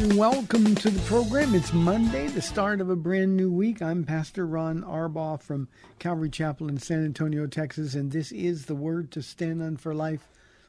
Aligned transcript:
Welcome 0.00 0.74
to 0.76 0.88
the 0.88 1.00
program. 1.00 1.54
It's 1.54 1.74
Monday, 1.74 2.26
the 2.28 2.40
start 2.40 2.80
of 2.80 2.88
a 2.88 2.96
brand 2.96 3.36
new 3.36 3.52
week. 3.52 3.82
I'm 3.82 4.02
Pastor 4.02 4.46
Ron 4.46 4.82
Arbaugh 4.82 5.42
from 5.42 5.68
Calvary 5.98 6.30
Chapel 6.30 6.70
in 6.70 6.78
San 6.78 7.04
Antonio, 7.04 7.46
Texas, 7.46 7.94
and 7.94 8.10
this 8.10 8.32
is 8.32 8.64
the 8.64 8.74
Word 8.74 9.10
to 9.10 9.20
Stand 9.20 9.62
on 9.62 9.76
for 9.76 9.94
Life, 9.94 10.26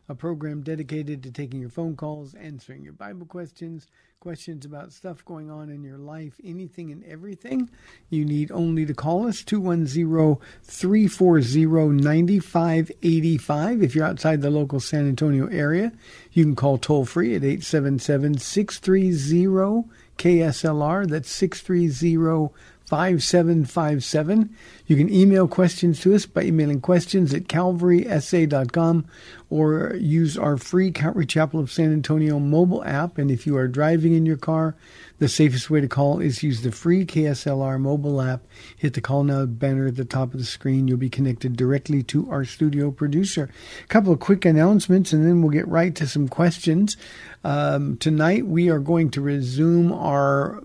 a 0.09 0.16
program 0.16 0.61
dedicated 0.61 1.23
to 1.23 1.31
taking 1.31 1.59
your 1.59 1.69
phone 1.69 1.95
calls, 1.95 2.33
answering 2.35 2.83
your 2.83 2.94
Bible 2.94 3.25
questions, 3.25 3.88
questions 4.19 4.66
about 4.66 4.94
stuff 4.94 5.25
going 5.25 5.49
on 5.49 5.69
in 5.69 5.83
your 5.83 5.97
life, 5.97 6.39
anything 6.44 6.91
and 6.91 7.03
everything. 7.05 7.69
You 8.09 8.23
need 8.25 8.52
only 8.52 8.85
to 8.85 8.94
call 8.94 9.27
us 9.27 9.44
210 9.44 10.38
340 10.63 12.03
9585. 12.03 13.81
If 13.81 13.95
you're 13.95 14.05
outside 14.05 14.41
the 14.41 14.52
local 14.52 14.79
San 14.79 15.07
Antonio 15.07 15.47
area, 15.47 15.91
you 16.33 16.44
can 16.44 16.55
call 16.55 16.77
toll 16.77 17.05
free 17.05 17.35
at 17.35 17.44
877 17.44 18.38
630 18.38 19.89
KSLR. 20.17 21.07
That's 21.07 21.31
630 21.31 22.53
5757. 22.92 24.53
You 24.86 24.97
can 24.97 25.09
email 25.09 25.47
questions 25.47 26.02
to 26.02 26.14
us 26.14 26.25
by 26.25 26.44
emailing 26.44 26.81
questions 26.81 27.34
at 27.34 27.44
calvarysa.com 27.44 29.06
or 29.50 29.96
use 29.96 30.38
our 30.38 30.57
free 30.57 30.91
Calvary 30.91 31.25
Chapel 31.25 31.62
of 31.62 31.72
San 31.72 31.94
Antonio 31.94 32.38
mobile 32.38 32.84
app. 32.84 33.18
And 33.18 33.31
if 33.31 33.47
you 33.47 33.56
are 33.56 33.69
driving 33.69 34.13
in 34.13 34.25
your 34.25 34.35
car, 34.35 34.75
the 35.19 35.30
safest 35.30 35.69
way 35.69 35.80
to 35.80 35.88
call 35.88 36.19
is 36.19 36.44
use 36.44 36.63
the 36.63 36.72
free 36.74 37.06
KSLR 37.06 37.80
mobile 37.80 38.22
app. 38.22 38.41
Hit 38.75 38.96
the 38.96 39.00
call 39.00 39.24
now 39.24 39.46
banner 39.46 39.88
at 39.88 39.96
the 39.96 40.03
top 40.03 40.34
of 40.34 40.41
the 40.41 40.46
screen. 40.46 40.90
You'll 40.90 40.97
be 40.97 41.09
connected 41.09 41.56
directly 41.56 42.03
to 42.03 42.30
our 42.30 42.44
studio 42.44 42.91
producer. 42.91 43.50
A 43.85 43.88
couple 43.88 44.12
of 44.12 44.19
quick 44.19 44.44
announcements, 44.44 45.13
and 45.13 45.25
then 45.25 45.41
we'll 45.41 45.51
get 45.51 45.68
right 45.69 45.96
to 45.96 46.07
some 46.07 46.28
questions. 46.28 46.97
Um, 47.46 47.96
tonight, 47.96 48.47
we 48.47 48.69
are 48.69 48.80
going 48.80 49.12
to 49.12 49.22
resume 49.22 49.94
our 49.94 50.62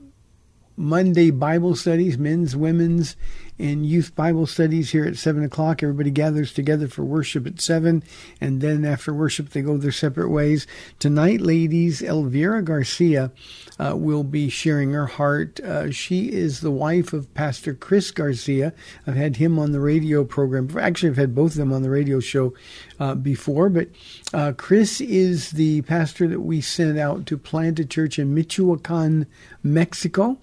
Monday 0.77 1.31
Bible 1.31 1.75
studies, 1.75 2.19
men's, 2.19 2.55
women's, 2.55 3.17
and 3.59 3.87
youth 3.87 4.15
Bible 4.15 4.47
studies 4.47 4.91
here 4.91 5.07
at 5.07 5.17
7 5.17 5.43
o'clock. 5.43 5.83
Everybody 5.83 6.11
gathers 6.11 6.53
together 6.53 6.89
for 6.89 7.05
worship 7.05 7.47
at 7.47 7.61
7, 7.61 8.03
and 8.41 8.61
then 8.61 8.85
after 8.85 9.15
worship, 9.15 9.51
they 9.51 9.63
go 9.63 9.79
their 9.79 9.93
separate 9.93 10.29
ways. 10.29 10.67
Tonight, 10.99 11.41
ladies, 11.41 12.03
Elvira 12.03 12.63
Garcia 12.63 13.33
uh, 13.79 13.97
will 13.97 14.25
be 14.25 14.49
sharing 14.51 14.93
her 14.93 15.07
heart. 15.07 15.59
Uh, 15.61 15.91
she 15.91 16.31
is 16.31 16.61
the 16.61 16.71
wife 16.71 17.13
of 17.13 17.33
Pastor 17.33 17.73
Chris 17.73 18.11
Garcia. 18.11 18.75
I've 19.07 19.17
had 19.17 19.37
him 19.37 19.59
on 19.59 19.73
the 19.73 19.81
radio 19.81 20.25
program. 20.25 20.69
Actually, 20.79 21.11
I've 21.11 21.17
had 21.17 21.35
both 21.35 21.53
of 21.53 21.59
them 21.59 21.73
on 21.73 21.83
the 21.83 21.91
radio 21.91 22.21
show 22.21 22.53
uh, 23.01 23.15
before, 23.15 23.71
but 23.71 23.89
uh, 24.35 24.53
Chris 24.57 25.01
is 25.01 25.53
the 25.53 25.83
pastor 25.83 26.29
that 26.29 26.41
we 26.41 26.61
sent 26.61 26.99
out 26.99 27.25
to 27.27 27.39
plant 27.39 27.79
a 27.79 27.87
church 27.87 28.19
in 28.19 28.35
Michoacan, 28.35 29.27
Mexico 29.63 30.39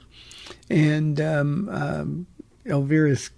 and 0.70 1.20
um, 1.20 1.70
um, 1.70 2.28
Elvira's 2.66 3.30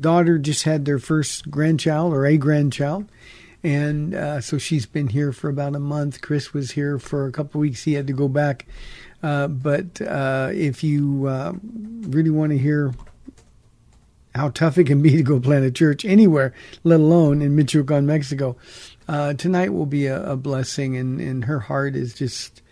daughter 0.00 0.38
just 0.38 0.64
had 0.64 0.84
their 0.84 0.98
first 0.98 1.50
grandchild 1.50 2.12
or 2.12 2.26
a 2.26 2.36
grandchild. 2.36 3.08
And 3.62 4.14
uh, 4.14 4.40
so 4.40 4.58
she's 4.58 4.86
been 4.86 5.08
here 5.08 5.32
for 5.32 5.48
about 5.48 5.74
a 5.74 5.80
month. 5.80 6.20
Chris 6.20 6.52
was 6.52 6.72
here 6.72 6.98
for 6.98 7.26
a 7.26 7.32
couple 7.32 7.60
weeks. 7.60 7.82
He 7.84 7.94
had 7.94 8.06
to 8.06 8.12
go 8.12 8.28
back. 8.28 8.66
Uh, 9.22 9.48
but 9.48 10.00
uh, 10.00 10.50
if 10.52 10.84
you 10.84 11.26
uh, 11.26 11.52
really 12.02 12.30
want 12.30 12.52
to 12.52 12.58
hear 12.58 12.94
how 14.34 14.50
tough 14.50 14.78
it 14.78 14.84
can 14.84 15.02
be 15.02 15.16
to 15.16 15.22
go 15.22 15.40
plant 15.40 15.64
a 15.64 15.72
church 15.72 16.04
anywhere, 16.04 16.54
let 16.84 17.00
alone 17.00 17.42
in 17.42 17.56
Michoacan, 17.56 18.06
Mexico, 18.06 18.56
uh, 19.08 19.34
tonight 19.34 19.72
will 19.72 19.86
be 19.86 20.06
a, 20.06 20.32
a 20.32 20.36
blessing. 20.36 20.96
And, 20.96 21.20
and 21.20 21.44
her 21.46 21.58
heart 21.58 21.96
is 21.96 22.14
just 22.14 22.62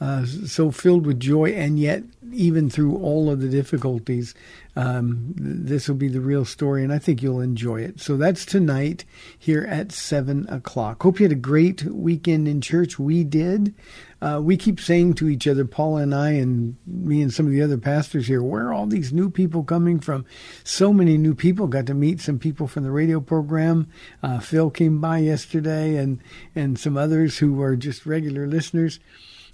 uh, 0.00 0.24
so 0.26 0.70
filled 0.70 1.06
with 1.06 1.20
joy, 1.20 1.50
and 1.50 1.78
yet 1.78 2.02
even 2.32 2.68
through 2.68 2.96
all 2.96 3.30
of 3.30 3.40
the 3.40 3.48
difficulties, 3.48 4.34
um, 4.76 5.34
this 5.36 5.88
will 5.88 5.94
be 5.94 6.08
the 6.08 6.20
real 6.20 6.44
story, 6.44 6.82
and 6.82 6.92
I 6.92 6.98
think 6.98 7.22
you'll 7.22 7.40
enjoy 7.40 7.82
it. 7.82 8.00
So 8.00 8.16
that's 8.16 8.44
tonight 8.44 9.04
here 9.38 9.62
at 9.62 9.92
seven 9.92 10.48
o'clock. 10.48 11.02
Hope 11.02 11.20
you 11.20 11.24
had 11.24 11.32
a 11.32 11.36
great 11.36 11.84
weekend 11.84 12.48
in 12.48 12.60
church. 12.60 12.98
We 12.98 13.22
did. 13.22 13.74
Uh, 14.20 14.40
we 14.42 14.56
keep 14.56 14.80
saying 14.80 15.14
to 15.14 15.28
each 15.28 15.46
other, 15.46 15.64
Paula 15.64 16.02
and 16.02 16.14
I, 16.14 16.30
and 16.30 16.76
me 16.86 17.22
and 17.22 17.32
some 17.32 17.46
of 17.46 17.52
the 17.52 17.62
other 17.62 17.78
pastors 17.78 18.26
here, 18.26 18.42
where 18.42 18.68
are 18.68 18.72
all 18.72 18.86
these 18.86 19.12
new 19.12 19.30
people 19.30 19.62
coming 19.62 20.00
from? 20.00 20.24
So 20.64 20.92
many 20.92 21.18
new 21.18 21.34
people. 21.34 21.66
Got 21.66 21.86
to 21.86 21.94
meet 21.94 22.20
some 22.20 22.38
people 22.38 22.66
from 22.66 22.82
the 22.82 22.90
radio 22.90 23.20
program. 23.20 23.86
Uh, 24.22 24.40
Phil 24.40 24.70
came 24.70 25.00
by 25.00 25.18
yesterday, 25.18 25.96
and 25.96 26.20
and 26.54 26.78
some 26.78 26.96
others 26.96 27.38
who 27.38 27.60
are 27.62 27.76
just 27.76 28.06
regular 28.06 28.46
listeners. 28.46 28.98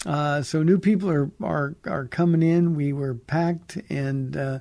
Uh, 0.06 0.43
so 0.43 0.62
new 0.62 0.78
people 0.78 1.11
are, 1.11 1.31
are 1.43 1.77
are 1.87 2.06
coming 2.06 2.43
in. 2.43 2.75
We 2.75 2.93
were 2.93 3.15
packed, 3.15 3.77
and 3.91 4.37
uh, 4.37 4.59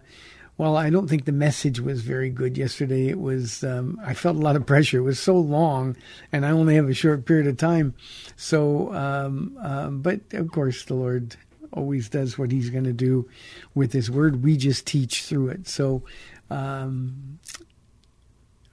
well, 0.58 0.76
I 0.76 0.90
don't 0.90 1.08
think 1.08 1.24
the 1.24 1.32
message 1.32 1.80
was 1.80 2.02
very 2.02 2.30
good 2.30 2.58
yesterday. 2.58 3.08
It 3.08 3.20
was 3.20 3.64
um, 3.64 4.00
I 4.04 4.14
felt 4.14 4.36
a 4.36 4.42
lot 4.42 4.58
of 4.58 4.66
pressure. 4.66 4.98
It 4.98 5.04
was 5.04 5.20
so 5.20 5.38
long, 5.38 5.96
and 6.34 6.46
I 6.46 6.52
only 6.52 6.76
have 6.76 6.90
a 6.90 6.94
short 6.94 7.26
period 7.26 7.48
of 7.48 7.56
time. 7.56 7.94
So, 8.36 8.94
um, 8.94 9.58
um, 9.62 10.02
but 10.02 10.20
of 10.34 10.52
course, 10.52 10.84
the 10.84 10.96
Lord 10.96 11.38
always 11.72 12.10
does 12.10 12.38
what 12.38 12.52
He's 12.52 12.70
going 12.70 12.84
to 12.84 12.94
do 12.94 13.30
with 13.74 13.94
His 13.94 14.12
Word. 14.12 14.44
We 14.44 14.58
just 14.58 14.86
teach 14.86 15.24
through 15.24 15.50
it. 15.50 15.70
So, 15.70 16.04
um, 16.50 17.40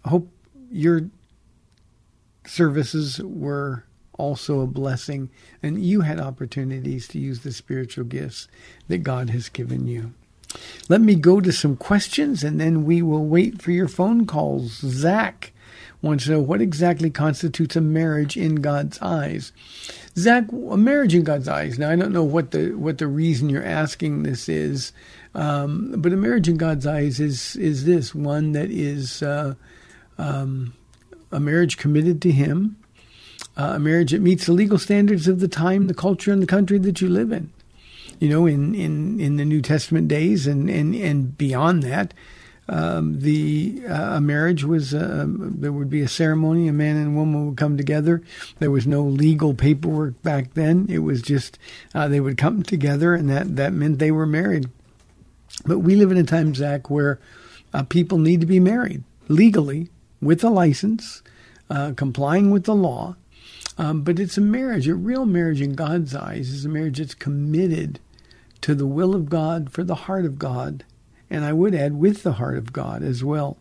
I 0.04 0.08
hope 0.08 0.28
your 0.72 1.02
services 2.46 3.20
were 3.22 3.85
also 4.18 4.60
a 4.60 4.66
blessing, 4.66 5.30
and 5.62 5.84
you 5.84 6.02
had 6.02 6.20
opportunities 6.20 7.08
to 7.08 7.18
use 7.18 7.40
the 7.40 7.52
spiritual 7.52 8.04
gifts 8.04 8.48
that 8.88 8.98
God 8.98 9.30
has 9.30 9.48
given 9.48 9.86
you. 9.86 10.12
Let 10.88 11.00
me 11.00 11.14
go 11.14 11.40
to 11.40 11.52
some 11.52 11.76
questions, 11.76 12.44
and 12.44 12.60
then 12.60 12.84
we 12.84 13.02
will 13.02 13.24
wait 13.24 13.60
for 13.60 13.72
your 13.72 13.88
phone 13.88 14.26
calls. 14.26 14.78
Zach 14.78 15.52
wants 16.02 16.24
to 16.24 16.32
know 16.32 16.40
what 16.40 16.60
exactly 16.60 17.10
constitutes 17.10 17.76
a 17.76 17.80
marriage 17.80 18.36
in 18.36 18.56
God's 18.56 18.98
eyes. 19.00 19.52
Zach, 20.16 20.44
a 20.52 20.76
marriage 20.76 21.14
in 21.14 21.24
God's 21.24 21.48
eyes. 21.48 21.78
Now, 21.78 21.90
I 21.90 21.96
don't 21.96 22.12
know 22.12 22.24
what 22.24 22.52
the 22.52 22.74
what 22.74 22.98
the 22.98 23.06
reason 23.06 23.50
you're 23.50 23.64
asking 23.64 24.22
this 24.22 24.48
is, 24.48 24.92
um, 25.34 25.94
but 25.98 26.12
a 26.12 26.16
marriage 26.16 26.48
in 26.48 26.56
God's 26.56 26.86
eyes 26.86 27.20
is 27.20 27.56
is 27.56 27.84
this 27.84 28.14
one 28.14 28.52
that 28.52 28.70
is 28.70 29.22
uh, 29.22 29.54
um, 30.18 30.74
a 31.32 31.40
marriage 31.40 31.76
committed 31.76 32.22
to 32.22 32.30
Him, 32.30 32.76
uh, 33.56 33.72
a 33.76 33.78
marriage 33.78 34.10
that 34.12 34.20
meets 34.20 34.46
the 34.46 34.52
legal 34.52 34.78
standards 34.78 35.28
of 35.28 35.40
the 35.40 35.48
time, 35.48 35.86
the 35.86 35.94
culture, 35.94 36.32
and 36.32 36.42
the 36.42 36.46
country 36.46 36.78
that 36.78 37.00
you 37.00 37.08
live 37.08 37.32
in. 37.32 37.50
you 38.20 38.28
know, 38.28 38.46
in, 38.46 38.74
in, 38.74 39.20
in 39.20 39.36
the 39.36 39.44
New 39.44 39.60
Testament 39.60 40.08
days 40.08 40.46
and, 40.46 40.70
and, 40.70 40.94
and 40.94 41.36
beyond 41.36 41.82
that, 41.82 42.14
um, 42.68 43.20
the 43.20 43.80
uh, 43.88 44.16
a 44.16 44.20
marriage 44.20 44.64
was 44.64 44.92
uh, 44.92 45.24
there 45.28 45.70
would 45.70 45.88
be 45.88 46.00
a 46.00 46.08
ceremony. 46.08 46.66
A 46.66 46.72
man 46.72 46.96
and 46.96 47.14
a 47.14 47.16
woman 47.16 47.46
would 47.46 47.56
come 47.56 47.76
together. 47.76 48.22
There 48.58 48.72
was 48.72 48.88
no 48.88 49.04
legal 49.04 49.54
paperwork 49.54 50.20
back 50.22 50.54
then. 50.54 50.86
It 50.88 50.98
was 50.98 51.22
just 51.22 51.60
uh, 51.94 52.08
they 52.08 52.18
would 52.18 52.36
come 52.36 52.64
together, 52.64 53.14
and 53.14 53.30
that 53.30 53.54
that 53.54 53.72
meant 53.72 54.00
they 54.00 54.10
were 54.10 54.26
married. 54.26 54.68
But 55.64 55.78
we 55.78 55.94
live 55.94 56.10
in 56.10 56.16
a 56.16 56.24
time, 56.24 56.56
Zach, 56.56 56.90
where 56.90 57.20
uh, 57.72 57.84
people 57.84 58.18
need 58.18 58.40
to 58.40 58.46
be 58.46 58.58
married 58.58 59.04
legally 59.28 59.88
with 60.20 60.42
a 60.42 60.50
license, 60.50 61.22
uh, 61.70 61.92
complying 61.96 62.50
with 62.50 62.64
the 62.64 62.74
law. 62.74 63.14
Um, 63.78 64.02
but 64.02 64.18
it's 64.18 64.38
a 64.38 64.42
marriage. 64.42 64.88
A 64.88 64.94
real 64.94 65.26
marriage 65.26 65.60
in 65.60 65.74
God's 65.74 66.14
eyes 66.14 66.50
is 66.50 66.64
a 66.64 66.68
marriage 66.68 66.98
that's 66.98 67.14
committed 67.14 68.00
to 68.62 68.74
the 68.74 68.86
will 68.86 69.14
of 69.14 69.28
God 69.28 69.70
for 69.70 69.84
the 69.84 69.94
heart 69.94 70.24
of 70.24 70.38
God 70.38 70.84
and 71.30 71.44
I 71.44 71.52
would 71.52 71.74
add 71.74 71.98
with 71.98 72.22
the 72.22 72.34
heart 72.34 72.56
of 72.56 72.72
God 72.72 73.02
as 73.02 73.24
well. 73.24 73.56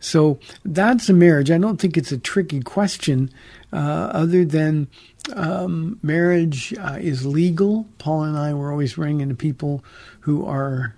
So 0.00 0.38
that's 0.64 1.08
a 1.08 1.14
marriage. 1.14 1.50
I 1.50 1.58
don't 1.58 1.80
think 1.80 1.96
it's 1.96 2.12
a 2.12 2.18
tricky 2.18 2.60
question, 2.60 3.30
uh, 3.72 4.10
other 4.12 4.44
than 4.44 4.88
um, 5.34 5.98
marriage 6.02 6.74
uh, 6.78 6.98
is 7.00 7.24
legal. 7.24 7.86
Paul 7.98 8.24
and 8.24 8.36
I 8.36 8.52
were 8.52 8.70
always 8.70 8.98
running 8.98 9.20
into 9.20 9.34
people 9.34 9.82
who 10.20 10.44
are 10.44 10.94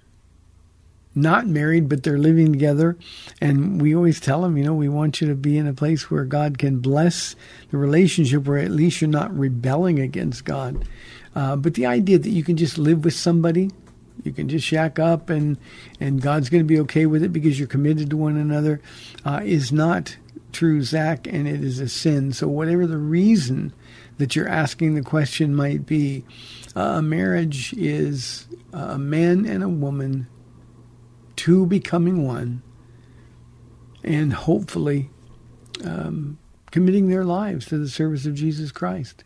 not 1.20 1.46
married, 1.46 1.88
but 1.88 2.02
they're 2.02 2.18
living 2.18 2.52
together. 2.52 2.96
And 3.40 3.80
we 3.80 3.94
always 3.94 4.20
tell 4.20 4.42
them, 4.42 4.56
you 4.56 4.64
know, 4.64 4.74
we 4.74 4.88
want 4.88 5.20
you 5.20 5.28
to 5.28 5.34
be 5.34 5.58
in 5.58 5.66
a 5.66 5.74
place 5.74 6.10
where 6.10 6.24
God 6.24 6.58
can 6.58 6.78
bless 6.78 7.36
the 7.70 7.76
relationship, 7.76 8.46
where 8.46 8.58
at 8.58 8.70
least 8.70 9.00
you're 9.00 9.08
not 9.10 9.36
rebelling 9.36 9.98
against 9.98 10.44
God. 10.44 10.86
Uh, 11.34 11.56
but 11.56 11.74
the 11.74 11.86
idea 11.86 12.18
that 12.18 12.30
you 12.30 12.42
can 12.42 12.56
just 12.56 12.78
live 12.78 13.04
with 13.04 13.14
somebody 13.14 13.70
you 14.24 14.32
can 14.32 14.48
just 14.48 14.66
shack 14.66 14.98
up 14.98 15.30
and 15.30 15.58
and 16.00 16.20
God's 16.20 16.50
going 16.50 16.62
to 16.62 16.66
be 16.66 16.80
okay 16.80 17.06
with 17.06 17.22
it 17.22 17.32
because 17.32 17.58
you're 17.58 17.68
committed 17.68 18.10
to 18.10 18.16
one 18.16 18.36
another 18.36 18.80
uh, 19.24 19.40
is 19.44 19.72
not 19.72 20.16
true, 20.52 20.82
Zach, 20.82 21.26
and 21.26 21.46
it 21.46 21.62
is 21.62 21.80
a 21.80 21.88
sin. 21.88 22.32
So 22.32 22.48
whatever 22.48 22.86
the 22.86 22.98
reason 22.98 23.72
that 24.18 24.34
you're 24.34 24.48
asking 24.48 24.94
the 24.94 25.02
question 25.02 25.54
might 25.54 25.86
be, 25.86 26.24
uh, 26.74 26.96
a 26.96 27.02
marriage 27.02 27.72
is 27.74 28.46
a 28.72 28.98
man 28.98 29.46
and 29.46 29.62
a 29.62 29.68
woman, 29.68 30.26
two 31.38 31.64
becoming 31.66 32.26
one, 32.26 32.62
and 34.02 34.32
hopefully 34.32 35.08
um, 35.84 36.36
committing 36.72 37.08
their 37.08 37.24
lives 37.24 37.66
to 37.66 37.78
the 37.78 37.88
service 37.88 38.26
of 38.26 38.34
Jesus 38.34 38.72
Christ. 38.72 39.22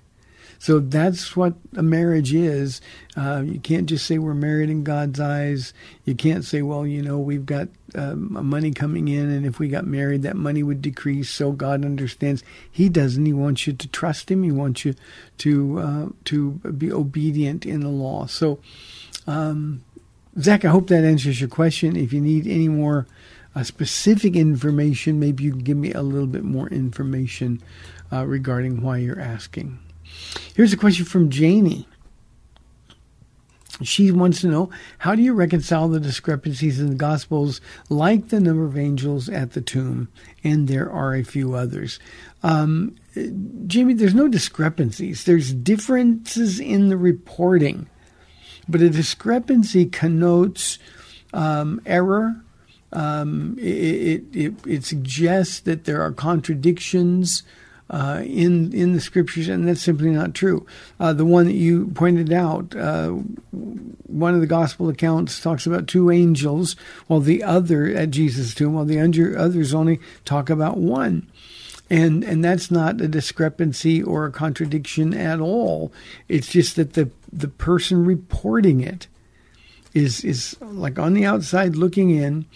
So 0.59 0.79
that's 0.79 1.35
what 1.35 1.55
a 1.75 1.83
marriage 1.83 2.33
is. 2.33 2.81
Uh, 3.17 3.43
you 3.45 3.59
can't 3.59 3.87
just 3.87 4.07
say 4.07 4.19
we're 4.19 4.35
married 4.35 4.71
in 4.71 4.85
God's 4.85 5.19
eyes. 5.19 5.73
You 6.05 6.15
can't 6.15 6.45
say, 6.45 6.63
well, 6.63 6.87
you 6.87 7.03
know, 7.03 7.19
we've 7.19 7.47
got 7.47 7.69
um, 7.97 8.47
money 8.47 8.71
coming 8.71 9.09
in, 9.09 9.29
and 9.31 9.45
if 9.45 9.59
we 9.59 9.69
got 9.69 9.87
married, 9.87 10.23
that 10.23 10.37
money 10.37 10.63
would 10.63 10.83
decrease. 10.83 11.31
So 11.31 11.51
God 11.51 11.85
understands. 11.85 12.45
He 12.71 12.89
doesn't. 12.89 13.27
He 13.27 13.33
wants 13.33 13.67
you 13.67 13.73
to 13.73 13.89
trust 13.89 14.31
Him. 14.31 14.45
He 14.45 14.53
wants 14.53 14.85
you 14.85 14.95
to 15.39 15.79
uh, 15.81 16.09
to 16.27 16.53
be 16.53 16.93
obedient 16.93 17.67
in 17.67 17.81
the 17.81 17.89
law. 17.89 18.27
So, 18.27 18.61
um, 19.27 19.83
Zach, 20.41 20.65
I 20.65 20.69
hope 20.69 20.89
that 20.89 21.05
answers 21.05 21.41
your 21.41 21.51
question. 21.51 21.97
If 21.97 22.13
you 22.13 22.21
need 22.21 22.47
any 22.47 22.69
more 22.69 23.07
uh, 23.55 23.63
specific 23.63 24.35
information, 24.35 25.21
maybe 25.21 25.45
you 25.45 25.51
can 25.51 25.61
give 25.61 25.77
me 25.77 25.93
a 25.93 26.03
little 26.03 26.27
bit 26.27 26.45
more 26.45 26.69
information 26.69 27.63
uh, 28.11 28.27
regarding 28.27 28.83
why 28.83 28.99
you're 28.99 29.21
asking. 29.21 29.79
Here's 30.55 30.73
a 30.73 30.79
question 30.79 31.05
from 31.05 31.31
Janie. 31.31 31.87
She 33.83 34.11
wants 34.13 34.43
to 34.43 34.49
know 34.49 34.71
how 34.99 35.15
do 35.15 35.23
you 35.23 35.33
reconcile 35.33 35.89
the 35.89 35.99
discrepancies 35.99 36.79
in 36.79 36.89
the 36.89 36.95
Gospels, 36.95 37.61
like 37.89 38.29
the 38.29 38.39
number 38.39 38.65
of 38.65 38.77
angels 38.79 39.29
at 39.29 39.53
the 39.53 39.61
tomb, 39.61 40.09
and 40.45 40.69
there 40.69 40.91
are 40.91 41.15
a 41.15 41.25
few 41.25 41.55
others. 41.55 41.99
Um, 42.43 42.97
Jamie, 43.67 43.95
there's 43.95 44.15
no 44.15 44.29
discrepancies. 44.29 45.25
There's 45.25 45.53
differences 45.53 46.61
in 46.61 46.91
the 46.91 46.97
reporting, 46.97 47.89
but 48.73 48.81
a 48.81 48.91
discrepancy 48.91 49.87
connotes 49.87 50.79
um, 51.33 51.81
error. 51.87 52.41
Um, 52.93 53.57
it, 53.59 54.25
it, 54.35 54.55
it, 54.67 54.85
suggests 54.85 55.61
that 55.61 55.85
there 55.85 56.03
are 56.03 56.13
contradictions 56.13 57.43
uh, 57.89 58.23
in 58.25 58.73
in 58.73 58.93
the 58.93 59.01
scriptures, 59.01 59.49
and 59.49 59.67
that's 59.67 59.83
simply 59.83 60.11
not 60.11 60.35
true. 60.35 60.67
Uh, 61.01 61.13
the 61.13 61.25
one 61.25 61.47
that 61.47 61.55
you 61.55 61.89
pointed 61.89 62.33
out, 62.33 62.75
uh, 62.75 63.11
one 63.51 64.35
of 64.35 64.41
the 64.41 64.47
gospel 64.47 64.89
accounts 64.89 65.41
talks 65.41 65.67
about 65.67 65.87
two 65.87 66.11
angels, 66.11 66.77
while 67.07 67.21
the 67.21 67.43
other 67.43 67.87
at 67.87 68.11
Jesus' 68.11 68.55
tomb, 68.55 68.75
while 68.75 68.85
the 68.85 69.01
under, 69.01 69.39
others 69.39 69.73
only 69.73 70.01
talk 70.25 70.51
about 70.51 70.77
one. 70.77 71.27
And 71.89 72.25
and 72.25 72.43
that's 72.43 72.71
not 72.71 73.01
a 73.01 73.09
discrepancy 73.09 74.03
or 74.03 74.25
a 74.25 74.33
contradiction 74.33 75.13
at 75.13 75.41
all. 75.41 75.93
It's 76.29 76.49
just 76.49 76.77
that 76.77 76.95
the 76.95 77.11
the 77.33 77.49
person 77.49 78.05
reporting 78.05 78.81
it 78.81 79.07
is 79.95 80.25
is 80.25 80.57
like 80.61 80.99
on 80.99 81.15
the 81.15 81.25
outside 81.25 81.77
looking 81.77 82.11
in 82.11 82.47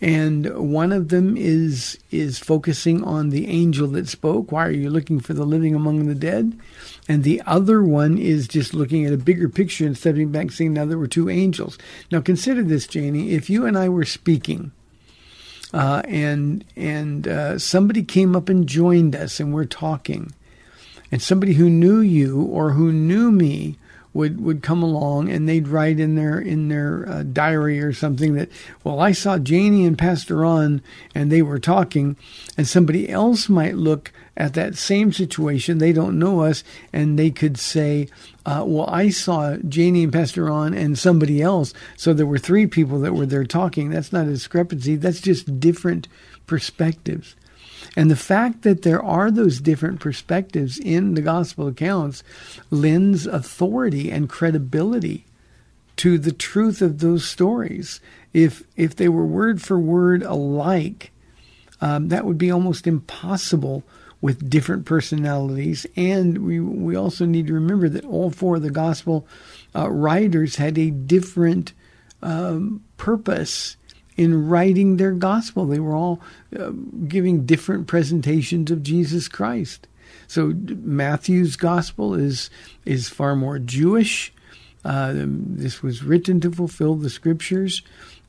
and 0.00 0.72
one 0.72 0.92
of 0.92 1.08
them 1.08 1.36
is 1.36 1.98
is 2.10 2.38
focusing 2.38 3.02
on 3.04 3.30
the 3.30 3.46
angel 3.48 3.88
that 3.88 4.08
spoke. 4.08 4.52
Why 4.52 4.66
are 4.66 4.70
you 4.70 4.90
looking 4.90 5.20
for 5.20 5.34
the 5.34 5.46
living 5.46 5.74
among 5.74 6.06
the 6.06 6.14
dead? 6.14 6.58
And 7.08 7.22
the 7.22 7.42
other 7.46 7.82
one 7.82 8.18
is 8.18 8.48
just 8.48 8.74
looking 8.74 9.06
at 9.06 9.12
a 9.12 9.18
bigger 9.18 9.48
picture 9.48 9.86
and 9.86 9.96
stepping 9.96 10.30
back 10.30 10.50
saying 10.50 10.72
now 10.72 10.84
there 10.84 10.98
were 10.98 11.06
two 11.06 11.30
angels. 11.30 11.78
Now 12.10 12.20
consider 12.20 12.62
this 12.62 12.86
janie. 12.86 13.30
If 13.30 13.48
you 13.48 13.66
and 13.66 13.78
i 13.78 13.88
were 13.88 14.04
speaking 14.04 14.72
uh, 15.72 16.02
and 16.06 16.64
and 16.76 17.26
uh, 17.26 17.58
somebody 17.58 18.02
came 18.02 18.36
up 18.36 18.48
and 18.48 18.68
joined 18.68 19.16
us 19.16 19.40
and 19.40 19.54
we're 19.54 19.64
talking 19.64 20.32
and 21.10 21.22
somebody 21.22 21.54
who 21.54 21.70
knew 21.70 22.00
you 22.00 22.42
or 22.42 22.70
who 22.72 22.92
knew 22.92 23.30
me 23.30 23.76
would 24.14 24.40
would 24.40 24.62
come 24.62 24.82
along 24.82 25.28
and 25.28 25.48
they'd 25.48 25.68
write 25.68 25.98
in 25.98 26.14
their 26.14 26.38
in 26.38 26.68
their 26.68 27.06
uh, 27.08 27.22
diary 27.24 27.80
or 27.80 27.92
something 27.92 28.34
that 28.34 28.48
well 28.84 29.00
I 29.00 29.12
saw 29.12 29.38
Janie 29.38 29.84
and 29.84 29.98
Pastor 29.98 30.36
Ron 30.36 30.80
and 31.14 31.30
they 31.30 31.42
were 31.42 31.58
talking 31.58 32.16
and 32.56 32.66
somebody 32.66 33.10
else 33.10 33.48
might 33.48 33.74
look 33.74 34.12
at 34.36 34.54
that 34.54 34.76
same 34.76 35.12
situation. 35.12 35.78
They 35.78 35.92
don't 35.92 36.18
know 36.18 36.40
us 36.40 36.64
and 36.92 37.18
they 37.18 37.30
could 37.30 37.58
say 37.58 38.08
uh, 38.46 38.64
well 38.64 38.88
I 38.88 39.10
saw 39.10 39.56
Janie 39.56 40.04
and 40.04 40.12
Pastor 40.12 40.44
Ron 40.44 40.72
and 40.72 40.96
somebody 40.96 41.42
else. 41.42 41.74
So 41.96 42.14
there 42.14 42.26
were 42.26 42.38
three 42.38 42.68
people 42.68 43.00
that 43.00 43.14
were 43.14 43.26
there 43.26 43.44
talking. 43.44 43.90
That's 43.90 44.12
not 44.12 44.26
a 44.26 44.30
discrepancy. 44.30 44.94
That's 44.94 45.20
just 45.20 45.58
different 45.58 46.06
perspectives 46.46 47.34
and 47.96 48.10
the 48.10 48.16
fact 48.16 48.62
that 48.62 48.82
there 48.82 49.02
are 49.02 49.30
those 49.30 49.60
different 49.60 50.00
perspectives 50.00 50.78
in 50.78 51.14
the 51.14 51.22
gospel 51.22 51.68
accounts 51.68 52.22
lends 52.70 53.26
authority 53.26 54.10
and 54.10 54.28
credibility 54.28 55.24
to 55.96 56.18
the 56.18 56.32
truth 56.32 56.82
of 56.82 56.98
those 56.98 57.24
stories. 57.24 58.00
If 58.32 58.64
if 58.76 58.96
they 58.96 59.08
were 59.08 59.26
word 59.26 59.62
for 59.62 59.78
word 59.78 60.22
alike, 60.22 61.12
um, 61.80 62.08
that 62.08 62.24
would 62.24 62.38
be 62.38 62.50
almost 62.50 62.86
impossible 62.86 63.84
with 64.20 64.50
different 64.50 64.86
personalities. 64.86 65.86
And 65.96 66.38
we 66.38 66.58
we 66.58 66.96
also 66.96 67.26
need 67.26 67.46
to 67.46 67.54
remember 67.54 67.88
that 67.88 68.04
all 68.04 68.30
four 68.30 68.56
of 68.56 68.62
the 68.62 68.70
gospel 68.70 69.26
uh, 69.74 69.88
writers 69.90 70.56
had 70.56 70.78
a 70.78 70.90
different 70.90 71.72
um, 72.22 72.82
purpose 72.96 73.76
in 74.16 74.48
writing 74.48 74.96
their 74.96 75.12
gospel. 75.12 75.66
They 75.66 75.80
were 75.80 75.94
all 75.94 76.20
uh, 76.58 76.70
giving 77.08 77.46
different 77.46 77.86
presentations 77.86 78.70
of 78.70 78.82
Jesus 78.82 79.28
Christ. 79.28 79.86
So 80.26 80.52
Matthew's 80.54 81.56
gospel 81.56 82.14
is 82.14 82.50
is 82.84 83.08
far 83.08 83.36
more 83.36 83.58
Jewish. 83.58 84.32
Uh, 84.84 85.14
this 85.16 85.82
was 85.82 86.02
written 86.02 86.40
to 86.40 86.50
fulfill 86.50 86.94
the 86.94 87.08
scriptures, 87.10 87.82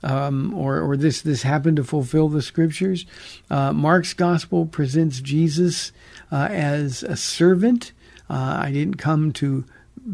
um, 0.04 0.54
or 0.54 0.80
or 0.80 0.98
this 0.98 1.22
this 1.22 1.44
happened 1.44 1.78
to 1.78 1.84
fulfill 1.84 2.30
the 2.30 2.42
scriptures. 2.42 3.06
Uh, 3.50 3.74
Mark's 3.74 4.14
gospel 4.14 4.66
presents 4.66 5.20
Jesus 5.20 5.92
uh, 6.32 6.48
as 6.52 7.04
a 7.04 7.16
servant. 7.16 7.92
Uh, 8.30 8.62
I 8.64 8.72
didn't 8.72 8.96
come 8.96 9.32
to 9.34 9.66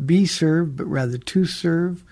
be 0.05 0.25
served, 0.25 0.77
but 0.77 0.85
rather 0.85 1.17
to 1.17 1.45
serve. 1.45 2.03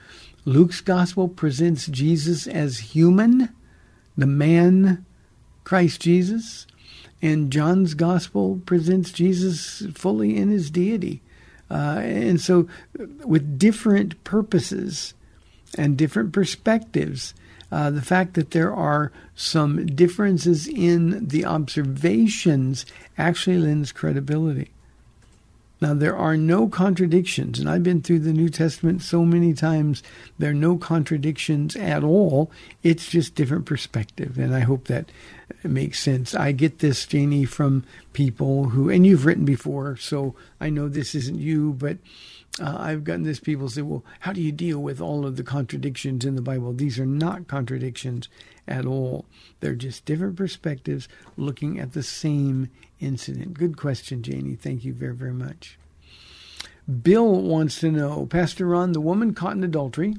Luke's 0.46 0.81
gospel 0.81 1.27
presents 1.27 1.88
Jesus 1.88 2.48
as 2.48 2.79
human, 2.79 3.50
the 4.17 4.25
man 4.25 5.05
Christ 5.63 6.01
Jesus, 6.01 6.65
and 7.22 7.51
John's 7.51 7.93
gospel 7.93 8.62
presents 8.65 9.12
Jesus 9.12 9.86
fully 9.93 10.38
in 10.38 10.50
his 10.50 10.72
deity. 10.72 11.22
Uh, 11.69 12.00
and 12.01 12.41
so, 12.41 12.67
with 13.25 13.60
different 13.60 14.24
purposes 14.24 15.13
and 15.77 15.98
different 15.98 16.31
perspectives, 16.31 17.34
uh, 17.72 17.91
the 17.91 18.01
fact 18.01 18.34
that 18.34 18.51
there 18.51 18.74
are 18.74 19.12
some 19.36 19.86
differences 19.86 20.67
in 20.67 21.27
the 21.27 21.46
observations 21.46 22.86
actually 23.17 23.60
lends 23.60 23.91
credibility. 23.91 24.72
Now, 25.81 25.93
there 25.93 26.15
are 26.15 26.36
no 26.36 26.67
contradictions, 26.67 27.57
and 27.57 27.69
I've 27.69 27.83
been 27.83 28.01
through 28.01 28.19
the 28.19 28.33
New 28.33 28.50
Testament 28.50 29.01
so 29.01 29.24
many 29.24 29.53
times. 29.53 30.03
There 30.38 30.51
are 30.51 30.53
no 30.53 30.77
contradictions 30.77 31.75
at 31.77 32.03
all. 32.03 32.51
It's 32.83 33.09
just 33.09 33.36
different 33.36 33.65
perspective, 33.65 34.38
and 34.38 34.53
I 34.53 34.59
hope 34.59 34.88
that 34.88 35.09
makes 35.63 36.00
sense. 36.00 36.36
I 36.36 36.51
get 36.51 36.79
this, 36.79 37.05
Janie, 37.05 37.45
from 37.45 37.86
people 38.12 38.69
who, 38.69 38.89
and 38.89 39.05
you've 39.05 39.25
written 39.25 39.45
before, 39.45 39.95
so 39.95 40.36
I 40.59 40.69
know 40.69 40.89
this 40.89 41.15
isn't 41.15 41.39
you, 41.39 41.74
but 41.74 41.98
uh, 42.60 42.77
I've 42.77 43.03
gotten 43.03 43.24
this. 43.24 43.39
People 43.39 43.70
say, 43.70 43.82
well, 43.82 44.03
how 44.22 44.34
do 44.34 44.41
you 44.41 44.51
deal 44.51 44.79
with 44.79 45.00
all 45.00 45.25
of 45.25 45.38
the 45.38 45.44
contradictions 45.44 46.25
in 46.25 46.36
the 46.36 46.41
Bible? 46.41 46.74
These 46.74 47.00
are 47.00 47.06
not 47.06 47.48
contradictions 47.48 48.27
at 48.68 48.86
all. 48.86 49.25
They're 49.60 49.75
just 49.75 50.06
different 50.06 50.36
perspectives 50.36 51.08
looking 51.38 51.79
at 51.79 51.94
the 51.94 52.03
same 52.03 52.70
incident. 53.00 53.53
Good 53.53 53.77
question, 53.77 54.24
Janie. 54.24 54.56
Thank 54.56 54.84
you 54.84 54.94
very, 54.94 55.15
very 55.15 55.34
much. 55.34 55.77
Bill 57.03 57.41
wants 57.41 57.79
to 57.82 57.91
know, 57.91 58.25
Pastor 58.25 58.65
Ron, 58.65 58.94
the 58.94 59.01
woman 59.01 59.34
caught 59.34 59.56
in 59.56 59.63
adultery, 59.63 60.15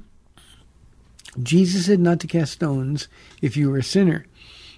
Jesus 1.43 1.87
said 1.87 2.01
not 2.01 2.21
to 2.21 2.27
cast 2.27 2.53
stones 2.53 3.09
if 3.43 3.57
you 3.57 3.71
were 3.71 3.79
a 3.79 3.83
sinner. 3.83 4.27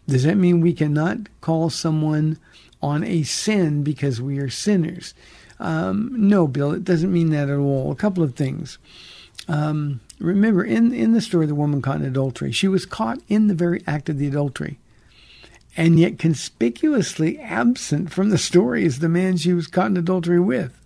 Does 0.07 0.25
that 0.25 0.37
mean 0.37 0.61
we 0.61 0.73
cannot 0.73 1.29
call 1.41 1.71
someone 1.71 2.39
on 2.83 3.05
a 3.05 3.23
sin 3.23 3.83
because 3.83 4.21
we 4.21 4.39
are 4.39 4.51
sinners? 4.51 5.15
Um, 5.63 6.11
no, 6.29 6.49
Bill, 6.49 6.73
it 6.73 6.83
doesn't 6.83 7.13
mean 7.13 7.31
that 7.31 7.49
at 7.49 7.57
all. 7.57 7.93
A 7.93 7.97
couple 7.97 8.25
of 8.25 8.35
things. 8.35 8.79
Um, 9.49 10.01
remember, 10.19 10.65
in, 10.65 10.93
in 10.93 11.13
the 11.13 11.21
story, 11.21 11.47
the 11.47 11.55
woman 11.55 11.81
caught 11.81 12.01
in 12.01 12.05
adultery, 12.05 12.51
she 12.51 12.69
was 12.69 12.85
caught 12.85 13.21
in 13.29 13.47
the 13.47 13.55
very 13.55 13.83
act 13.87 14.09
of 14.09 14.19
the 14.19 14.27
adultery. 14.27 14.79
And 15.77 15.99
yet, 15.99 16.19
conspicuously 16.19 17.39
absent 17.39 18.13
from 18.13 18.31
the 18.31 18.39
story 18.39 18.85
is 18.85 18.99
the 18.99 19.09
man 19.09 19.37
she 19.37 19.55
was 19.55 19.69
caught 19.69 19.87
in 19.87 19.97
adultery 19.97 20.41
with. 20.41 20.77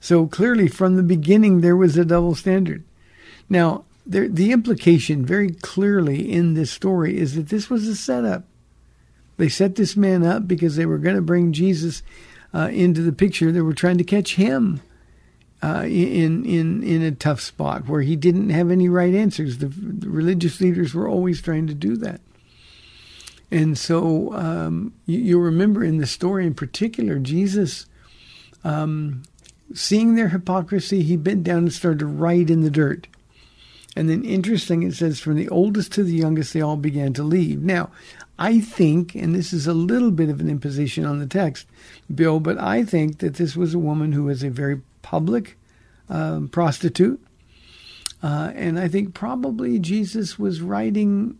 So 0.00 0.26
clearly, 0.26 0.68
from 0.68 0.94
the 0.94 1.02
beginning, 1.02 1.60
there 1.60 1.76
was 1.76 1.98
a 1.98 2.04
double 2.04 2.36
standard. 2.36 2.84
Now, 3.48 3.84
there, 4.06 4.28
the 4.28 4.52
implication 4.52 5.26
very 5.26 5.50
clearly 5.50 6.32
in 6.32 6.54
this 6.54 6.70
story 6.70 7.18
is 7.18 7.34
that 7.34 7.48
this 7.48 7.68
was 7.68 7.88
a 7.88 7.96
setup. 7.96 8.44
They 9.36 9.48
set 9.48 9.74
this 9.74 9.96
man 9.96 10.24
up 10.24 10.46
because 10.46 10.76
they 10.76 10.86
were 10.86 10.98
going 10.98 11.16
to 11.16 11.22
bring 11.22 11.52
Jesus 11.52 12.02
uh, 12.54 12.68
into 12.72 13.02
the 13.02 13.12
picture. 13.12 13.52
They 13.52 13.60
were 13.60 13.74
trying 13.74 13.98
to 13.98 14.04
catch 14.04 14.36
him 14.36 14.80
uh, 15.62 15.84
in 15.86 16.44
in 16.44 16.82
in 16.82 17.02
a 17.02 17.12
tough 17.12 17.40
spot 17.40 17.88
where 17.88 18.02
he 18.02 18.16
didn't 18.16 18.50
have 18.50 18.70
any 18.70 18.88
right 18.88 19.14
answers. 19.14 19.58
The, 19.58 19.68
the 19.68 20.08
religious 20.08 20.60
leaders 20.60 20.94
were 20.94 21.08
always 21.08 21.40
trying 21.40 21.66
to 21.66 21.74
do 21.74 21.96
that. 21.96 22.20
And 23.50 23.78
so 23.78 24.32
um, 24.34 24.92
you, 25.06 25.18
you, 25.18 25.38
remember 25.38 25.84
in 25.84 25.98
the 25.98 26.06
story 26.06 26.46
in 26.46 26.54
particular, 26.54 27.18
Jesus, 27.18 27.86
um, 28.64 29.22
seeing 29.72 30.14
their 30.14 30.28
hypocrisy, 30.28 31.02
he 31.02 31.16
bent 31.16 31.44
down 31.44 31.58
and 31.58 31.72
started 31.72 32.00
to 32.00 32.06
write 32.06 32.50
in 32.50 32.62
the 32.62 32.70
dirt. 32.70 33.06
And 33.94 34.10
then, 34.10 34.24
interesting, 34.24 34.82
it 34.82 34.94
says, 34.94 35.20
from 35.20 35.36
the 35.36 35.48
oldest 35.48 35.92
to 35.92 36.04
the 36.04 36.12
youngest, 36.12 36.52
they 36.52 36.60
all 36.60 36.76
began 36.76 37.14
to 37.14 37.22
leave. 37.22 37.62
Now, 37.62 37.90
I 38.38 38.60
think, 38.60 39.14
and 39.14 39.34
this 39.34 39.52
is 39.52 39.66
a 39.66 39.72
little 39.72 40.10
bit 40.10 40.28
of 40.28 40.40
an 40.40 40.50
imposition 40.50 41.06
on 41.06 41.18
the 41.18 41.26
text, 41.26 41.66
Bill, 42.14 42.38
but 42.38 42.58
I 42.58 42.84
think 42.84 43.18
that 43.18 43.34
this 43.34 43.56
was 43.56 43.72
a 43.72 43.78
woman 43.78 44.12
who 44.12 44.24
was 44.24 44.42
a 44.42 44.50
very 44.50 44.82
public 45.02 45.56
um, 46.08 46.48
prostitute. 46.48 47.20
Uh, 48.22 48.52
and 48.54 48.78
I 48.78 48.88
think 48.88 49.14
probably 49.14 49.78
Jesus 49.78 50.38
was 50.38 50.60
writing 50.60 51.38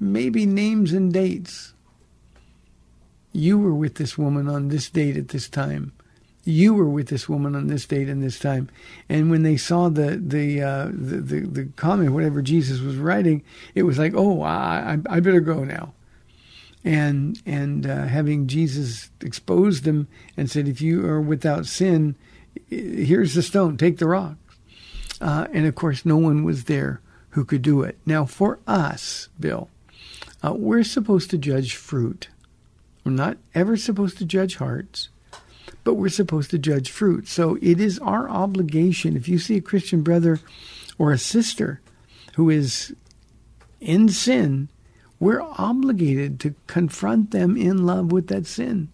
maybe 0.00 0.46
names 0.46 0.92
and 0.92 1.12
dates. 1.12 1.74
You 3.32 3.58
were 3.58 3.74
with 3.74 3.94
this 3.94 4.18
woman 4.18 4.48
on 4.48 4.68
this 4.68 4.90
date 4.90 5.16
at 5.16 5.28
this 5.28 5.48
time. 5.48 5.92
You 6.44 6.74
were 6.74 6.88
with 6.88 7.08
this 7.08 7.28
woman 7.28 7.54
on 7.54 7.68
this 7.68 7.86
date 7.86 8.08
and 8.08 8.22
this 8.22 8.38
time. 8.38 8.68
And 9.08 9.30
when 9.30 9.44
they 9.44 9.56
saw 9.56 9.88
the 9.88 10.16
the 10.16 10.60
uh, 10.60 10.86
the, 10.86 11.16
the, 11.18 11.40
the 11.40 11.64
comment, 11.76 12.12
whatever 12.12 12.42
Jesus 12.42 12.80
was 12.80 12.96
writing, 12.96 13.42
it 13.76 13.84
was 13.84 13.98
like, 13.98 14.12
oh, 14.16 14.42
I 14.42 14.98
I 15.08 15.20
better 15.20 15.40
go 15.40 15.62
now. 15.62 15.92
And 16.84 17.40
and 17.46 17.86
uh, 17.86 18.06
having 18.06 18.48
Jesus 18.48 19.10
exposed 19.20 19.84
them 19.84 20.08
and 20.36 20.50
said, 20.50 20.66
if 20.66 20.80
you 20.80 21.06
are 21.06 21.20
without 21.20 21.66
sin, 21.66 22.16
here's 22.68 23.34
the 23.34 23.42
stone, 23.42 23.76
take 23.76 23.98
the 23.98 24.08
rock. 24.08 24.36
Uh, 25.20 25.46
and 25.52 25.66
of 25.66 25.76
course, 25.76 26.04
no 26.04 26.16
one 26.16 26.42
was 26.42 26.64
there 26.64 27.00
who 27.30 27.44
could 27.44 27.62
do 27.62 27.82
it. 27.82 27.98
Now, 28.04 28.24
for 28.24 28.58
us, 28.66 29.28
Bill, 29.38 29.68
uh, 30.44 30.54
we're 30.54 30.82
supposed 30.82 31.30
to 31.30 31.38
judge 31.38 31.76
fruit. 31.76 32.28
We're 33.04 33.12
not 33.12 33.36
ever 33.54 33.76
supposed 33.76 34.18
to 34.18 34.24
judge 34.24 34.56
hearts, 34.56 35.08
but 35.84 35.94
we're 35.94 36.08
supposed 36.08 36.50
to 36.50 36.58
judge 36.58 36.90
fruit. 36.90 37.28
So 37.28 37.56
it 37.62 37.80
is 37.80 37.98
our 38.00 38.28
obligation. 38.28 39.16
If 39.16 39.28
you 39.28 39.38
see 39.38 39.56
a 39.56 39.62
Christian 39.62 40.02
brother 40.02 40.40
or 40.98 41.12
a 41.12 41.18
sister 41.18 41.80
who 42.34 42.50
is 42.50 42.94
in 43.80 44.08
sin, 44.08 44.68
we're 45.22 45.46
obligated 45.56 46.40
to 46.40 46.52
confront 46.66 47.30
them 47.30 47.56
in 47.56 47.86
love 47.86 48.10
with 48.10 48.26
that 48.26 48.44
sin. 48.44 48.88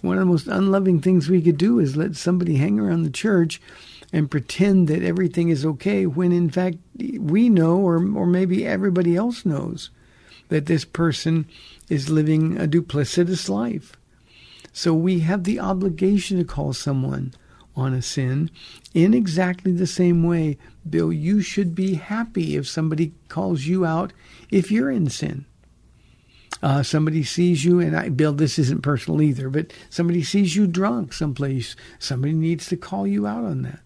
One 0.00 0.16
of 0.16 0.20
the 0.20 0.32
most 0.32 0.46
unloving 0.46 1.02
things 1.02 1.28
we 1.28 1.42
could 1.42 1.58
do 1.58 1.78
is 1.78 1.94
let 1.94 2.16
somebody 2.16 2.56
hang 2.56 2.80
around 2.80 3.02
the 3.02 3.10
church 3.10 3.60
and 4.14 4.30
pretend 4.30 4.88
that 4.88 5.02
everything 5.02 5.50
is 5.50 5.66
okay 5.66 6.06
when 6.06 6.32
in 6.32 6.48
fact 6.48 6.78
we 7.18 7.50
know 7.50 7.76
or 7.76 7.96
or 8.16 8.26
maybe 8.26 8.66
everybody 8.66 9.14
else 9.14 9.44
knows 9.44 9.90
that 10.48 10.64
this 10.64 10.86
person 10.86 11.44
is 11.90 12.08
living 12.08 12.56
a 12.56 12.66
duplicitous 12.66 13.50
life. 13.50 13.92
So 14.72 14.94
we 14.94 15.18
have 15.18 15.44
the 15.44 15.60
obligation 15.60 16.38
to 16.38 16.44
call 16.44 16.72
someone 16.72 17.34
on 17.76 17.92
a 17.92 18.00
sin 18.00 18.50
in 18.94 19.12
exactly 19.12 19.72
the 19.72 19.86
same 19.86 20.22
way. 20.22 20.56
Bill, 20.88 21.12
you 21.12 21.42
should 21.42 21.74
be 21.74 21.94
happy 21.94 22.56
if 22.56 22.66
somebody 22.66 23.12
calls 23.28 23.64
you 23.66 23.84
out 23.84 24.14
if 24.52 24.70
you're 24.70 24.90
in 24.90 25.08
sin. 25.10 25.46
Uh, 26.62 26.84
somebody 26.84 27.24
sees 27.24 27.64
you, 27.64 27.80
and 27.80 27.96
I, 27.96 28.08
Bill, 28.08 28.32
this 28.32 28.56
isn't 28.56 28.82
personal 28.82 29.20
either, 29.20 29.50
but 29.50 29.72
somebody 29.90 30.22
sees 30.22 30.54
you 30.54 30.68
drunk 30.68 31.12
someplace. 31.12 31.74
Somebody 31.98 32.34
needs 32.34 32.68
to 32.68 32.76
call 32.76 33.04
you 33.04 33.26
out 33.26 33.44
on 33.44 33.62
that. 33.62 33.80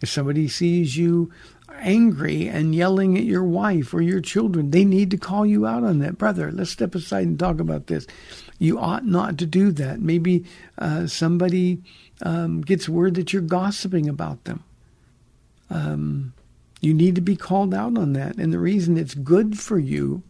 If 0.00 0.10
somebody 0.10 0.46
sees 0.46 0.96
you 0.96 1.32
angry 1.80 2.46
and 2.46 2.74
yelling 2.74 3.16
at 3.18 3.24
your 3.24 3.42
wife 3.42 3.92
or 3.92 4.00
your 4.00 4.20
children, 4.20 4.70
they 4.70 4.84
need 4.84 5.10
to 5.10 5.16
call 5.16 5.44
you 5.44 5.66
out 5.66 5.82
on 5.82 5.98
that. 6.00 6.18
Brother, 6.18 6.52
let's 6.52 6.70
step 6.70 6.94
aside 6.94 7.26
and 7.26 7.38
talk 7.38 7.58
about 7.58 7.88
this. 7.88 8.06
You 8.58 8.78
ought 8.78 9.04
not 9.04 9.36
to 9.38 9.46
do 9.46 9.72
that. 9.72 10.00
Maybe 10.00 10.44
uh, 10.78 11.06
somebody 11.08 11.82
um, 12.22 12.60
gets 12.60 12.88
word 12.88 13.14
that 13.14 13.32
you're 13.32 13.42
gossiping 13.42 14.08
about 14.08 14.44
them. 14.44 14.62
Um, 15.68 16.32
you 16.80 16.94
need 16.94 17.14
to 17.14 17.20
be 17.20 17.36
called 17.36 17.74
out 17.74 17.96
on 17.96 18.14
that. 18.14 18.36
And 18.36 18.52
the 18.52 18.58
reason 18.58 18.96
it's 18.96 19.14
good 19.14 19.58
for 19.58 19.78
you 19.78 20.22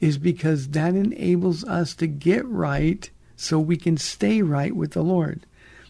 is 0.00 0.18
because 0.18 0.68
that 0.68 0.94
enables 0.94 1.64
us 1.64 1.94
to 1.94 2.06
get 2.06 2.46
right 2.46 3.08
so 3.36 3.58
we 3.58 3.76
can 3.76 3.96
stay 3.96 4.42
right 4.42 4.74
with 4.74 4.92
the 4.92 5.02
Lord. 5.02 5.46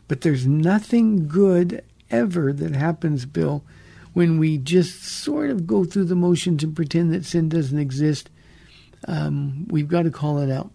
But 0.08 0.20
there's 0.20 0.46
nothing 0.46 1.28
good 1.28 1.84
ever 2.10 2.52
that 2.52 2.74
happens, 2.74 3.26
Bill, 3.26 3.64
when 4.12 4.38
we 4.38 4.58
just 4.58 5.04
sort 5.04 5.50
of 5.50 5.66
go 5.66 5.84
through 5.84 6.04
the 6.04 6.14
motions 6.14 6.62
and 6.62 6.74
pretend 6.74 7.12
that 7.12 7.24
sin 7.24 7.48
doesn't 7.48 7.78
exist. 7.78 8.30
Um, 9.06 9.66
we've 9.68 9.88
got 9.88 10.02
to 10.02 10.10
call 10.10 10.38
it 10.38 10.50
out. 10.50 10.70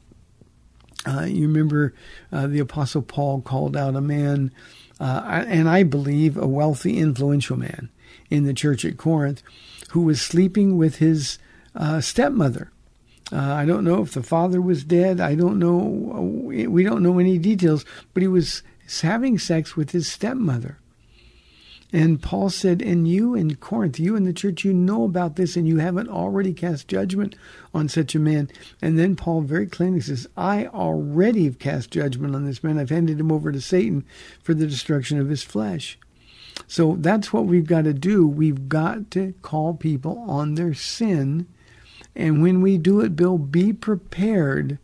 Uh, 1.05 1.23
you 1.23 1.47
remember 1.47 1.93
uh, 2.31 2.47
the 2.47 2.59
Apostle 2.59 3.01
Paul 3.01 3.41
called 3.41 3.75
out 3.75 3.95
a 3.95 4.01
man, 4.01 4.51
uh, 4.99 5.43
and 5.47 5.67
I 5.67 5.83
believe 5.83 6.37
a 6.37 6.47
wealthy, 6.47 6.99
influential 6.99 7.57
man 7.57 7.89
in 8.29 8.45
the 8.45 8.53
church 8.53 8.85
at 8.85 8.97
Corinth, 8.97 9.43
who 9.91 10.01
was 10.01 10.21
sleeping 10.21 10.77
with 10.77 10.97
his 10.97 11.37
uh, 11.75 12.01
stepmother. 12.01 12.71
Uh, 13.31 13.53
I 13.53 13.65
don't 13.65 13.83
know 13.83 14.01
if 14.01 14.13
the 14.13 14.23
father 14.23 14.61
was 14.61 14.83
dead. 14.83 15.19
I 15.19 15.35
don't 15.35 15.57
know. 15.57 15.77
We 15.77 16.83
don't 16.83 17.03
know 17.03 17.19
any 17.19 17.37
details, 17.37 17.85
but 18.13 18.21
he 18.21 18.27
was 18.27 18.61
having 19.01 19.39
sex 19.39 19.77
with 19.77 19.91
his 19.91 20.11
stepmother. 20.11 20.77
And 21.93 22.21
Paul 22.21 22.49
said, 22.49 22.81
And 22.81 23.07
you 23.07 23.35
in 23.35 23.55
Corinth, 23.55 23.99
you 23.99 24.15
in 24.15 24.23
the 24.23 24.33
church, 24.33 24.63
you 24.63 24.73
know 24.73 25.03
about 25.03 25.35
this 25.35 25.57
and 25.57 25.67
you 25.67 25.79
haven't 25.79 26.09
already 26.09 26.53
cast 26.53 26.87
judgment 26.87 27.35
on 27.73 27.89
such 27.89 28.15
a 28.15 28.19
man. 28.19 28.49
And 28.81 28.97
then 28.97 29.15
Paul 29.15 29.41
very 29.41 29.65
plainly 29.65 29.99
says, 29.99 30.27
I 30.37 30.67
already 30.67 31.45
have 31.45 31.59
cast 31.59 31.91
judgment 31.91 32.33
on 32.33 32.45
this 32.45 32.63
man. 32.63 32.79
I've 32.79 32.89
handed 32.89 33.19
him 33.19 33.31
over 33.31 33.51
to 33.51 33.59
Satan 33.59 34.05
for 34.41 34.53
the 34.53 34.67
destruction 34.67 35.19
of 35.19 35.29
his 35.29 35.43
flesh. 35.43 35.97
So 36.71 36.95
that's 36.97 37.33
what 37.33 37.47
we've 37.47 37.67
got 37.67 37.83
to 37.83 37.93
do. 37.93 38.25
We've 38.25 38.69
got 38.69 39.11
to 39.11 39.33
call 39.41 39.73
people 39.73 40.19
on 40.19 40.55
their 40.55 40.73
sin. 40.73 41.45
And 42.15 42.41
when 42.41 42.61
we 42.61 42.77
do 42.77 43.01
it, 43.01 43.13
Bill, 43.13 43.37
be 43.37 43.73
prepared 43.73 44.79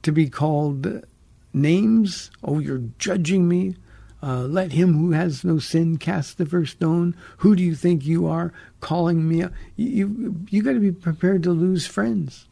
to 0.00 0.10
be 0.10 0.30
called 0.30 1.04
names. 1.52 2.30
Oh, 2.42 2.60
you're 2.60 2.84
judging 2.98 3.46
me. 3.46 3.76
Uh, 4.22 4.44
let 4.44 4.72
him 4.72 4.94
who 4.94 5.10
has 5.10 5.44
no 5.44 5.58
sin 5.58 5.98
cast 5.98 6.38
the 6.38 6.46
first 6.46 6.76
stone. 6.78 7.14
Who 7.36 7.54
do 7.54 7.62
you 7.62 7.74
think 7.74 8.06
you 8.06 8.26
are 8.26 8.54
calling 8.80 9.28
me? 9.28 9.44
You 9.76 10.08
you, 10.08 10.46
you 10.48 10.62
got 10.62 10.72
to 10.72 10.80
be 10.80 10.92
prepared 10.92 11.42
to 11.42 11.50
lose 11.50 11.86
friends. 11.86 12.46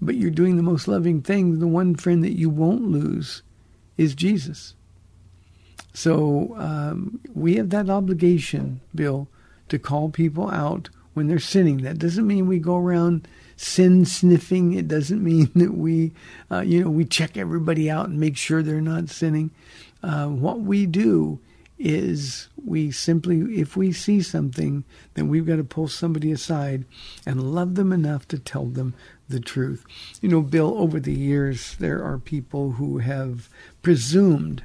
But 0.00 0.14
you're 0.14 0.30
doing 0.30 0.56
the 0.56 0.62
most 0.62 0.88
loving 0.88 1.20
thing. 1.20 1.58
The 1.58 1.68
one 1.68 1.96
friend 1.96 2.24
that 2.24 2.38
you 2.38 2.48
won't 2.48 2.88
lose 2.88 3.42
is 3.98 4.14
Jesus. 4.14 4.72
So 5.98 6.54
um, 6.56 7.18
we 7.34 7.56
have 7.56 7.70
that 7.70 7.90
obligation, 7.90 8.80
Bill, 8.94 9.26
to 9.68 9.80
call 9.80 10.10
people 10.10 10.48
out 10.48 10.90
when 11.14 11.26
they're 11.26 11.40
sinning. 11.40 11.78
That 11.78 11.98
doesn't 11.98 12.24
mean 12.24 12.46
we 12.46 12.60
go 12.60 12.76
around 12.76 13.26
sin 13.56 14.04
sniffing. 14.04 14.74
It 14.74 14.86
doesn't 14.86 15.20
mean 15.20 15.50
that 15.56 15.74
we, 15.74 16.12
uh, 16.52 16.60
you 16.60 16.84
know, 16.84 16.88
we 16.88 17.04
check 17.04 17.36
everybody 17.36 17.90
out 17.90 18.08
and 18.08 18.20
make 18.20 18.36
sure 18.36 18.62
they're 18.62 18.80
not 18.80 19.08
sinning. 19.08 19.50
Uh, 20.00 20.28
what 20.28 20.60
we 20.60 20.86
do 20.86 21.40
is 21.80 22.48
we 22.64 22.92
simply, 22.92 23.58
if 23.60 23.76
we 23.76 23.90
see 23.90 24.22
something, 24.22 24.84
then 25.14 25.26
we've 25.26 25.46
got 25.46 25.56
to 25.56 25.64
pull 25.64 25.88
somebody 25.88 26.30
aside 26.30 26.84
and 27.26 27.52
love 27.56 27.74
them 27.74 27.92
enough 27.92 28.28
to 28.28 28.38
tell 28.38 28.66
them 28.66 28.94
the 29.28 29.40
truth. 29.40 29.84
You 30.20 30.28
know, 30.28 30.42
Bill, 30.42 30.78
over 30.78 31.00
the 31.00 31.12
years, 31.12 31.74
there 31.80 32.04
are 32.04 32.18
people 32.18 32.72
who 32.72 32.98
have 32.98 33.48
presumed 33.82 34.62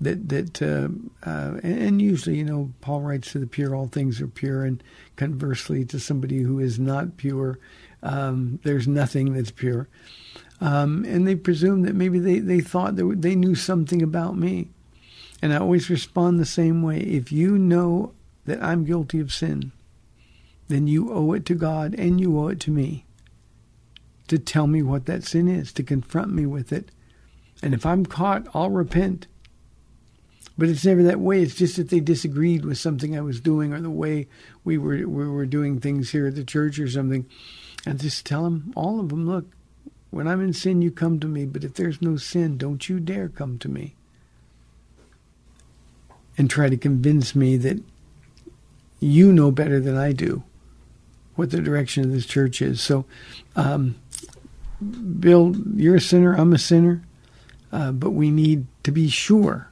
that 0.00 0.28
that 0.28 0.62
uh, 0.62 0.88
uh, 1.28 1.58
and 1.62 2.00
usually 2.00 2.36
you 2.36 2.44
know 2.44 2.72
Paul 2.80 3.02
writes 3.02 3.32
to 3.32 3.38
the 3.38 3.46
pure 3.46 3.74
all 3.74 3.88
things 3.88 4.20
are 4.20 4.26
pure 4.26 4.64
and 4.64 4.82
conversely 5.16 5.84
to 5.86 6.00
somebody 6.00 6.38
who 6.38 6.58
is 6.58 6.78
not 6.78 7.16
pure 7.16 7.58
um, 8.02 8.60
there's 8.62 8.88
nothing 8.88 9.34
that's 9.34 9.50
pure. 9.50 9.88
Um, 10.62 11.04
and 11.04 11.26
they 11.26 11.36
presume 11.36 11.82
that 11.82 11.94
maybe 11.94 12.18
they, 12.18 12.38
they 12.38 12.60
thought 12.60 12.96
that 12.96 13.22
they 13.22 13.34
knew 13.34 13.54
something 13.54 14.02
about 14.02 14.36
me. 14.36 14.68
And 15.42 15.52
I 15.52 15.58
always 15.58 15.88
respond 15.88 16.38
the 16.38 16.46
same 16.46 16.82
way. 16.82 16.98
If 16.98 17.32
you 17.32 17.58
know 17.58 18.12
that 18.44 18.62
I'm 18.62 18.84
guilty 18.84 19.20
of 19.20 19.32
sin 19.32 19.72
then 20.70 20.86
you 20.86 21.12
owe 21.12 21.32
it 21.32 21.44
to 21.46 21.54
God 21.54 21.94
and 21.98 22.20
you 22.20 22.38
owe 22.38 22.48
it 22.48 22.60
to 22.60 22.70
me 22.70 23.04
to 24.28 24.38
tell 24.38 24.68
me 24.68 24.82
what 24.82 25.06
that 25.06 25.24
sin 25.24 25.48
is 25.48 25.72
to 25.72 25.82
confront 25.82 26.32
me 26.32 26.46
with 26.46 26.72
it. 26.72 26.92
And 27.60 27.74
if 27.74 27.84
I'm 27.84 28.06
caught 28.06 28.46
I'll 28.54 28.70
repent 28.70 29.26
but 30.60 30.68
it's 30.68 30.84
never 30.84 31.02
that 31.04 31.20
way. 31.20 31.40
It's 31.40 31.54
just 31.54 31.76
that 31.76 31.88
they 31.88 32.00
disagreed 32.00 32.66
with 32.66 32.76
something 32.76 33.16
I 33.16 33.22
was 33.22 33.40
doing 33.40 33.72
or 33.72 33.80
the 33.80 33.88
way 33.88 34.28
we 34.62 34.76
were 34.76 35.08
we 35.08 35.26
were 35.26 35.46
doing 35.46 35.80
things 35.80 36.10
here 36.10 36.26
at 36.26 36.34
the 36.34 36.44
church 36.44 36.78
or 36.78 36.86
something. 36.86 37.24
And 37.86 37.98
just 37.98 38.26
tell 38.26 38.44
them, 38.44 38.70
all 38.76 39.00
of 39.00 39.08
them, 39.08 39.26
look, 39.26 39.46
when 40.10 40.28
I'm 40.28 40.42
in 40.42 40.52
sin, 40.52 40.82
you 40.82 40.90
come 40.90 41.18
to 41.20 41.26
me. 41.26 41.46
But 41.46 41.64
if 41.64 41.72
there's 41.72 42.02
no 42.02 42.18
sin, 42.18 42.58
don't 42.58 42.86
you 42.90 43.00
dare 43.00 43.30
come 43.30 43.58
to 43.60 43.70
me. 43.70 43.94
And 46.36 46.50
try 46.50 46.68
to 46.68 46.76
convince 46.76 47.34
me 47.34 47.56
that 47.56 47.82
you 48.98 49.32
know 49.32 49.50
better 49.50 49.80
than 49.80 49.96
I 49.96 50.12
do 50.12 50.42
what 51.36 51.52
the 51.52 51.62
direction 51.62 52.04
of 52.04 52.12
this 52.12 52.26
church 52.26 52.60
is. 52.60 52.82
So, 52.82 53.06
um, 53.56 53.94
Bill, 55.18 55.56
you're 55.74 55.96
a 55.96 56.00
sinner. 56.02 56.34
I'm 56.34 56.52
a 56.52 56.58
sinner. 56.58 57.02
Uh, 57.72 57.92
but 57.92 58.10
we 58.10 58.30
need 58.30 58.66
to 58.82 58.92
be 58.92 59.08
sure 59.08 59.69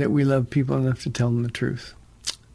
that 0.00 0.10
we 0.10 0.24
love 0.24 0.50
people 0.50 0.76
enough 0.76 1.02
to 1.02 1.10
tell 1.10 1.28
them 1.28 1.44
the 1.44 1.50
truth? 1.50 1.94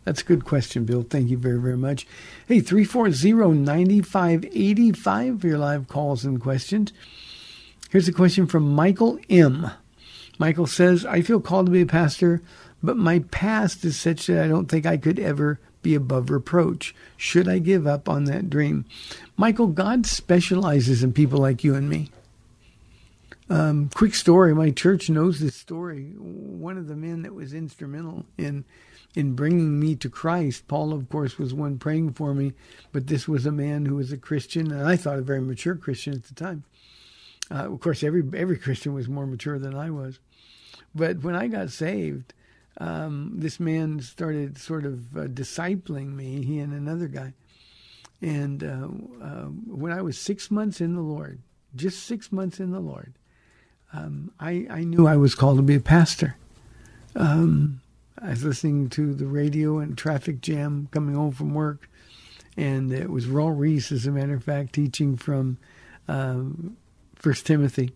That's 0.03 0.21
a 0.21 0.25
good 0.25 0.43
question, 0.45 0.85
Bill. 0.85 1.03
Thank 1.03 1.29
you 1.29 1.37
very, 1.37 1.59
very 1.59 1.77
much. 1.77 2.05
Hey, 2.47 2.61
340-9585 2.61 5.41
for 5.41 5.47
your 5.47 5.57
live 5.57 5.87
calls 5.87 6.23
and 6.23 6.39
questions. 6.39 6.93
Here's 7.89 8.07
a 8.07 8.13
question 8.13 8.45
from 8.45 8.75
Michael 8.75 9.17
M. 9.29 9.71
Michael 10.37 10.67
says, 10.67 11.03
I 11.05 11.21
feel 11.21 11.41
called 11.41 11.65
to 11.67 11.71
be 11.71 11.81
a 11.81 11.87
pastor, 11.87 12.41
but 12.83 12.97
my 12.97 13.19
past 13.31 13.85
is 13.85 13.97
such 13.97 14.27
that 14.27 14.43
I 14.43 14.47
don't 14.47 14.67
think 14.67 14.85
I 14.85 14.97
could 14.97 15.19
ever 15.19 15.59
be 15.81 15.95
above 15.95 16.29
reproach. 16.29 16.93
Should 17.17 17.47
I 17.47 17.59
give 17.59 17.87
up 17.87 18.09
on 18.09 18.25
that 18.25 18.49
dream? 18.49 18.83
Michael, 19.37 19.67
God 19.67 20.05
specializes 20.05 21.03
in 21.03 21.13
people 21.13 21.39
like 21.39 21.63
you 21.63 21.73
and 21.73 21.89
me. 21.89 22.11
Um, 23.49 23.89
quick 23.93 24.15
story: 24.15 24.55
My 24.55 24.71
church 24.71 25.09
knows 25.09 25.39
this 25.39 25.55
story. 25.55 26.13
One 26.17 26.77
of 26.77 26.87
the 26.87 26.95
men 26.95 27.21
that 27.21 27.35
was 27.35 27.53
instrumental 27.53 28.25
in 28.37 28.65
in 29.13 29.33
bringing 29.33 29.79
me 29.79 29.95
to 29.95 30.09
Christ, 30.09 30.67
Paul, 30.67 30.91
of 30.91 31.09
course, 31.09 31.37
was 31.37 31.53
one 31.53 31.77
praying 31.77 32.13
for 32.13 32.33
me, 32.33 32.53
but 32.91 33.07
this 33.07 33.27
was 33.27 33.45
a 33.45 33.51
man 33.51 33.85
who 33.85 33.95
was 33.95 34.11
a 34.11 34.17
Christian, 34.17 34.71
and 34.71 34.85
I 34.85 34.97
thought 34.97 35.19
a 35.19 35.21
very 35.21 35.41
mature 35.41 35.75
Christian 35.75 36.13
at 36.13 36.23
the 36.23 36.33
time. 36.33 36.63
Uh, 37.51 37.71
of 37.71 37.79
course, 37.81 38.03
every 38.03 38.23
every 38.33 38.57
Christian 38.57 38.93
was 38.93 39.07
more 39.07 39.27
mature 39.27 39.59
than 39.59 39.75
I 39.75 39.91
was, 39.91 40.19
but 40.95 41.21
when 41.21 41.35
I 41.35 41.47
got 41.47 41.69
saved, 41.69 42.33
um, 42.79 43.33
this 43.35 43.59
man 43.59 43.99
started 43.99 44.57
sort 44.57 44.85
of 44.87 45.15
uh, 45.15 45.21
discipling 45.27 46.15
me. 46.15 46.43
He 46.43 46.57
and 46.57 46.73
another 46.73 47.07
guy, 47.07 47.33
and 48.23 48.63
uh, 48.63 48.87
uh 49.23 49.45
when 49.67 49.91
I 49.91 50.01
was 50.01 50.17
six 50.17 50.49
months 50.49 50.81
in 50.81 50.95
the 50.95 51.01
Lord, 51.01 51.43
just 51.75 52.03
six 52.07 52.31
months 52.31 52.59
in 52.59 52.71
the 52.71 52.79
Lord 52.79 53.13
um, 53.95 54.31
I, 54.39 54.67
I 54.69 54.83
knew 54.83 55.07
I 55.07 55.15
was 55.15 55.35
called 55.35 55.57
to 55.57 55.63
be 55.63 55.75
a 55.75 55.79
pastor. 55.79 56.35
Um, 57.15 57.81
I 58.21 58.31
was 58.31 58.43
listening 58.43 58.89
to 58.89 59.13
the 59.13 59.25
radio 59.25 59.79
and 59.79 59.97
traffic 59.97 60.41
jam 60.41 60.89
coming 60.91 61.15
home 61.15 61.31
from 61.31 61.53
work, 61.53 61.89
and 62.57 62.91
it 62.91 63.09
was 63.09 63.27
Raul 63.27 63.57
Ries, 63.57 63.91
as 63.91 64.05
a 64.05 64.11
matter 64.11 64.33
of 64.33 64.43
fact, 64.43 64.73
teaching 64.73 65.15
from 65.15 65.57
um, 66.07 66.75
First 67.15 67.45
Timothy, 67.45 67.93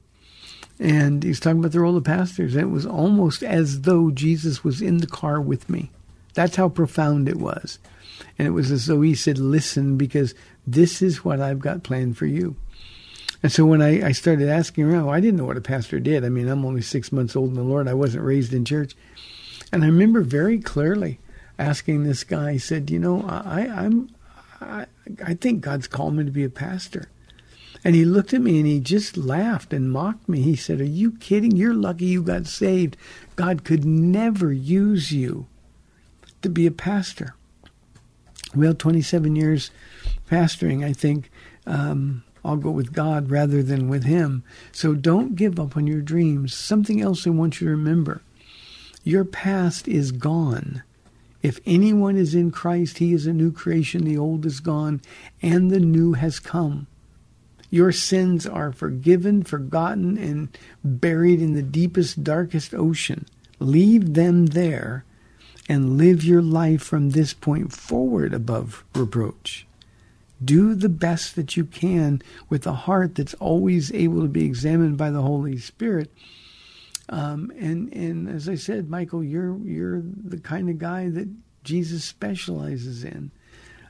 and 0.80 1.24
he's 1.24 1.40
talking 1.40 1.60
about 1.60 1.72
the 1.72 1.82
role 1.82 1.98
of 1.98 2.04
pastors. 2.04 2.56
And 2.56 2.64
it 2.64 2.74
was 2.74 2.86
almost 2.86 3.44
as 3.44 3.82
though 3.82 4.12
Jesus 4.12 4.64
was 4.64 4.82
in 4.82 4.98
the 4.98 5.08
car 5.08 5.42
with 5.42 5.70
me. 5.70 5.92
That's 6.34 6.56
how 6.56 6.70
profound 6.70 7.28
it 7.28 7.38
was, 7.38 7.80
and 8.38 8.48
it 8.48 8.52
was 8.52 8.72
as 8.72 8.86
though 8.86 9.02
he 9.02 9.16
said, 9.16 9.38
"Listen, 9.38 9.98
because 9.98 10.34
this 10.66 11.02
is 11.02 11.26
what 11.26 11.42
I've 11.42 11.60
got 11.60 11.84
planned 11.84 12.18
for 12.18 12.26
you." 12.26 12.56
And 13.42 13.52
so 13.52 13.66
when 13.66 13.82
I, 13.82 14.08
I 14.08 14.12
started 14.12 14.50
asking 14.50 14.84
around, 14.86 15.06
well, 15.06 15.16
I 15.16 15.22
didn't 15.22 15.38
know 15.38 15.46
what 15.46 15.58
a 15.58 15.62
pastor 15.62 16.00
did. 16.00 16.26
I 16.26 16.30
mean, 16.30 16.48
I'm 16.48 16.66
only 16.66 16.82
six 16.82 17.12
months 17.12 17.36
old 17.36 17.50
in 17.50 17.56
the 17.56 17.64
Lord. 17.64 17.88
I 17.88 17.94
wasn't 17.94 18.26
raised 18.26 18.54
in 18.54 18.66
church. 18.66 18.96
And 19.72 19.84
I 19.84 19.88
remember 19.88 20.22
very 20.22 20.60
clearly 20.60 21.20
asking 21.58 22.04
this 22.04 22.24
guy, 22.24 22.54
he 22.54 22.60
said, 22.60 22.90
you 22.90 23.00
know, 23.00 23.24
I, 23.28 23.68
I'm, 23.68 24.10
I, 24.60 24.86
I 25.26 25.36
think 25.36 25.62
God's 25.62 25.88
called 25.88 26.16
me 26.16 26.26
to 26.26 26.32
be 26.32 26.44
a 26.44 26.50
pastor. 26.50 27.10
And 27.84 27.96
he 27.96 28.04
looked 28.04 28.34
at 28.34 28.42
me 28.42 28.58
and 28.58 28.68
he 28.68 28.80
just 28.80 29.16
laughed 29.16 29.72
and 29.72 29.92
mocked 29.92 30.28
me. 30.28 30.42
He 30.42 30.56
said, 30.56 30.82
Are 30.82 30.86
you 30.86 31.14
kidding? 31.14 31.56
You're 31.56 31.74
lucky 31.74 32.06
you 32.06 32.22
got 32.22 32.46
saved. 32.46 32.98
God 33.38 33.64
could 33.64 33.86
never 33.86 34.52
use 34.52 35.14
you 35.14 35.48
to 36.42 36.50
be 36.50 36.66
a 36.66 36.72
pastor. 36.72 37.36
Well, 38.54 38.74
27 38.74 39.36
years 39.36 39.72
pastoring, 40.30 40.84
I 40.84 40.92
think 40.92 41.32
um, 41.66 42.24
I'll 42.44 42.58
go 42.58 42.72
with 42.72 42.94
God 42.94 43.30
rather 43.30 43.62
than 43.62 43.90
with 43.90 44.04
Him. 44.04 44.44
So 44.72 44.94
don't 44.94 45.36
give 45.36 45.60
up 45.60 45.76
on 45.76 45.88
your 45.88 46.02
dreams. 46.02 46.54
Something 46.54 47.02
else 47.02 47.26
I 47.26 47.32
want 47.32 47.60
you 47.60 47.68
to 47.68 47.72
remember 47.72 48.22
your 49.04 49.26
past 49.26 49.88
is 49.88 50.12
gone. 50.12 50.84
If 51.42 51.60
anyone 51.66 52.18
is 52.18 52.36
in 52.36 52.52
Christ, 52.52 52.98
he 52.98 53.14
is 53.14 53.26
a 53.26 53.34
new 53.34 53.52
creation. 53.52 54.04
The 54.04 54.18
old 54.18 54.46
is 54.46 54.60
gone, 54.60 55.02
and 55.42 55.72
the 55.72 55.80
new 55.80 56.14
has 56.14 56.38
come. 56.40 56.88
Your 57.70 57.92
sins 57.92 58.46
are 58.46 58.72
forgiven, 58.72 59.44
forgotten, 59.44 60.18
and 60.18 60.50
buried 60.84 61.42
in 61.42 61.54
the 61.54 61.64
deepest, 61.64 62.24
darkest 62.24 62.74
ocean. 62.74 63.26
Leave 63.60 64.16
them 64.16 64.48
there 64.48 65.06
and 65.70 65.98
live 65.98 66.24
your 66.24 66.42
life 66.42 66.82
from 66.82 67.12
this 67.12 67.34
point 67.34 67.72
forward 67.72 68.34
above 68.34 68.84
reproach 68.96 69.68
do 70.44 70.74
the 70.74 70.90
best 70.90 71.36
that 71.36 71.58
you 71.58 71.66
can 71.66 72.22
with 72.50 72.66
a 72.66 72.74
heart 72.74 73.16
that's 73.16 73.34
always 73.36 73.92
able 73.94 74.22
to 74.22 74.28
be 74.28 74.46
examined 74.46 74.98
by 74.98 75.10
the 75.10 75.22
Holy 75.22 75.58
Spirit. 75.58 76.12
Um, 77.10 77.52
and 77.58 77.92
and 77.94 78.30
as 78.30 78.48
I 78.48 78.56
said, 78.56 78.90
Michael, 78.90 79.24
you're 79.24 79.58
you're 79.60 80.02
the 80.02 80.40
kind 80.40 80.70
of 80.70 80.78
guy 80.78 81.10
that 81.10 81.28
Jesus 81.64 82.04
specializes 82.04 83.04
in. 83.04 83.32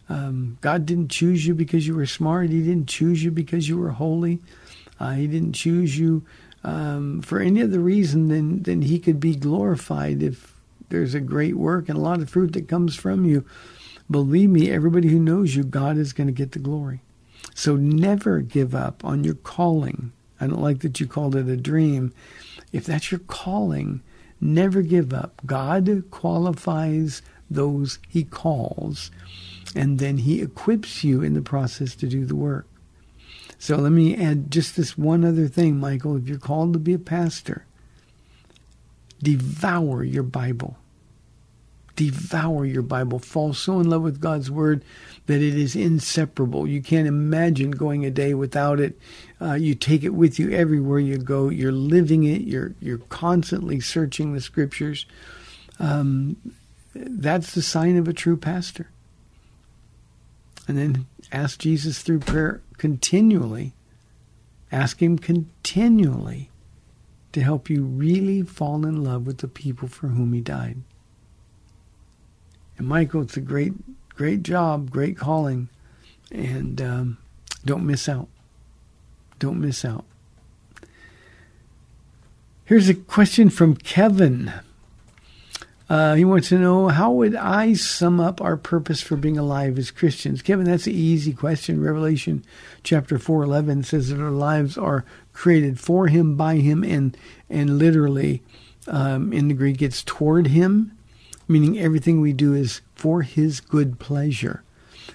Um, 0.08 0.58
God 0.62 0.86
didn't 0.86 1.10
choose 1.10 1.46
you 1.46 1.54
because 1.54 1.86
you 1.86 1.96
were 1.96 2.06
smart. 2.06 2.50
He 2.50 2.64
didn't 2.64 2.88
choose 2.88 3.24
you 3.24 3.30
because 3.30 3.70
you 3.70 3.78
were 3.78 3.92
holy. 3.92 4.40
Uh, 5.00 5.12
he 5.12 5.28
didn't 5.28 5.54
choose 5.54 5.98
you 6.00 6.26
um, 6.64 7.22
for 7.22 7.40
any 7.40 7.62
other 7.62 7.80
reason 7.80 8.30
than 8.30 8.64
than 8.64 8.82
He 8.82 9.00
could 9.00 9.20
be 9.20 9.36
glorified 9.36 10.24
if 10.24 10.56
there's 10.90 11.14
a 11.14 11.20
great 11.20 11.56
work 11.56 11.90
and 11.90 11.98
a 11.98 12.02
lot 12.02 12.22
of 12.22 12.30
fruit 12.30 12.54
that 12.54 12.68
comes 12.68 12.96
from 12.96 13.26
you. 13.26 13.46
Believe 14.12 14.50
me, 14.50 14.72
everybody 14.72 15.10
who 15.10 15.20
knows 15.20 15.56
you, 15.56 15.64
God 15.64 15.98
is 15.98 16.14
going 16.14 16.28
to 16.28 16.34
get 16.34 16.54
the 16.54 16.60
glory. 16.60 17.02
So 17.54 17.76
never 17.76 18.42
give 18.42 18.74
up 18.74 19.06
on 19.06 19.24
your 19.24 19.36
calling. 19.36 20.12
I 20.42 20.48
don't 20.48 20.62
like 20.62 20.80
that 20.80 21.00
you 21.00 21.08
called 21.08 21.36
it 21.36 21.48
a 21.48 21.58
dream. 21.58 22.14
If 22.72 22.86
that's 22.86 23.12
your 23.12 23.20
calling, 23.20 24.02
never 24.42 24.82
give 24.82 25.14
up. 25.14 25.42
God 25.46 26.04
qualifies 26.10 27.22
those 27.52 28.00
he 28.08 28.24
calls, 28.24 29.12
and 29.76 30.00
then 30.00 30.20
he 30.20 30.42
equips 30.42 31.04
you 31.04 31.22
in 31.22 31.34
the 31.34 31.42
process 31.42 31.96
to 31.96 32.08
do 32.08 32.26
the 32.26 32.36
work. 32.36 32.68
So 33.58 33.76
let 33.76 33.92
me 33.92 34.16
add 34.16 34.50
just 34.50 34.76
this 34.76 34.98
one 34.98 35.26
other 35.26 35.48
thing, 35.48 35.80
Michael. 35.80 36.16
If 36.16 36.28
you're 36.28 36.40
called 36.40 36.74
to 36.74 36.80
be 36.80 36.94
a 36.94 37.00
pastor, 37.00 37.66
devour 39.22 40.04
your 40.04 40.24
Bible 40.24 40.78
devour 42.00 42.66
your 42.66 42.82
Bible, 42.82 43.20
fall 43.20 43.54
so 43.54 43.82
in 43.82 43.90
love 43.90 44.04
with 44.04 44.22
God's 44.22 44.50
Word 44.50 44.86
that 45.26 45.42
it 45.42 45.56
is 45.56 45.76
inseparable. 45.76 46.66
You 46.66 46.82
can't 46.82 47.10
imagine 47.10 47.72
going 47.72 48.06
a 48.06 48.10
day 48.10 48.34
without 48.34 48.80
it. 48.80 48.98
Uh, 49.42 49.56
you 49.56 49.76
take 49.76 50.04
it 50.04 50.14
with 50.14 50.40
you 50.40 50.50
everywhere 50.50 51.00
you 51.00 51.18
go. 51.18 51.50
You're 51.50 51.74
living 51.74 52.24
it. 52.24 52.44
You're 52.44 52.74
you're 52.80 53.00
constantly 53.10 53.82
searching 53.82 54.34
the 54.34 54.40
Scriptures. 54.40 55.06
um, 55.80 56.38
that's 56.96 57.54
the 57.54 57.62
sign 57.62 57.98
of 57.98 58.08
a 58.08 58.14
true 58.14 58.38
pastor. 58.38 58.90
And 60.68 60.78
then 60.78 61.06
ask 61.32 61.60
Jesus 61.60 62.02
through 62.02 62.20
prayer 62.20 62.62
continually. 62.78 63.74
Ask 64.72 65.02
Him 65.02 65.20
continually 65.20 66.50
to 67.34 67.42
help 67.42 67.70
you 67.70 67.84
really 67.84 68.42
fall 68.42 68.86
in 68.86 69.04
love 69.04 69.28
with 69.28 69.40
the 69.40 69.48
people 69.50 69.88
for 69.90 70.08
whom 70.08 70.32
He 70.34 70.42
died. 70.42 70.78
And 72.80 72.88
Michael, 72.88 73.22
it's 73.22 73.38
a 73.38 73.42
great, 73.42 73.74
great 74.16 74.42
job, 74.42 74.90
great 74.90 75.18
calling, 75.18 75.70
and 76.32 76.82
um, 76.82 77.18
don't 77.64 77.86
miss 77.86 78.10
out. 78.10 78.30
Don't 79.38 79.60
miss 79.60 79.86
out. 79.86 80.06
Here's 82.66 82.90
a 82.90 82.94
question 82.96 83.50
from 83.50 83.76
Kevin. 83.76 84.54
Uh, 85.90 86.14
he 86.14 86.24
wants 86.24 86.50
to 86.50 86.60
know 86.60 86.88
how 86.88 87.12
would 87.12 87.36
I 87.36 87.74
sum 87.74 88.20
up 88.20 88.42
our 88.42 88.56
purpose 88.56 89.02
for 89.02 89.16
being 89.16 89.40
alive 89.40 89.78
as 89.78 89.90
Christians? 89.90 90.44
Kevin, 90.44 90.66
that's 90.66 90.86
an 90.86 90.94
easy 90.94 91.34
question. 91.34 91.82
Revelation 91.82 92.46
chapter 92.84 93.18
four 93.18 93.44
eleven 93.44 93.84
says 93.84 94.10
that 94.10 94.22
our 94.22 94.30
lives 94.30 94.78
are 94.78 95.04
created 95.34 95.80
for 95.80 96.08
Him, 96.08 96.38
by 96.38 96.58
Him, 96.58 96.84
and 96.84 97.18
and 97.50 97.80
literally 97.80 98.44
um, 98.88 99.34
in 99.34 99.48
the 99.48 99.56
Greek 99.56 99.82
it's 99.82 100.04
toward 100.04 100.48
Him, 100.48 100.96
meaning 101.50 101.78
everything 101.78 102.22
we 102.22 102.32
do 102.32 102.54
is 102.54 102.82
for 102.96 103.24
His 103.24 103.60
good 103.60 104.00
pleasure. 104.00 104.64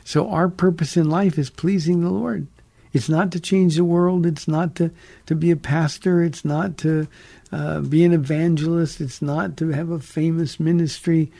So 0.04 0.28
our 0.28 0.48
purpose 0.48 0.96
in 0.96 1.08
life 1.08 1.38
is 1.38 1.48
pleasing 1.48 2.00
the 2.00 2.10
Lord. 2.10 2.48
It's 2.92 3.08
not 3.08 3.32
to 3.32 3.40
change 3.40 3.76
the 3.76 3.84
world. 3.84 4.26
It's 4.26 4.46
not 4.46 4.76
to, 4.76 4.90
to 5.26 5.34
be 5.34 5.50
a 5.50 5.56
pastor. 5.56 6.22
It's 6.22 6.44
not 6.44 6.76
to 6.78 7.08
uh, 7.50 7.80
be 7.80 8.04
an 8.04 8.12
evangelist. 8.12 9.00
It's 9.00 9.20
not 9.20 9.56
to 9.56 9.70
have 9.70 9.90
a 9.90 9.98
famous 9.98 10.60
ministry 10.60 11.32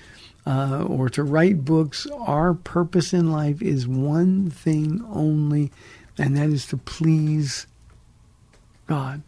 uh, 0.46 0.84
or 0.88 1.08
to 1.10 1.22
write 1.22 1.64
books. 1.64 2.06
Our 2.06 2.54
purpose 2.54 3.12
in 3.12 3.30
life 3.30 3.62
is 3.62 3.86
one 3.86 4.50
thing 4.50 5.04
only, 5.08 5.70
and 6.18 6.36
that 6.36 6.48
is 6.48 6.66
to 6.68 6.76
please 6.76 7.66
God. 8.88 9.22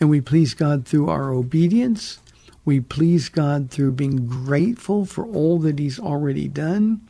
And 0.00 0.08
we 0.08 0.20
please 0.20 0.54
God 0.54 0.86
through 0.86 1.10
our 1.10 1.30
obedience. 1.30 2.18
We 2.64 2.80
please 2.80 3.28
God 3.28 3.70
through 3.70 3.92
being 3.92 4.26
grateful 4.26 5.04
for 5.04 5.26
all 5.26 5.58
that 5.60 5.78
He's 5.78 5.98
already 5.98 6.48
done. 6.48 7.00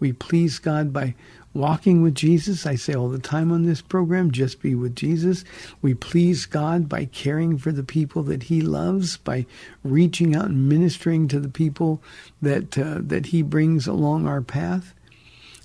We 0.00 0.12
please 0.12 0.58
God 0.58 0.92
by 0.92 1.14
walking 1.52 2.02
with 2.02 2.14
Jesus. 2.14 2.66
I 2.66 2.74
say 2.74 2.94
all 2.94 3.08
the 3.08 3.18
time 3.18 3.52
on 3.52 3.64
this 3.64 3.80
program, 3.80 4.30
just 4.30 4.60
be 4.60 4.74
with 4.74 4.96
Jesus. 4.96 5.44
We 5.80 5.94
please 5.94 6.46
God 6.46 6.88
by 6.88 7.04
caring 7.06 7.58
for 7.58 7.70
the 7.70 7.84
people 7.84 8.22
that 8.24 8.44
He 8.44 8.60
loves, 8.60 9.16
by 9.18 9.46
reaching 9.82 10.34
out 10.34 10.46
and 10.46 10.68
ministering 10.68 11.28
to 11.28 11.38
the 11.38 11.48
people 11.48 12.02
that 12.42 12.76
uh, 12.76 12.98
that 13.00 13.26
He 13.26 13.42
brings 13.42 13.86
along 13.86 14.26
our 14.26 14.42
path, 14.42 14.94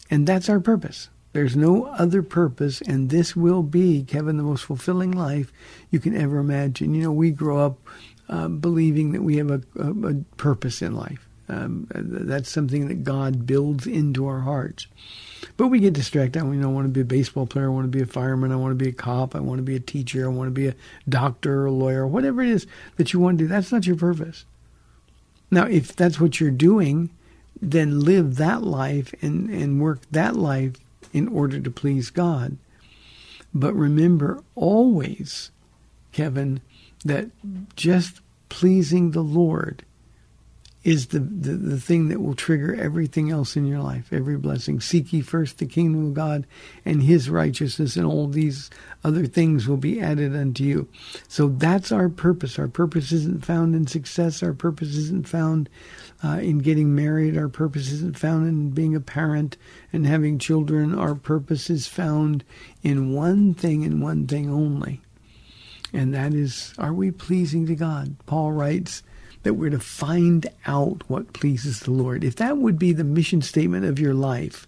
and 0.09 0.27
that's 0.27 0.49
our 0.49 0.59
purpose. 0.59 1.09
There's 1.31 1.55
no 1.55 1.85
other 1.85 2.23
purpose, 2.23 2.81
and 2.81 3.09
this 3.09 3.35
will 3.35 3.61
be, 3.61 4.03
Kevin, 4.03 4.37
the 4.37 4.43
most 4.43 4.65
fulfilling 4.65 5.11
life 5.11 5.53
you 5.91 5.99
can 5.99 6.15
ever 6.15 6.39
imagine. 6.39 6.95
You 6.95 7.03
know, 7.03 7.11
we 7.11 7.29
grow 7.29 7.59
up 7.59 7.77
uh, 8.29 8.47
believing 8.47 9.11
that 9.11 9.23
we 9.23 9.37
have 9.37 9.51
a, 9.51 9.61
a, 9.77 9.91
a 10.07 10.13
purpose 10.37 10.81
in 10.81 10.95
life. 10.95 11.27
Um, 11.49 11.87
that's 11.89 12.49
something 12.49 12.87
that 12.89 13.03
God 13.03 13.47
builds 13.47 13.87
into 13.87 14.27
our 14.27 14.41
hearts. 14.41 14.85
But 15.57 15.69
we 15.69 15.79
get 15.79 15.93
distracted. 15.93 16.43
We 16.43 16.57
don't 16.57 16.75
want 16.75 16.85
to 16.85 16.91
be 16.93 17.01
a 17.01 17.05
baseball 17.05 17.47
player. 17.47 17.65
I 17.65 17.73
want 17.73 17.85
to 17.85 17.97
be 17.97 18.03
a 18.03 18.05
fireman. 18.05 18.51
I 18.51 18.55
want 18.55 18.71
to 18.71 18.83
be 18.83 18.89
a 18.89 18.93
cop. 18.93 19.35
I 19.35 19.39
want 19.39 19.57
to 19.57 19.63
be 19.63 19.75
a 19.75 19.79
teacher. 19.79 20.25
I 20.25 20.29
want 20.29 20.47
to 20.47 20.51
be 20.51 20.67
a 20.67 20.75
doctor 21.07 21.63
or 21.63 21.65
a 21.65 21.71
lawyer. 21.71 22.05
Whatever 22.05 22.43
it 22.43 22.49
is 22.49 22.67
that 22.97 23.13
you 23.13 23.19
want 23.19 23.39
to 23.39 23.45
do, 23.45 23.47
that's 23.47 23.71
not 23.71 23.87
your 23.87 23.95
purpose. 23.95 24.45
Now, 25.49 25.65
if 25.65 25.95
that's 25.95 26.19
what 26.19 26.39
you're 26.39 26.51
doing, 26.51 27.09
then 27.59 28.01
live 28.01 28.35
that 28.35 28.63
life 28.63 29.13
and, 29.21 29.49
and 29.49 29.81
work 29.81 30.01
that 30.11 30.35
life 30.35 30.75
in 31.13 31.27
order 31.27 31.59
to 31.59 31.71
please 31.71 32.11
God. 32.11 32.57
But 33.53 33.73
remember 33.73 34.43
always, 34.53 35.49
Kevin, 36.11 36.61
that 37.05 37.29
just 37.75 38.21
pleasing 38.49 39.11
the 39.11 39.21
Lord 39.23 39.83
is 40.83 41.07
the, 41.07 41.19
the, 41.19 41.51
the 41.51 41.79
thing 41.79 42.07
that 42.07 42.21
will 42.21 42.33
trigger 42.33 42.73
everything 42.73 43.29
else 43.29 43.57
in 43.57 43.65
your 43.65 43.79
life, 43.79 44.13
every 44.13 44.37
blessing. 44.37 44.79
Seek 44.79 45.11
ye 45.11 45.19
first 45.19 45.57
the 45.57 45.65
kingdom 45.65 46.07
of 46.07 46.13
God 46.13 46.47
and 46.85 47.03
his 47.03 47.29
righteousness, 47.29 47.97
and 47.97 48.05
all 48.05 48.27
these 48.27 48.69
other 49.03 49.25
things 49.25 49.67
will 49.67 49.77
be 49.77 49.99
added 49.99 50.33
unto 50.33 50.63
you. 50.63 50.87
So 51.27 51.49
that's 51.49 51.91
our 51.91 52.07
purpose. 52.07 52.57
Our 52.57 52.69
purpose 52.69 53.11
isn't 53.11 53.45
found 53.45 53.75
in 53.75 53.87
success. 53.87 54.41
Our 54.41 54.53
purpose 54.53 54.95
isn't 54.95 55.27
found 55.27 55.69
uh, 56.23 56.39
in 56.41 56.59
getting 56.59 56.95
married. 56.95 57.37
Our 57.37 57.49
purpose 57.49 57.91
isn't 57.91 58.17
found 58.17 58.47
in 58.47 58.69
being 58.69 58.95
a 58.95 59.01
parent 59.01 59.57
and 59.91 60.07
having 60.07 60.39
children. 60.39 60.97
Our 60.97 61.15
purpose 61.15 61.69
is 61.69 61.87
found 61.87 62.45
in 62.83 63.13
one 63.13 63.53
thing 63.53 63.83
and 63.83 64.01
one 64.01 64.27
thing 64.27 64.49
only. 64.49 65.01
And 65.91 66.13
that 66.13 66.33
is, 66.33 66.73
are 66.77 66.93
we 66.93 67.11
pleasing 67.11 67.65
to 67.67 67.75
God? 67.75 68.15
Paul 68.25 68.51
writes, 68.51 69.03
that 69.43 69.53
we're 69.53 69.69
to 69.69 69.79
find 69.79 70.47
out 70.67 71.03
what 71.07 71.33
pleases 71.33 71.81
the 71.81 71.91
Lord. 71.91 72.23
If 72.23 72.35
that 72.37 72.57
would 72.57 72.77
be 72.77 72.93
the 72.93 73.03
mission 73.03 73.41
statement 73.41 73.85
of 73.85 73.99
your 73.99 74.13
life, 74.13 74.67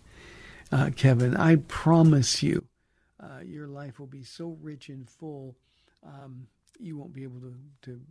uh, 0.72 0.92
Kevin, 0.96 1.36
I 1.36 1.58
promise 1.58 2.42
you, 2.42 2.66
uh, 3.20 3.42
your 3.44 3.68
life 3.68 4.00
will 4.00 4.08
be 4.08 4.24
so 4.24 4.58
rich 4.62 4.90
and 4.90 5.08
full, 5.10 5.56
um, 6.04 6.48
you 6.80 6.98
won't 6.98 7.14
be 7.14 7.24
able 7.24 7.40
to, 7.42 7.54
to 7.84 8.02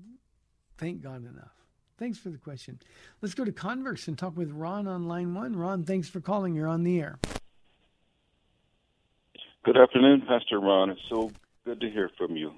thank 0.77 1.03
God 1.03 1.25
enough. 1.25 1.55
Thanks 1.99 2.19
for 2.19 2.31
the 2.31 2.39
question. 2.39 2.79
Let's 3.21 3.35
go 3.35 3.45
to 3.45 3.53
Converse 3.53 4.09
and 4.09 4.17
talk 4.17 4.37
with 4.37 4.51
Ron 4.53 4.87
on 4.87 5.09
line 5.09 5.35
one. 5.35 5.57
Ron, 5.57 5.85
thanks 5.85 6.09
for 6.09 6.21
calling. 6.21 6.55
You're 6.55 6.69
on 6.69 6.83
the 6.83 7.01
air. 7.01 7.19
Good 9.65 9.77
afternoon, 9.77 10.23
Pastor 10.27 10.61
Ron. 10.61 10.91
It's 10.91 11.01
so 11.11 11.31
good 11.65 11.81
to 11.81 11.91
hear 11.91 12.11
from 12.17 12.37
you. 12.37 12.53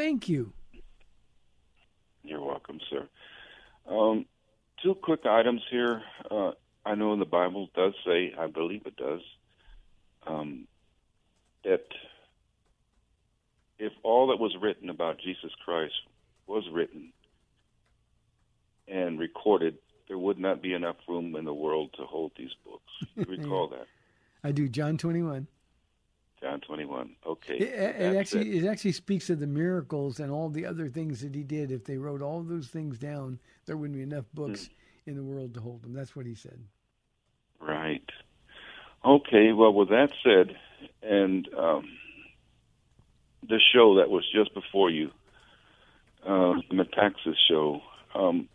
Thank 0.00 0.30
you. 0.30 0.54
You're 2.22 2.40
welcome, 2.40 2.80
sir. 2.88 3.06
Um, 3.86 4.24
two 4.82 4.94
quick 4.94 5.26
items 5.26 5.60
here. 5.70 6.00
Uh, 6.30 6.52
I 6.86 6.94
know 6.94 7.14
the 7.18 7.26
Bible 7.26 7.68
does 7.76 7.92
say, 8.06 8.32
I 8.38 8.46
believe 8.46 8.86
it 8.86 8.96
does, 8.96 9.20
um, 10.26 10.66
that 11.64 11.84
if 13.78 13.92
all 14.02 14.28
that 14.28 14.40
was 14.40 14.56
written 14.58 14.88
about 14.88 15.20
Jesus 15.20 15.50
Christ 15.62 15.92
was 16.46 16.64
written 16.72 17.12
and 18.88 19.18
recorded, 19.18 19.76
there 20.08 20.16
would 20.16 20.38
not 20.38 20.62
be 20.62 20.72
enough 20.72 20.96
room 21.10 21.36
in 21.36 21.44
the 21.44 21.52
world 21.52 21.92
to 21.98 22.04
hold 22.04 22.32
these 22.38 22.54
books. 22.64 23.12
You 23.16 23.26
recall 23.38 23.68
that? 23.68 23.86
I 24.42 24.52
do. 24.52 24.66
John 24.66 24.96
21. 24.96 25.46
John 26.42 26.60
21. 26.60 27.16
Okay. 27.26 27.58
It, 27.58 27.62
it 27.62 28.16
actually 28.16 28.56
it. 28.56 28.64
it 28.64 28.68
actually 28.68 28.92
speaks 28.92 29.28
of 29.28 29.40
the 29.40 29.46
miracles 29.46 30.20
and 30.20 30.32
all 30.32 30.48
the 30.48 30.64
other 30.64 30.88
things 30.88 31.20
that 31.20 31.34
he 31.34 31.42
did. 31.42 31.70
If 31.70 31.84
they 31.84 31.98
wrote 31.98 32.22
all 32.22 32.42
those 32.42 32.68
things 32.68 32.98
down, 32.98 33.38
there 33.66 33.76
wouldn't 33.76 33.96
be 33.96 34.02
enough 34.02 34.24
books 34.32 34.62
mm. 34.62 34.70
in 35.06 35.16
the 35.16 35.22
world 35.22 35.54
to 35.54 35.60
hold 35.60 35.82
them. 35.82 35.92
That's 35.92 36.16
what 36.16 36.26
he 36.26 36.34
said. 36.34 36.58
Right. 37.60 38.08
Okay. 39.04 39.52
Well, 39.52 39.72
with 39.74 39.90
that 39.90 40.12
said, 40.24 40.56
and 41.02 41.46
um, 41.54 41.84
the 43.46 43.60
show 43.74 43.96
that 43.96 44.08
was 44.08 44.24
just 44.34 44.54
before 44.54 44.90
you, 44.90 45.10
uh, 46.26 46.54
the 46.70 46.74
Metaxas 46.74 47.36
show, 47.48 47.82
um, 48.14 48.48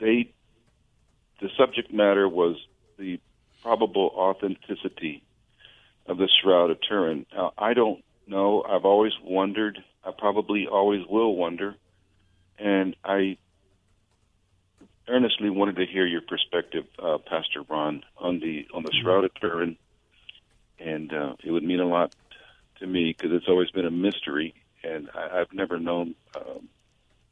they 0.00 0.32
the 1.40 1.48
subject 1.58 1.92
matter 1.92 2.28
was 2.28 2.56
the 2.98 3.20
probable 3.62 4.10
authenticity 4.14 5.22
of 6.06 6.18
the 6.18 6.28
Shroud 6.42 6.70
of 6.70 6.78
Turin. 6.86 7.26
I 7.58 7.74
don't 7.74 8.02
know. 8.26 8.62
I've 8.62 8.84
always 8.84 9.12
wondered. 9.22 9.78
I 10.04 10.10
probably 10.16 10.66
always 10.66 11.06
will 11.08 11.36
wonder, 11.36 11.76
and 12.58 12.96
I 13.04 13.36
earnestly 15.08 15.50
wanted 15.50 15.76
to 15.76 15.86
hear 15.86 16.06
your 16.06 16.22
perspective, 16.22 16.84
uh, 16.98 17.18
Pastor 17.18 17.62
Ron, 17.68 18.02
on 18.18 18.40
the 18.40 18.66
on 18.74 18.82
the 18.82 18.92
Shroud 19.02 19.24
of 19.24 19.34
Turin, 19.34 19.76
and 20.78 21.12
uh, 21.12 21.34
it 21.44 21.50
would 21.50 21.62
mean 21.62 21.80
a 21.80 21.86
lot 21.86 22.14
to 22.80 22.86
me 22.86 23.14
because 23.16 23.32
it's 23.32 23.48
always 23.48 23.70
been 23.70 23.86
a 23.86 23.90
mystery, 23.90 24.54
and 24.82 25.08
I, 25.14 25.40
I've 25.40 25.52
never 25.52 25.78
known. 25.78 26.14
Um, 26.34 26.68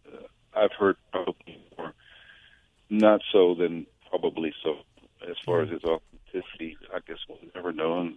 uh, 0.06 0.26
I've 0.54 0.72
heard 0.72 0.96
probably 1.12 1.60
more 1.76 1.92
not 2.88 3.20
so 3.32 3.54
than 3.54 3.86
probably 4.10 4.52
so 4.62 4.76
as 5.28 5.36
far 5.44 5.62
as 5.62 5.70
its 5.70 5.84
authenticity. 5.84 6.19
Never 7.72 7.76
know 7.76 8.10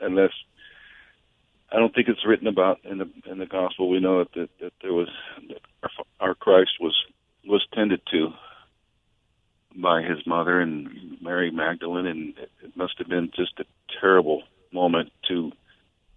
unless 0.00 0.32
I 1.70 1.76
don't 1.76 1.94
think 1.94 2.08
it's 2.08 2.26
written 2.26 2.46
about 2.46 2.80
in 2.84 2.98
the 2.98 3.10
in 3.30 3.38
the 3.38 3.46
gospel. 3.46 3.88
We 3.88 4.00
know 4.00 4.20
that 4.20 4.32
that, 4.34 4.50
that 4.60 4.72
there 4.82 4.92
was 4.92 5.08
that 5.48 5.60
our, 5.82 6.28
our 6.28 6.34
Christ 6.34 6.72
was 6.80 6.94
was 7.46 7.66
tended 7.74 8.00
to 8.10 8.32
by 9.76 10.02
his 10.02 10.26
mother 10.26 10.60
and 10.60 11.18
Mary 11.20 11.50
Magdalene, 11.50 12.06
and 12.06 12.38
it, 12.38 12.50
it 12.64 12.76
must 12.76 12.94
have 12.98 13.08
been 13.08 13.30
just 13.36 13.52
a 13.60 13.64
terrible 14.00 14.42
moment 14.72 15.12
to 15.28 15.52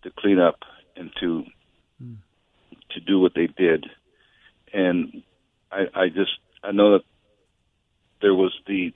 to 0.03 0.11
clean 0.17 0.39
up 0.39 0.59
and 0.95 1.11
to 1.19 1.43
mm. 2.01 2.15
to 2.91 2.99
do 2.99 3.19
what 3.19 3.33
they 3.35 3.47
did. 3.47 3.85
And 4.73 5.21
I, 5.71 5.85
I 5.93 6.07
just 6.07 6.31
I 6.63 6.71
know 6.71 6.93
that 6.93 7.03
there 8.21 8.33
was 8.33 8.53
the 8.67 8.93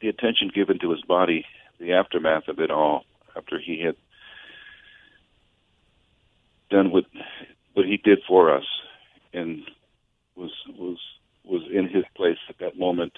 the 0.00 0.08
attention 0.08 0.50
given 0.52 0.78
to 0.80 0.90
his 0.90 1.02
body, 1.02 1.44
the 1.78 1.92
aftermath 1.92 2.48
of 2.48 2.58
it 2.58 2.70
all, 2.70 3.04
after 3.52 3.62
he 3.64 3.82
had 3.84 3.96
done 6.70 6.90
what 6.90 7.04
what 7.74 7.86
he 7.86 7.96
did 7.96 8.18
for 8.26 8.54
us, 8.54 8.64
and 9.32 9.62
was 10.36 10.50
was 10.78 10.98
was 11.44 11.62
in 11.72 11.88
his 11.88 12.04
place 12.16 12.38
at 12.48 12.58
that 12.58 12.78
moment. 12.78 13.12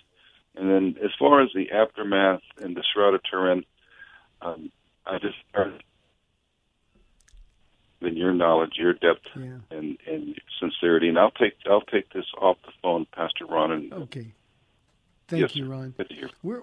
And 0.57 0.71
then, 0.71 0.97
as 1.05 1.11
far 1.19 1.43
as 1.43 1.51
the 1.55 1.73
aftermath 1.73 2.43
and 2.61 2.77
the 2.77 2.85
Shroud 2.95 3.15
of 3.15 3.21
Turin, 3.29 3.65
um, 4.41 4.71
I 5.05 5.19
just 5.19 5.35
started 5.51 5.83
in 8.01 8.17
your 8.17 8.33
knowledge, 8.33 8.73
your 8.77 8.93
depth, 8.93 9.27
Yeah. 9.37 9.59
and 9.71 9.99
and 10.07 10.41
sincerity. 10.61 11.09
And 11.09 11.19
I'll 11.19 11.33
take 11.33 11.55
I'll 11.67 11.81
take 11.83 12.13
this 12.13 12.27
off 12.41 12.59
the 12.65 12.73
phone, 12.83 13.07
Pastor 13.13 13.47
Ron. 13.47 13.73
And 13.73 13.93
Okay. 13.93 14.33
Thank 15.27 15.41
yes, 15.41 15.57
you. 15.57 15.67
Ron. 15.67 15.95
Good 15.97 16.09
to 16.11 16.15
hear. 16.15 16.31
We're 16.43 16.63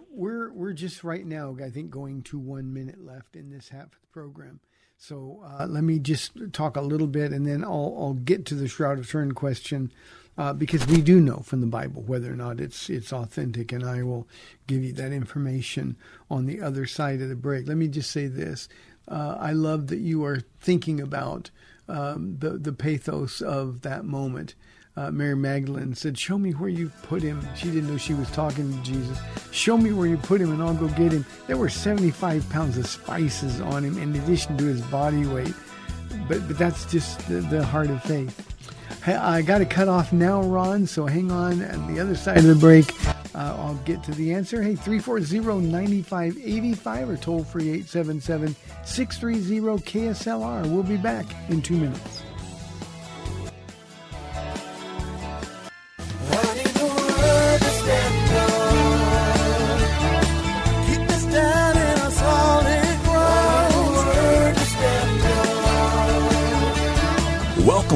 we're 0.71 0.75
just 0.75 1.03
right 1.03 1.25
now, 1.25 1.53
I 1.61 1.69
think, 1.69 1.91
going 1.91 2.21
to 2.23 2.39
one 2.39 2.73
minute 2.73 3.05
left 3.05 3.35
in 3.35 3.49
this 3.49 3.67
half 3.67 3.87
of 3.87 3.99
the 3.99 4.07
program. 4.13 4.61
So 4.97 5.43
uh, 5.43 5.65
let 5.67 5.83
me 5.83 5.99
just 5.99 6.31
talk 6.53 6.77
a 6.77 6.81
little 6.81 7.07
bit, 7.07 7.33
and 7.33 7.45
then 7.45 7.61
I'll 7.61 7.93
I'll 7.99 8.13
get 8.13 8.45
to 8.45 8.55
the 8.55 8.69
Shroud 8.69 8.97
of 8.97 9.09
Turin 9.09 9.33
question 9.33 9.91
uh, 10.37 10.53
because 10.53 10.87
we 10.87 11.01
do 11.01 11.19
know 11.19 11.39
from 11.39 11.59
the 11.59 11.67
Bible 11.67 12.03
whether 12.03 12.31
or 12.31 12.37
not 12.37 12.61
it's 12.61 12.89
it's 12.89 13.11
authentic, 13.11 13.73
and 13.73 13.83
I 13.83 14.03
will 14.03 14.29
give 14.65 14.81
you 14.81 14.93
that 14.93 15.11
information 15.11 15.97
on 16.29 16.45
the 16.45 16.61
other 16.61 16.85
side 16.85 17.19
of 17.19 17.27
the 17.27 17.35
break. 17.35 17.67
Let 17.67 17.75
me 17.75 17.89
just 17.89 18.09
say 18.09 18.27
this: 18.27 18.69
uh, 19.09 19.35
I 19.41 19.51
love 19.51 19.87
that 19.87 19.99
you 19.99 20.23
are 20.23 20.39
thinking 20.61 21.01
about 21.01 21.51
um, 21.89 22.37
the 22.39 22.51
the 22.51 22.71
pathos 22.71 23.41
of 23.41 23.81
that 23.81 24.05
moment 24.05 24.55
uh, 24.97 25.09
Mary 25.11 25.35
Magdalene 25.35 25.95
said, 25.95 26.17
Show 26.17 26.37
me 26.37 26.51
where 26.51 26.69
you 26.69 26.91
put 27.03 27.21
him. 27.21 27.45
She 27.55 27.67
didn't 27.67 27.89
know 27.89 27.97
she 27.97 28.13
was 28.13 28.29
talking 28.31 28.71
to 28.71 28.83
Jesus. 28.83 29.17
Show 29.51 29.77
me 29.77 29.93
where 29.93 30.07
you 30.07 30.17
put 30.17 30.41
him 30.41 30.51
and 30.51 30.61
I'll 30.61 30.73
go 30.73 30.87
get 30.89 31.13
him. 31.13 31.25
There 31.47 31.57
were 31.57 31.69
75 31.69 32.49
pounds 32.49 32.77
of 32.77 32.85
spices 32.85 33.61
on 33.61 33.83
him 33.83 33.97
in 33.97 34.15
addition 34.15 34.57
to 34.57 34.65
his 34.65 34.81
body 34.81 35.25
weight. 35.25 35.53
But, 36.27 36.45
but 36.47 36.57
that's 36.57 36.85
just 36.91 37.25
the, 37.27 37.35
the 37.35 37.65
heart 37.65 37.89
of 37.89 38.03
faith. 38.03 38.47
Hey, 39.03 39.15
I 39.15 39.41
got 39.41 39.59
to 39.59 39.65
cut 39.65 39.87
off 39.87 40.13
now, 40.13 40.41
Ron, 40.43 40.85
so 40.85 41.05
hang 41.05 41.31
on. 41.31 41.61
At 41.61 41.87
the 41.87 41.99
other 41.99 42.15
side 42.15 42.37
of 42.37 42.43
the 42.43 42.55
break, 42.55 42.93
uh, 43.33 43.55
I'll 43.57 43.79
get 43.85 44.03
to 44.03 44.11
the 44.11 44.33
answer. 44.33 44.61
Hey, 44.61 44.75
340 44.75 45.65
9585 45.67 47.09
or 47.09 47.17
toll 47.17 47.43
free 47.43 47.69
877 47.69 48.55
630 48.85 49.83
KSLR. 49.83 50.69
We'll 50.69 50.83
be 50.83 50.97
back 50.97 51.25
in 51.49 51.61
two 51.61 51.77
minutes. 51.77 52.23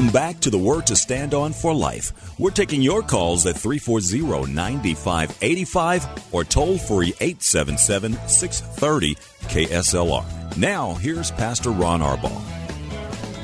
Welcome 0.06 0.22
back 0.22 0.38
to 0.42 0.50
the 0.50 0.58
Word 0.58 0.86
to 0.86 0.94
Stand 0.94 1.34
On 1.34 1.52
for 1.52 1.74
Life. 1.74 2.38
We're 2.38 2.52
taking 2.52 2.80
your 2.80 3.02
calls 3.02 3.44
at 3.44 3.56
340 3.56 4.52
9585 4.52 6.32
or 6.32 6.44
toll 6.44 6.78
free 6.78 7.12
877 7.18 8.12
630 8.28 9.16
KSLR. 9.16 10.56
Now, 10.56 10.94
here's 10.94 11.32
Pastor 11.32 11.72
Ron 11.72 12.02
Arbaugh. 12.02 12.40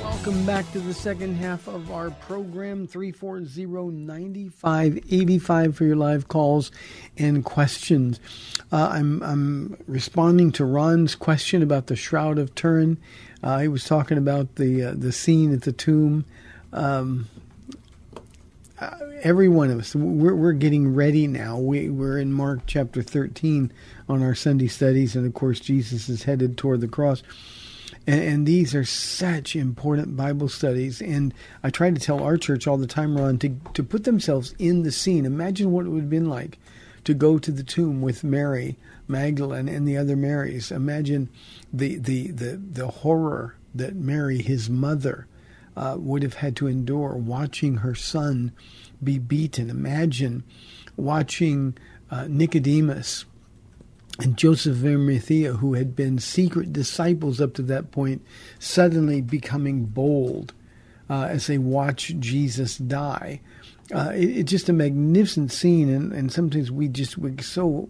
Welcome 0.04 0.46
back 0.46 0.70
to 0.70 0.78
the 0.78 0.94
second 0.94 1.34
half 1.34 1.66
of 1.66 1.90
our 1.90 2.12
program, 2.12 2.86
340-9585 2.86 5.74
for 5.74 5.84
your 5.84 5.96
live 5.96 6.28
calls 6.28 6.70
and 7.18 7.44
questions. 7.44 8.20
Uh, 8.70 8.88
I'm, 8.92 9.20
I'm 9.24 9.76
responding 9.88 10.52
to 10.52 10.64
Ron's 10.64 11.16
question 11.16 11.60
about 11.60 11.88
the 11.88 11.96
Shroud 11.96 12.38
of 12.38 12.54
Turin. 12.54 12.98
Uh, 13.42 13.58
he 13.58 13.66
was 13.66 13.84
talking 13.84 14.16
about 14.16 14.54
the, 14.54 14.84
uh, 14.84 14.94
the 14.94 15.10
scene 15.10 15.52
at 15.52 15.62
the 15.62 15.72
tomb. 15.72 16.24
Um, 16.72 17.28
every 19.22 19.48
one 19.48 19.70
of 19.70 19.78
us, 19.78 19.94
we're, 19.94 20.34
we're 20.34 20.52
getting 20.52 20.94
ready 20.94 21.26
now. 21.26 21.58
We, 21.58 21.88
we're 21.88 22.18
in 22.18 22.32
Mark 22.32 22.60
chapter 22.66 23.02
13 23.02 23.72
on 24.08 24.22
our 24.22 24.34
Sunday 24.34 24.68
studies, 24.68 25.14
and 25.14 25.26
of 25.26 25.34
course, 25.34 25.60
Jesus 25.60 26.08
is 26.08 26.24
headed 26.24 26.56
toward 26.56 26.80
the 26.80 26.88
cross. 26.88 27.22
And, 28.06 28.20
and 28.20 28.46
these 28.46 28.74
are 28.74 28.84
such 28.84 29.54
important 29.54 30.16
Bible 30.16 30.48
studies. 30.48 31.00
And 31.00 31.32
I 31.62 31.70
try 31.70 31.90
to 31.90 32.00
tell 32.00 32.22
our 32.22 32.36
church 32.36 32.66
all 32.66 32.78
the 32.78 32.86
time, 32.86 33.16
Ron, 33.16 33.38
to, 33.38 33.54
to 33.74 33.82
put 33.82 34.04
themselves 34.04 34.54
in 34.58 34.82
the 34.82 34.92
scene. 34.92 35.24
Imagine 35.24 35.70
what 35.70 35.86
it 35.86 35.90
would 35.90 36.02
have 36.02 36.10
been 36.10 36.28
like 36.28 36.58
to 37.04 37.14
go 37.14 37.38
to 37.38 37.50
the 37.50 37.62
tomb 37.62 38.02
with 38.02 38.24
Mary 38.24 38.76
Magdalene 39.08 39.68
and 39.68 39.86
the 39.86 39.96
other 39.96 40.16
Marys. 40.16 40.70
Imagine 40.72 41.28
the, 41.72 41.96
the, 41.96 42.28
the, 42.28 42.56
the 42.56 42.88
horror 42.88 43.56
that 43.74 43.94
Mary, 43.94 44.42
his 44.42 44.68
mother, 44.68 45.26
uh, 45.76 45.96
would 45.98 46.22
have 46.22 46.34
had 46.34 46.56
to 46.56 46.66
endure 46.66 47.14
watching 47.14 47.76
her 47.76 47.94
son 47.94 48.52
be 49.02 49.18
beaten. 49.18 49.70
Imagine 49.70 50.44
watching 50.96 51.76
uh, 52.10 52.26
Nicodemus 52.28 53.24
and 54.18 54.36
Joseph 54.36 54.76
of 54.76 54.84
Arimathea, 54.84 55.54
who 55.54 55.74
had 55.74 55.96
been 55.96 56.18
secret 56.18 56.72
disciples 56.72 57.40
up 57.40 57.54
to 57.54 57.62
that 57.62 57.90
point, 57.90 58.22
suddenly 58.58 59.20
becoming 59.22 59.84
bold 59.84 60.52
uh, 61.08 61.24
as 61.30 61.46
they 61.46 61.58
watch 61.58 62.14
Jesus 62.18 62.76
die. 62.76 63.40
Uh, 63.94 64.12
it, 64.14 64.24
it's 64.24 64.50
just 64.50 64.68
a 64.68 64.72
magnificent 64.72 65.50
scene, 65.50 65.88
and, 65.88 66.12
and 66.12 66.32
sometimes 66.32 66.70
we 66.70 66.88
just 66.88 67.16
we're 67.18 67.40
so 67.40 67.88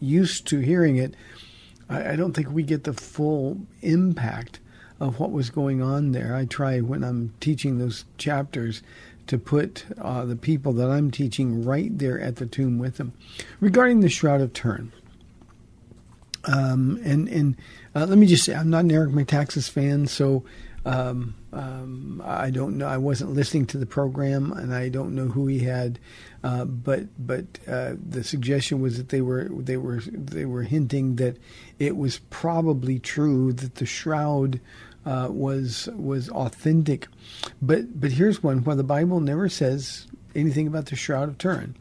used 0.00 0.46
to 0.48 0.58
hearing 0.58 0.96
it. 0.96 1.14
I, 1.88 2.12
I 2.12 2.16
don't 2.16 2.34
think 2.34 2.50
we 2.50 2.62
get 2.62 2.84
the 2.84 2.92
full 2.92 3.58
impact 3.80 4.60
of 5.02 5.18
what 5.18 5.32
was 5.32 5.50
going 5.50 5.82
on 5.82 6.12
there. 6.12 6.36
I 6.36 6.44
try 6.44 6.80
when 6.80 7.02
I'm 7.02 7.34
teaching 7.40 7.78
those 7.78 8.04
chapters 8.18 8.82
to 9.26 9.36
put 9.36 9.84
uh, 10.00 10.24
the 10.24 10.36
people 10.36 10.72
that 10.74 10.90
I'm 10.90 11.10
teaching 11.10 11.64
right 11.64 11.96
there 11.98 12.20
at 12.20 12.36
the 12.36 12.46
tomb 12.46 12.78
with 12.78 12.98
them. 12.98 13.12
Regarding 13.58 14.00
the 14.00 14.08
Shroud 14.08 14.40
of 14.40 14.52
Turin, 14.52 14.92
um, 16.44 17.00
and 17.04 17.28
and 17.28 17.56
uh, 17.96 18.06
let 18.06 18.16
me 18.16 18.28
just 18.28 18.44
say, 18.44 18.54
I'm 18.54 18.70
not 18.70 18.84
an 18.84 18.92
Eric 18.92 19.10
Metaxas 19.10 19.68
fan, 19.68 20.06
so 20.06 20.44
um, 20.84 21.34
um, 21.52 22.22
I 22.24 22.50
don't 22.50 22.78
know. 22.78 22.86
I 22.86 22.96
wasn't 22.96 23.34
listening 23.34 23.66
to 23.66 23.78
the 23.78 23.86
program, 23.86 24.52
and 24.52 24.74
I 24.74 24.88
don't 24.88 25.14
know 25.14 25.26
who 25.26 25.48
he 25.48 25.60
had. 25.60 25.98
Uh, 26.42 26.64
but 26.64 27.04
but 27.24 27.44
uh, 27.68 27.94
the 28.04 28.24
suggestion 28.24 28.80
was 28.80 28.96
that 28.98 29.10
they 29.10 29.20
were 29.20 29.48
they 29.50 29.76
were 29.76 30.00
they 30.00 30.44
were 30.44 30.62
hinting 30.62 31.16
that 31.16 31.36
it 31.78 31.96
was 31.96 32.18
probably 32.30 32.98
true 32.98 33.52
that 33.52 33.76
the 33.76 33.86
shroud 33.86 34.60
uh, 35.04 35.28
was 35.30 35.88
was 35.94 36.28
authentic. 36.30 37.08
But 37.60 38.00
but 38.00 38.12
here's 38.12 38.42
one 38.42 38.64
where 38.64 38.76
the 38.76 38.84
Bible 38.84 39.20
never 39.20 39.48
says 39.48 40.06
anything 40.34 40.66
about 40.66 40.86
the 40.86 40.96
shroud 40.96 41.28
of 41.28 41.38
Turin 41.38 41.74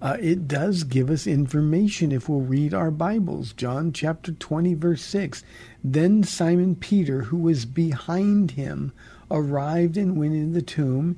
uh, 0.00 0.16
it 0.20 0.46
does 0.46 0.84
give 0.84 1.10
us 1.10 1.26
information 1.26 2.12
if 2.12 2.28
we'll 2.28 2.40
read 2.40 2.74
our 2.74 2.90
Bibles. 2.90 3.52
John 3.54 3.92
chapter 3.92 4.32
20, 4.32 4.74
verse 4.74 5.02
6. 5.02 5.42
Then 5.82 6.22
Simon 6.22 6.76
Peter, 6.76 7.22
who 7.22 7.38
was 7.38 7.64
behind 7.64 8.52
him, 8.52 8.92
arrived 9.30 9.96
and 9.96 10.16
went 10.16 10.34
into 10.34 10.52
the 10.52 10.62
tomb. 10.62 11.16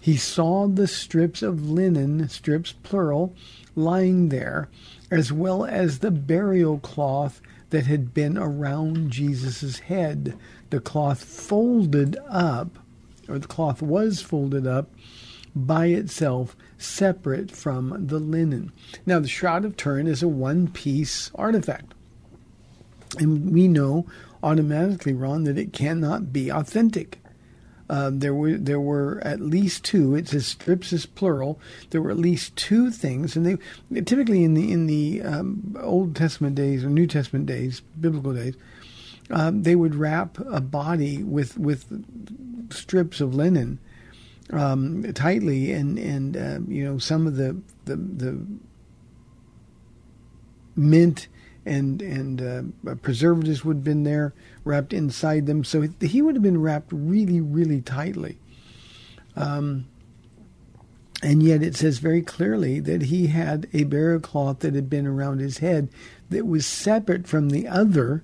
He 0.00 0.16
saw 0.16 0.68
the 0.68 0.86
strips 0.86 1.42
of 1.42 1.70
linen, 1.70 2.28
strips 2.28 2.72
plural, 2.72 3.34
lying 3.74 4.28
there, 4.28 4.68
as 5.10 5.32
well 5.32 5.64
as 5.64 5.98
the 5.98 6.10
burial 6.10 6.78
cloth 6.78 7.40
that 7.70 7.86
had 7.86 8.12
been 8.12 8.36
around 8.36 9.10
Jesus' 9.10 9.80
head. 9.80 10.36
The 10.70 10.80
cloth 10.80 11.22
folded 11.24 12.16
up, 12.28 12.78
or 13.28 13.38
the 13.38 13.46
cloth 13.46 13.80
was 13.82 14.20
folded 14.20 14.66
up 14.66 14.90
by 15.54 15.86
itself, 15.86 16.56
separate 16.76 17.50
from 17.50 18.06
the 18.06 18.18
linen. 18.18 18.72
Now, 19.06 19.18
the 19.18 19.28
Shroud 19.28 19.64
of 19.64 19.76
Turin 19.76 20.06
is 20.06 20.22
a 20.22 20.28
one 20.28 20.68
piece 20.68 21.30
artifact. 21.34 21.94
And 23.18 23.52
we 23.52 23.68
know 23.68 24.06
automatically, 24.42 25.14
Ron, 25.14 25.44
that 25.44 25.58
it 25.58 25.72
cannot 25.72 26.32
be 26.32 26.50
authentic. 26.50 27.18
Uh, 27.90 28.10
there 28.12 28.34
were 28.34 28.58
there 28.58 28.80
were 28.80 29.18
at 29.24 29.40
least 29.40 29.82
two. 29.82 30.14
It 30.14 30.28
says 30.28 30.46
strips 30.46 30.92
is 30.92 31.06
plural. 31.06 31.58
There 31.88 32.02
were 32.02 32.10
at 32.10 32.18
least 32.18 32.54
two 32.54 32.90
things, 32.90 33.34
and 33.34 33.46
they 33.46 34.00
typically 34.02 34.44
in 34.44 34.52
the 34.52 34.70
in 34.70 34.86
the 34.86 35.22
um, 35.22 35.74
Old 35.80 36.14
Testament 36.14 36.54
days 36.54 36.84
or 36.84 36.90
New 36.90 37.06
Testament 37.06 37.46
days, 37.46 37.80
biblical 37.98 38.34
days, 38.34 38.56
um, 39.30 39.62
they 39.62 39.76
would 39.76 39.94
wrap 39.94 40.38
a 40.40 40.60
body 40.60 41.22
with 41.22 41.58
with 41.58 41.84
strips 42.72 43.20
of 43.20 43.34
linen 43.34 43.78
um, 44.52 45.02
tightly, 45.14 45.72
and 45.72 45.98
and 45.98 46.36
uh, 46.36 46.58
you 46.66 46.84
know 46.84 46.98
some 46.98 47.26
of 47.26 47.36
the 47.36 47.60
the, 47.84 47.96
the 47.96 48.46
mint 50.76 51.28
and 51.66 52.00
and 52.00 52.40
uh, 52.86 52.94
preservatives 52.96 53.64
would 53.64 53.76
have 53.76 53.84
been 53.84 54.04
there 54.04 54.32
wrapped 54.64 54.92
inside 54.92 55.46
them, 55.46 55.64
so 55.64 55.88
he 56.00 56.22
would 56.22 56.34
have 56.34 56.42
been 56.42 56.60
wrapped 56.60 56.92
really 56.92 57.40
really 57.40 57.80
tightly. 57.80 58.38
Um, 59.36 59.86
And 61.20 61.42
yet 61.42 61.62
it 61.62 61.74
says 61.74 61.98
very 61.98 62.22
clearly 62.22 62.78
that 62.80 63.02
he 63.02 63.26
had 63.26 63.66
a 63.72 63.82
burial 63.84 64.20
cloth 64.20 64.60
that 64.60 64.74
had 64.74 64.88
been 64.88 65.06
around 65.06 65.40
his 65.40 65.58
head 65.58 65.88
that 66.30 66.46
was 66.46 66.64
separate 66.64 67.26
from 67.26 67.50
the 67.50 67.66
other, 67.66 68.22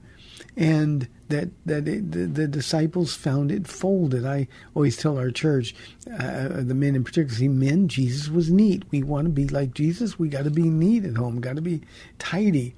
and 0.56 1.08
that 1.28 1.48
that 1.66 1.88
it, 1.88 2.12
the, 2.12 2.26
the, 2.26 2.46
disciples 2.46 3.14
found 3.14 3.50
it 3.50 3.66
folded. 3.66 4.24
I 4.24 4.46
always 4.74 4.96
tell 4.96 5.18
our 5.18 5.30
church, 5.30 5.74
uh, 6.06 6.48
the 6.48 6.74
men 6.74 6.94
in 6.94 7.04
particular, 7.04 7.34
see, 7.34 7.48
men, 7.48 7.88
Jesus 7.88 8.28
was 8.28 8.50
neat. 8.50 8.84
We 8.90 9.02
want 9.02 9.26
to 9.26 9.30
be 9.30 9.48
like 9.48 9.74
Jesus. 9.74 10.18
We 10.18 10.28
got 10.28 10.44
to 10.44 10.50
be 10.50 10.62
neat 10.62 11.04
at 11.04 11.16
home. 11.16 11.40
Got 11.40 11.56
to 11.56 11.62
be 11.62 11.82
tidy. 12.18 12.74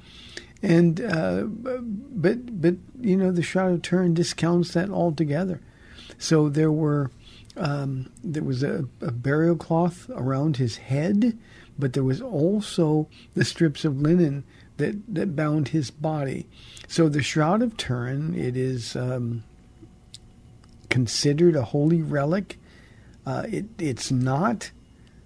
And 0.62 1.00
uh, 1.00 1.44
but 1.44 2.60
but 2.60 2.76
you 3.00 3.16
know 3.16 3.30
the 3.30 3.42
Shroud 3.42 3.72
of 3.72 3.82
Turin 3.82 4.14
discounts 4.14 4.72
that 4.72 4.90
altogether. 4.90 5.60
So 6.18 6.48
there 6.48 6.72
were 6.72 7.10
um, 7.56 8.10
there 8.22 8.42
was 8.42 8.62
a, 8.62 8.86
a, 9.00 9.10
burial 9.10 9.56
cloth 9.56 10.10
around 10.10 10.56
his 10.56 10.76
head, 10.76 11.38
but 11.78 11.92
there 11.94 12.04
was 12.04 12.20
also 12.20 13.08
the 13.34 13.44
strips 13.44 13.84
of 13.84 14.00
linen 14.00 14.44
that, 14.76 15.14
that 15.14 15.36
bound 15.36 15.68
his 15.68 15.90
body. 15.90 16.46
So 16.88 17.08
the 17.08 17.22
Shroud 17.22 17.62
of 17.62 17.76
Turin, 17.76 18.34
it 18.34 18.56
is 18.56 18.96
um, 18.96 19.44
considered 20.90 21.56
a 21.56 21.62
holy 21.64 22.02
relic. 22.02 22.58
Uh, 23.24 23.44
it, 23.50 23.66
it's 23.78 24.10
not. 24.10 24.70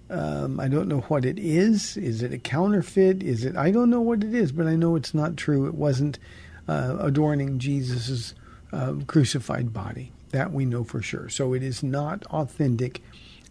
Um, 0.08 0.58
I 0.58 0.68
don't 0.68 0.88
know 0.88 1.00
what 1.02 1.24
it 1.24 1.38
is. 1.38 1.96
Is 1.96 2.22
it 2.22 2.32
a 2.32 2.38
counterfeit? 2.38 3.22
Is 3.22 3.44
it? 3.44 3.56
I 3.56 3.70
don't 3.70 3.90
know 3.90 4.00
what 4.00 4.24
it 4.24 4.34
is, 4.34 4.52
but 4.52 4.66
I 4.66 4.74
know 4.74 4.96
it's 4.96 5.14
not 5.14 5.36
true. 5.36 5.66
It 5.66 5.74
wasn't 5.74 6.18
uh, 6.66 6.96
adorning 6.98 7.58
Jesus's 7.58 8.34
uh, 8.72 8.94
crucified 9.06 9.72
body. 9.72 10.12
That 10.30 10.52
we 10.52 10.64
know 10.64 10.84
for 10.84 11.02
sure. 11.02 11.28
So 11.28 11.54
it 11.54 11.62
is 11.62 11.82
not 11.82 12.24
authentic 12.26 13.02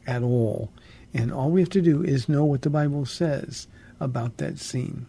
at 0.07 0.23
all. 0.23 0.69
And 1.13 1.31
all 1.31 1.49
we 1.49 1.61
have 1.61 1.69
to 1.71 1.81
do 1.81 2.03
is 2.03 2.29
know 2.29 2.45
what 2.45 2.61
the 2.61 2.69
Bible 2.69 3.05
says 3.05 3.67
about 3.99 4.37
that 4.37 4.59
scene. 4.59 5.05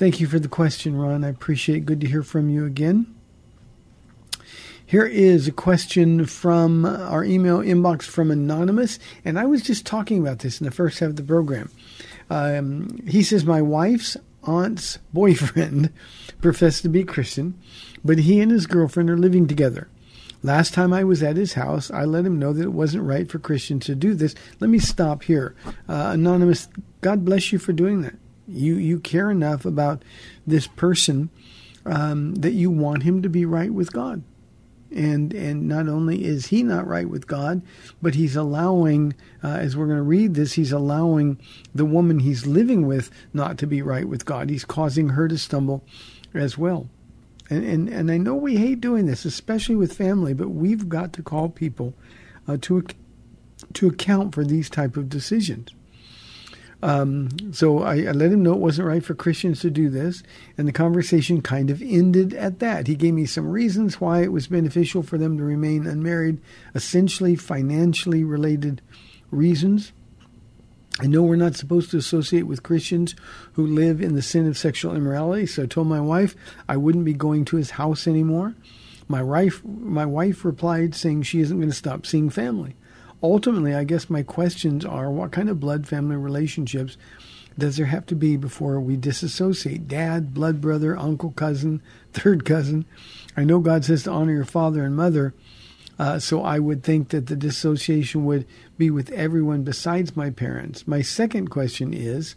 Thank 0.00 0.18
you 0.18 0.26
for 0.26 0.38
the 0.38 0.48
question, 0.48 0.96
Ron. 0.96 1.24
I 1.24 1.28
appreciate 1.28 1.76
it. 1.76 1.84
Good 1.84 2.00
to 2.00 2.08
hear 2.08 2.22
from 2.22 2.48
you 2.48 2.64
again. 2.64 3.14
Here 4.86 5.04
is 5.04 5.46
a 5.46 5.52
question 5.52 6.24
from 6.24 6.86
our 6.86 7.22
email 7.22 7.58
inbox 7.58 8.04
from 8.04 8.30
Anonymous, 8.30 8.98
and 9.26 9.38
I 9.38 9.44
was 9.44 9.60
just 9.60 9.84
talking 9.84 10.18
about 10.18 10.38
this 10.38 10.58
in 10.58 10.64
the 10.64 10.70
first 10.70 11.00
half 11.00 11.10
of 11.10 11.16
the 11.16 11.22
program. 11.22 11.70
Um, 12.30 13.06
he 13.06 13.22
says, 13.22 13.44
My 13.44 13.60
wife's 13.60 14.16
aunt's 14.42 14.96
boyfriend 15.12 15.92
professed 16.40 16.80
to 16.84 16.88
be 16.88 17.04
Christian, 17.04 17.60
but 18.02 18.20
he 18.20 18.40
and 18.40 18.50
his 18.50 18.66
girlfriend 18.66 19.10
are 19.10 19.18
living 19.18 19.46
together. 19.46 19.90
Last 20.42 20.72
time 20.72 20.94
I 20.94 21.04
was 21.04 21.22
at 21.22 21.36
his 21.36 21.52
house, 21.52 21.90
I 21.90 22.06
let 22.06 22.24
him 22.24 22.38
know 22.38 22.54
that 22.54 22.62
it 22.62 22.72
wasn't 22.72 23.04
right 23.04 23.30
for 23.30 23.38
Christians 23.38 23.84
to 23.84 23.94
do 23.94 24.14
this. 24.14 24.34
Let 24.60 24.70
me 24.70 24.78
stop 24.78 25.24
here. 25.24 25.54
Uh, 25.86 26.12
Anonymous, 26.14 26.70
God 27.02 27.22
bless 27.26 27.52
you 27.52 27.58
for 27.58 27.74
doing 27.74 28.00
that. 28.00 28.14
You, 28.50 28.74
you 28.74 29.00
care 29.00 29.30
enough 29.30 29.64
about 29.64 30.02
this 30.46 30.66
person 30.66 31.30
um, 31.86 32.34
that 32.36 32.52
you 32.52 32.70
want 32.70 33.02
him 33.02 33.22
to 33.22 33.28
be 33.28 33.44
right 33.44 33.72
with 33.72 33.92
God. 33.92 34.22
And, 34.92 35.32
and 35.32 35.68
not 35.68 35.88
only 35.88 36.24
is 36.24 36.46
he 36.46 36.64
not 36.64 36.86
right 36.86 37.08
with 37.08 37.28
God, 37.28 37.62
but 38.02 38.16
he's 38.16 38.34
allowing, 38.34 39.14
uh, 39.42 39.48
as 39.48 39.76
we're 39.76 39.86
going 39.86 39.98
to 39.98 40.02
read 40.02 40.34
this, 40.34 40.54
he's 40.54 40.72
allowing 40.72 41.38
the 41.72 41.84
woman 41.84 42.18
he's 42.18 42.44
living 42.44 42.86
with 42.86 43.10
not 43.32 43.56
to 43.58 43.66
be 43.68 43.82
right 43.82 44.08
with 44.08 44.24
God. 44.24 44.50
He's 44.50 44.64
causing 44.64 45.10
her 45.10 45.28
to 45.28 45.38
stumble 45.38 45.84
as 46.34 46.58
well. 46.58 46.88
And, 47.48 47.64
and, 47.64 47.88
and 47.88 48.10
I 48.10 48.16
know 48.16 48.34
we 48.34 48.56
hate 48.56 48.80
doing 48.80 49.06
this, 49.06 49.24
especially 49.24 49.76
with 49.76 49.96
family, 49.96 50.34
but 50.34 50.48
we've 50.48 50.88
got 50.88 51.12
to 51.14 51.22
call 51.22 51.48
people 51.48 51.94
uh, 52.48 52.56
to, 52.62 52.84
to 53.74 53.88
account 53.88 54.34
for 54.34 54.44
these 54.44 54.68
type 54.68 54.96
of 54.96 55.08
decisions. 55.08 55.68
Um, 56.82 57.52
so 57.52 57.82
I, 57.82 58.04
I, 58.04 58.12
let 58.12 58.32
him 58.32 58.42
know 58.42 58.54
it 58.54 58.58
wasn't 58.58 58.88
right 58.88 59.04
for 59.04 59.14
Christians 59.14 59.60
to 59.60 59.70
do 59.70 59.90
this, 59.90 60.22
and 60.56 60.66
the 60.66 60.72
conversation 60.72 61.42
kind 61.42 61.68
of 61.68 61.82
ended 61.82 62.32
at 62.32 62.58
that. 62.60 62.86
He 62.86 62.94
gave 62.94 63.12
me 63.12 63.26
some 63.26 63.50
reasons 63.50 64.00
why 64.00 64.22
it 64.22 64.32
was 64.32 64.46
beneficial 64.46 65.02
for 65.02 65.18
them 65.18 65.36
to 65.36 65.44
remain 65.44 65.86
unmarried, 65.86 66.40
essentially 66.74 67.36
financially 67.36 68.24
related 68.24 68.80
reasons. 69.30 69.92
I 71.00 71.06
know 71.06 71.22
we're 71.22 71.36
not 71.36 71.54
supposed 71.54 71.90
to 71.90 71.98
associate 71.98 72.46
with 72.46 72.62
Christians 72.62 73.14
who 73.52 73.66
live 73.66 74.00
in 74.00 74.14
the 74.14 74.22
sin 74.22 74.46
of 74.46 74.56
sexual 74.56 74.96
immorality, 74.96 75.46
so 75.46 75.64
I 75.64 75.66
told 75.66 75.86
my 75.86 76.00
wife 76.00 76.34
I 76.66 76.78
wouldn't 76.78 77.04
be 77.04 77.14
going 77.14 77.44
to 77.46 77.56
his 77.56 77.72
house 77.72 78.06
anymore. 78.06 78.54
My 79.06 79.22
wife, 79.22 79.62
my 79.64 80.06
wife 80.06 80.44
replied 80.44 80.94
saying 80.94 81.22
she 81.22 81.40
isn't 81.40 81.58
going 81.58 81.70
to 81.70 81.76
stop 81.76 82.06
seeing 82.06 82.30
family. 82.30 82.74
Ultimately, 83.22 83.74
I 83.74 83.84
guess 83.84 84.08
my 84.08 84.22
questions 84.22 84.84
are 84.84 85.10
what 85.10 85.32
kind 85.32 85.50
of 85.50 85.60
blood 85.60 85.86
family 85.86 86.16
relationships 86.16 86.96
does 87.58 87.76
there 87.76 87.86
have 87.86 88.06
to 88.06 88.14
be 88.14 88.36
before 88.36 88.80
we 88.80 88.96
disassociate? 88.96 89.86
Dad, 89.86 90.32
blood 90.32 90.60
brother, 90.60 90.96
uncle, 90.96 91.32
cousin, 91.32 91.82
third 92.12 92.44
cousin. 92.44 92.86
I 93.36 93.44
know 93.44 93.60
God 93.60 93.84
says 93.84 94.04
to 94.04 94.10
honor 94.10 94.32
your 94.32 94.44
father 94.44 94.84
and 94.84 94.96
mother, 94.96 95.34
uh, 95.98 96.18
so 96.18 96.42
I 96.42 96.58
would 96.58 96.82
think 96.82 97.10
that 97.10 97.26
the 97.26 97.36
dissociation 97.36 98.24
would 98.24 98.46
be 98.78 98.90
with 98.90 99.10
everyone 99.10 99.64
besides 99.64 100.16
my 100.16 100.30
parents. 100.30 100.88
My 100.88 101.02
second 101.02 101.48
question 101.48 101.92
is 101.92 102.36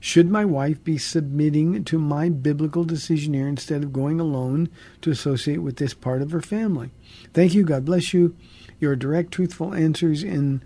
Should 0.00 0.30
my 0.30 0.44
wife 0.44 0.82
be 0.84 0.98
submitting 0.98 1.84
to 1.84 1.98
my 1.98 2.28
biblical 2.28 2.84
decision 2.84 3.34
here 3.34 3.48
instead 3.48 3.82
of 3.82 3.92
going 3.92 4.20
alone 4.20 4.68
to 5.02 5.10
associate 5.10 5.58
with 5.58 5.76
this 5.76 5.94
part 5.94 6.22
of 6.22 6.30
her 6.30 6.40
family? 6.40 6.90
Thank 7.34 7.54
you. 7.54 7.64
God 7.64 7.84
bless 7.84 8.12
you. 8.14 8.36
Your 8.80 8.94
direct, 8.94 9.32
truthful 9.32 9.74
answers 9.74 10.22
in 10.22 10.62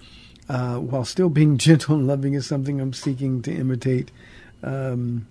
uh, 0.49 0.77
while 0.77 1.05
still 1.05 1.31
being 1.31 1.57
gentle 1.59 1.97
and 1.97 2.07
loving 2.07 2.35
is 2.35 2.47
something 2.47 2.81
I'm 2.81 2.93
seeking 2.93 3.43
to 3.43 3.53
imitate. 3.53 4.11
Um, 4.63 5.27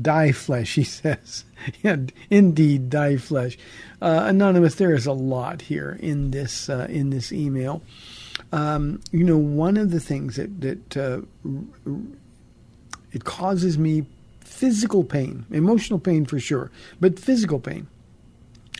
die 0.00 0.32
flesh, 0.32 0.74
he 0.76 0.84
says. 0.84 1.44
yeah, 1.82 1.96
indeed, 2.30 2.90
die 2.90 3.16
flesh. 3.16 3.58
Uh, 4.00 4.24
anonymous, 4.26 4.76
there 4.76 4.94
is 4.94 5.06
a 5.06 5.12
lot 5.12 5.62
here 5.62 5.98
in 6.00 6.30
this 6.30 6.68
uh, 6.68 6.86
in 6.88 7.10
this 7.10 7.32
email. 7.32 7.82
Um, 8.52 9.00
you 9.10 9.24
know, 9.24 9.36
one 9.36 9.76
of 9.76 9.90
the 9.90 10.00
things 10.00 10.36
that 10.36 10.60
that 10.60 10.96
uh, 10.96 11.20
it 13.12 13.24
causes 13.24 13.78
me 13.78 14.06
physical 14.40 15.04
pain, 15.04 15.46
emotional 15.50 15.98
pain 15.98 16.26
for 16.26 16.40
sure, 16.40 16.70
but 17.00 17.18
physical 17.18 17.60
pain 17.60 17.86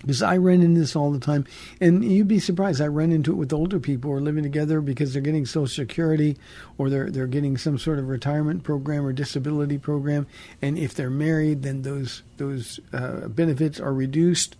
because 0.00 0.22
I 0.22 0.36
run 0.36 0.62
into 0.62 0.80
this 0.80 0.94
all 0.94 1.10
the 1.10 1.18
time, 1.18 1.44
and 1.80 2.04
you'd 2.04 2.28
be 2.28 2.38
surprised. 2.38 2.80
I 2.80 2.86
run 2.86 3.10
into 3.10 3.32
it 3.32 3.36
with 3.36 3.52
older 3.52 3.80
people 3.80 4.10
who 4.10 4.16
are 4.16 4.20
living 4.20 4.44
together 4.44 4.80
because 4.80 5.12
they're 5.12 5.22
getting 5.22 5.44
Social 5.44 5.66
Security, 5.66 6.36
or 6.76 6.88
they're 6.88 7.10
they're 7.10 7.26
getting 7.26 7.56
some 7.56 7.78
sort 7.78 7.98
of 7.98 8.08
retirement 8.08 8.62
program 8.62 9.04
or 9.04 9.12
disability 9.12 9.78
program, 9.78 10.26
and 10.62 10.78
if 10.78 10.94
they're 10.94 11.10
married, 11.10 11.62
then 11.62 11.82
those 11.82 12.22
those 12.36 12.78
uh, 12.92 13.28
benefits 13.28 13.80
are 13.80 13.92
reduced, 13.92 14.56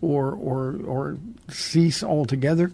or 0.00 0.32
or 0.32 0.78
or 0.86 1.18
cease 1.48 2.02
altogether, 2.02 2.70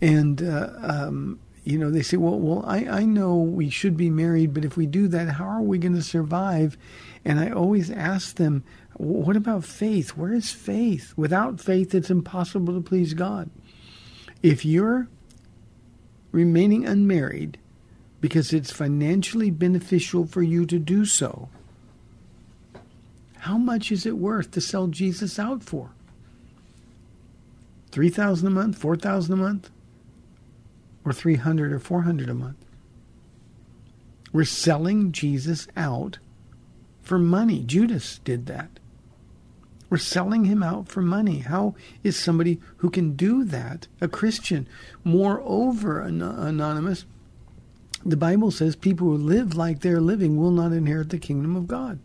and 0.00 0.42
uh, 0.42 0.70
um, 0.82 1.38
you 1.66 1.78
know 1.78 1.90
they 1.90 2.02
say, 2.02 2.16
well, 2.16 2.38
well, 2.38 2.64
I 2.64 2.86
I 2.86 3.04
know 3.04 3.36
we 3.36 3.70
should 3.70 3.96
be 3.96 4.08
married, 4.08 4.54
but 4.54 4.64
if 4.64 4.76
we 4.76 4.86
do 4.86 5.08
that, 5.08 5.30
how 5.30 5.46
are 5.46 5.62
we 5.62 5.78
going 5.78 5.96
to 5.96 6.02
survive? 6.02 6.78
And 7.24 7.40
I 7.40 7.50
always 7.50 7.90
ask 7.90 8.36
them, 8.36 8.62
what 8.94 9.34
about 9.34 9.64
faith? 9.64 10.10
Where 10.10 10.32
is 10.32 10.52
faith? 10.52 11.12
Without 11.16 11.60
faith, 11.60 11.92
it's 11.92 12.08
impossible 12.08 12.72
to 12.74 12.80
please 12.80 13.14
God. 13.14 13.50
If 14.44 14.64
you're 14.64 15.08
remaining 16.30 16.86
unmarried 16.86 17.58
because 18.20 18.52
it's 18.52 18.70
financially 18.70 19.50
beneficial 19.50 20.24
for 20.24 20.42
you 20.42 20.66
to 20.66 20.78
do 20.78 21.04
so, 21.04 21.48
how 23.38 23.58
much 23.58 23.90
is 23.90 24.06
it 24.06 24.18
worth 24.18 24.52
to 24.52 24.60
sell 24.60 24.86
Jesus 24.86 25.36
out 25.36 25.64
for? 25.64 25.90
3000 27.90 28.46
a 28.46 28.50
month, 28.50 28.78
4000 28.78 29.32
a 29.32 29.36
month, 29.36 29.70
or 31.06 31.12
300 31.12 31.72
or 31.72 31.78
400 31.78 32.28
a 32.28 32.34
month? 32.34 32.56
We're 34.32 34.44
selling 34.44 35.12
Jesus 35.12 35.66
out 35.76 36.18
for 37.00 37.18
money. 37.18 37.62
Judas 37.62 38.18
did 38.18 38.46
that. 38.46 38.68
We're 39.88 39.98
selling 39.98 40.46
him 40.46 40.64
out 40.64 40.88
for 40.88 41.00
money. 41.00 41.38
How 41.38 41.76
is 42.02 42.18
somebody 42.18 42.60
who 42.78 42.90
can 42.90 43.14
do 43.14 43.44
that 43.44 43.86
a 44.00 44.08
Christian? 44.08 44.68
Moreover, 45.04 46.00
Anonymous, 46.00 47.06
the 48.04 48.16
Bible 48.16 48.50
says 48.50 48.74
people 48.74 49.06
who 49.06 49.16
live 49.16 49.54
like 49.54 49.80
they're 49.80 50.00
living 50.00 50.36
will 50.36 50.50
not 50.50 50.72
inherit 50.72 51.10
the 51.10 51.18
kingdom 51.18 51.54
of 51.54 51.68
God. 51.68 52.00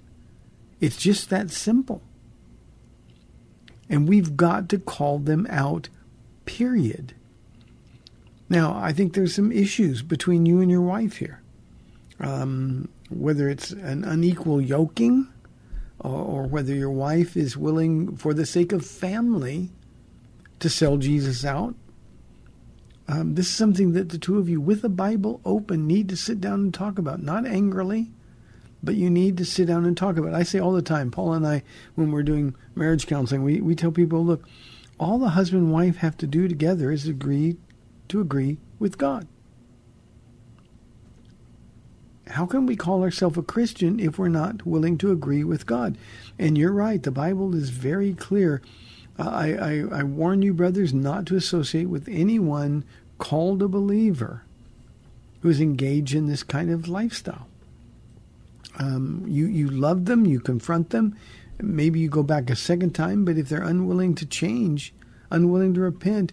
It's 0.80 0.98
just 0.98 1.32
that 1.32 1.50
simple. 1.50 2.04
And 3.90 4.08
we've 4.08 4.38
got 4.38 4.70
to 4.70 4.78
call 4.78 5.18
them 5.18 5.48
out, 5.50 5.90
period. 6.46 7.16
Now, 8.52 8.78
I 8.78 8.92
think 8.92 9.14
there's 9.14 9.34
some 9.34 9.50
issues 9.50 10.02
between 10.02 10.46
you 10.46 10.60
and 10.60 10.70
your 10.70 10.82
wife 10.82 11.16
here. 11.16 11.42
Um, 12.20 12.90
whether 13.10 13.48
it's 13.48 13.72
an 13.72 14.04
unequal 14.04 14.60
yoking 14.60 15.30
or, 16.00 16.44
whether 16.48 16.74
your 16.74 16.92
wife 16.92 17.38
is 17.38 17.56
willing, 17.56 18.18
for 18.18 18.34
the 18.34 18.46
sake 18.46 18.74
of 18.74 18.86
family, 18.86 19.70
to 20.60 20.70
sell 20.70 20.98
Jesus 20.98 21.46
out, 21.46 21.76
Um, 23.08 23.36
this 23.36 23.48
is 23.48 23.56
something 23.56 23.94
that 23.94 24.10
the 24.10 24.18
two 24.18 24.38
of 24.38 24.50
you, 24.50 24.60
with 24.60 24.82
the 24.82 24.90
Bible 24.90 25.40
open, 25.46 25.88
need 25.88 26.10
to 26.10 26.18
sit 26.18 26.42
down 26.42 26.60
and 26.60 26.74
talk 26.74 27.00
about. 27.00 27.24
Not 27.24 27.46
angrily, 27.46 28.12
but 28.84 28.96
you 28.96 29.10
need 29.10 29.38
to 29.38 29.46
sit 29.46 29.68
down 29.68 29.86
and 29.86 29.96
talk 29.96 30.18
about 30.18 30.34
it. 30.34 30.36
I 30.36 30.44
say 30.44 30.60
all 30.60 30.74
the 30.74 30.82
time, 30.82 31.10
Paul 31.10 31.32
and 31.32 31.48
I, 31.48 31.64
when 31.96 32.12
we're 32.12 32.22
doing 32.24 32.56
marriage 32.76 33.08
counseling, 33.08 33.44
we, 33.44 33.62
we 33.62 33.76
tell 33.76 33.92
people, 33.92 34.26
look, 34.26 34.46
all 35.00 35.20
the 35.20 35.30
husband 35.30 35.64
and 35.64 35.72
wife 35.72 35.98
have 35.98 36.18
to 36.18 36.28
do 36.28 36.50
together 36.50 36.92
is 36.92 37.08
agree 37.08 37.56
to 38.12 38.22
agree 38.22 38.58
with 38.80 38.98
God. 38.98 39.28
How 42.28 42.46
can 42.46 42.66
we 42.66 42.76
call 42.76 43.04
ourselves 43.04 43.38
a 43.38 43.42
Christian 43.42 44.00
if 44.00 44.18
we're 44.18 44.30
not 44.30 44.66
willing 44.66 44.98
to 45.00 45.12
agree 45.12 45.44
with 45.44 45.66
God? 45.66 45.98
And 46.40 46.58
you're 46.58 46.72
right, 46.72 47.02
the 47.02 47.12
Bible 47.12 47.56
is 47.56 47.72
very 47.72 48.14
clear. 48.14 48.62
I, 49.18 49.54
I, 49.54 49.84
I 49.92 50.04
warn 50.04 50.42
you, 50.42 50.54
brothers, 50.54 50.94
not 50.94 51.26
to 51.28 51.36
associate 51.36 51.90
with 51.90 52.08
anyone 52.10 52.86
called 53.18 53.62
a 53.62 53.68
believer 53.68 54.44
who's 55.42 55.60
engaged 55.60 56.16
in 56.16 56.28
this 56.28 56.44
kind 56.44 56.72
of 56.72 56.88
lifestyle. 56.88 57.48
Um, 58.80 59.26
you, 59.28 59.46
you 59.48 59.70
love 59.70 60.06
them, 60.06 60.26
you 60.26 60.40
confront 60.40 60.92
them. 60.92 61.16
Maybe 61.60 62.00
you 62.00 62.10
go 62.10 62.24
back 62.24 62.50
a 62.50 62.56
second 62.56 62.96
time, 62.96 63.26
but 63.26 63.38
if 63.38 63.50
they're 63.50 63.62
unwilling 63.62 64.16
to 64.16 64.26
change, 64.26 64.94
unwilling 65.30 65.74
to 65.74 65.82
repent, 65.82 66.32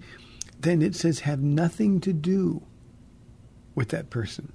then 0.61 0.83
it 0.83 0.95
says 0.95 1.21
have 1.21 1.41
nothing 1.41 2.01
to 2.01 2.13
do 2.13 2.63
with 3.75 3.89
that 3.91 4.11
person 4.11 4.53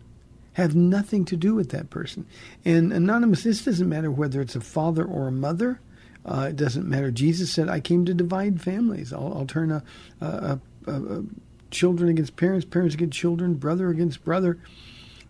have 0.54 0.76
nothing 0.76 1.26
to 1.26 1.36
do 1.36 1.56
with 1.56 1.70
that 1.70 1.90
person. 1.90 2.26
And 2.64 2.94
anonymous, 2.94 3.44
this 3.44 3.66
doesn't 3.66 3.90
matter 3.90 4.12
whether 4.12 4.40
it's 4.42 4.56
a 4.56 4.62
father 4.62 5.04
or 5.04 5.28
a 5.28 5.32
mother. 5.32 5.80
Uh, 6.26 6.48
it 6.50 6.56
doesn't 6.56 6.88
matter. 6.88 7.12
Jesus 7.12 7.52
said, 7.52 7.68
"I 7.68 7.80
came 7.80 8.06
to 8.06 8.14
divide 8.14 8.62
families. 8.62 9.12
I'll, 9.12 9.34
I'll 9.36 9.46
turn 9.46 9.72
a, 9.72 9.84
a, 10.22 10.60
a, 10.88 10.92
a, 10.92 11.24
children 11.70 12.10
against 12.10 12.36
parents, 12.38 12.66
parents 12.66 12.96
against 12.96 13.18
children, 13.18 13.56
brother 13.56 13.90
against 13.90 14.24
brother." 14.24 14.58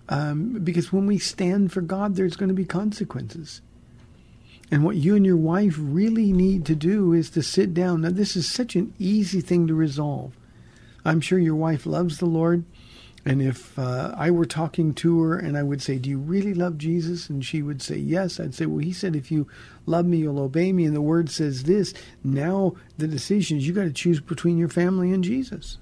Um, 0.09 0.59
because 0.63 0.91
when 0.91 1.07
we 1.07 1.17
stand 1.17 1.71
for 1.71 1.81
God, 1.81 2.15
there's 2.15 2.35
going 2.35 2.49
to 2.49 2.55
be 2.55 2.65
consequences. 2.65 3.61
And 4.69 4.83
what 4.83 4.97
you 4.97 5.15
and 5.15 5.25
your 5.25 5.37
wife 5.37 5.75
really 5.77 6.33
need 6.33 6.65
to 6.65 6.75
do 6.75 7.13
is 7.13 7.29
to 7.31 7.41
sit 7.41 7.73
down. 7.73 8.01
Now, 8.01 8.09
this 8.09 8.35
is 8.35 8.49
such 8.49 8.75
an 8.75 8.93
easy 8.99 9.39
thing 9.39 9.67
to 9.67 9.73
resolve. 9.73 10.33
I'm 11.05 11.21
sure 11.21 11.39
your 11.39 11.55
wife 11.55 11.85
loves 11.85 12.17
the 12.17 12.25
Lord. 12.25 12.65
And 13.25 13.41
if 13.41 13.79
uh, 13.79 14.13
I 14.17 14.31
were 14.31 14.45
talking 14.45 14.93
to 14.95 15.21
her 15.21 15.37
and 15.37 15.57
I 15.57 15.63
would 15.63 15.81
say, 15.81 15.97
Do 15.97 16.09
you 16.09 16.17
really 16.17 16.53
love 16.53 16.77
Jesus? 16.77 17.29
And 17.29 17.43
she 17.43 17.61
would 17.61 17.81
say, 17.81 17.95
Yes, 17.95 18.39
I'd 18.39 18.53
say, 18.53 18.65
Well, 18.65 18.79
he 18.79 18.91
said, 18.91 19.15
If 19.15 19.31
you 19.31 19.47
love 19.85 20.05
me, 20.05 20.17
you'll 20.17 20.39
obey 20.39 20.73
me. 20.73 20.85
And 20.85 20.95
the 20.95 21.01
word 21.01 21.29
says 21.29 21.63
this. 21.63 21.93
Now 22.23 22.75
the 22.97 23.07
decision 23.07 23.57
is 23.57 23.67
you 23.67 23.73
got 23.73 23.83
to 23.83 23.93
choose 23.93 24.19
between 24.19 24.57
your 24.57 24.69
family 24.69 25.13
and 25.13 25.23
Jesus. 25.23 25.77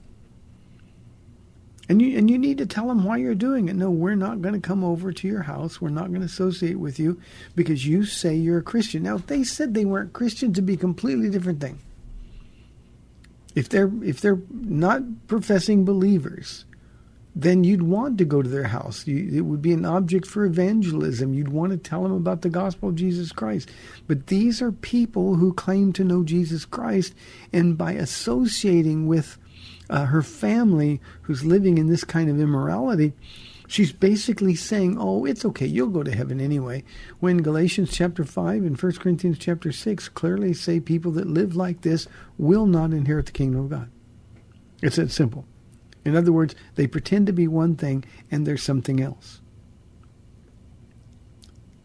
And 1.90 2.02
you, 2.02 2.18
and 2.18 2.30
you 2.30 2.38
need 2.38 2.60
to 2.60 2.66
tell 2.66 2.88
them 2.88 3.04
why 3.04 3.18
you're 3.18 3.36
doing 3.36 3.68
it. 3.68 3.76
No, 3.76 3.90
we're 3.90 4.16
not 4.16 4.42
going 4.42 4.54
to 4.54 4.66
come 4.66 4.84
over 4.84 5.12
to 5.12 5.28
your 5.28 5.42
house. 5.42 5.82
We're 5.82 5.90
not 5.90 6.08
going 6.08 6.22
to 6.22 6.28
associate 6.28 6.80
with 6.80 7.00
you 7.00 7.20
because 7.56 7.86
you 7.86 8.06
say 8.06 8.36
you're 8.36 8.60
a 8.60 8.64
Christian. 8.64 9.04
Now, 9.04 9.16
if 9.16 9.28
they 9.28 9.44
said 9.44 9.74
they 9.74 9.84
weren't 9.84 10.14
Christians, 10.14 10.54
it'd 10.54 10.66
be 10.66 10.76
a 10.76 10.78
completely 10.78 11.30
different 11.30 11.60
thing. 11.60 11.80
If 13.56 13.70
they're 13.70 13.92
if 14.04 14.22
they're 14.22 14.42
not 14.50 15.28
professing 15.28 15.84
believers, 15.86 16.66
then 17.36 17.64
you'd 17.64 17.82
want 17.82 18.18
to 18.18 18.26
go 18.26 18.42
to 18.42 18.50
their 18.50 18.66
house. 18.66 19.08
You, 19.08 19.30
it 19.38 19.42
would 19.42 19.62
be 19.62 19.74
an 19.74 19.86
object 19.86 20.26
for 20.26 20.46
evangelism. 20.46 21.34
You'd 21.34 21.50
want 21.50 21.72
to 21.72 21.78
tell 21.78 22.04
them 22.04 22.14
about 22.14 22.42
the 22.42 22.50
gospel 22.50 22.90
of 22.90 22.96
Jesus 22.96 23.32
Christ. 23.32 23.70
But 24.08 24.28
these 24.28 24.62
are 24.62 24.72
people 24.72 25.36
who 25.36 25.54
claim 25.54 25.94
to 25.94 26.04
know 26.04 26.24
Jesus 26.24 26.66
Christ, 26.66 27.14
and 27.54 27.78
by 27.78 27.94
associating 27.94 29.08
with 29.08 29.38
uh, 29.90 30.06
her 30.06 30.22
family 30.22 31.02
who's 31.24 31.44
living 31.46 31.78
in 31.78 31.88
this 31.88 32.04
kind 32.04 32.30
of 32.30 32.40
immorality, 32.40 33.14
she's 33.72 33.94
basically 33.94 34.54
saying, 34.54 34.98
"Oh, 35.00 35.24
it's 35.24 35.46
okay. 35.46 35.66
You'll 35.66 35.90
go 35.90 36.04
to 36.04 36.14
heaven 36.14 36.42
anyway." 36.42 36.84
When 37.20 37.38
Galatians 37.38 37.90
chapter 37.92 38.26
5 38.26 38.66
and 38.66 38.78
1 38.78 39.00
Corinthians 39.00 39.38
chapter 39.40 39.72
6 39.72 40.10
clearly 40.10 40.54
say 40.54 40.82
people 40.82 41.12
that 41.14 41.28
live 41.28 41.56
like 41.56 41.82
this 41.82 42.08
will 42.38 42.66
not 42.66 42.94
inherit 42.94 43.28
the 43.28 43.32
kingdom 43.32 43.62
of 43.62 43.70
God. 43.70 43.90
It's 44.82 44.98
that 44.98 45.12
simple. 45.12 45.46
In 46.04 46.16
other 46.16 46.34
words, 46.34 46.54
they 46.76 46.88
pretend 46.88 47.28
to 47.28 47.34
be 47.34 47.48
one 47.48 47.76
thing 47.76 48.04
and 48.30 48.46
they're 48.46 48.58
something 48.58 49.00
else. 49.00 49.40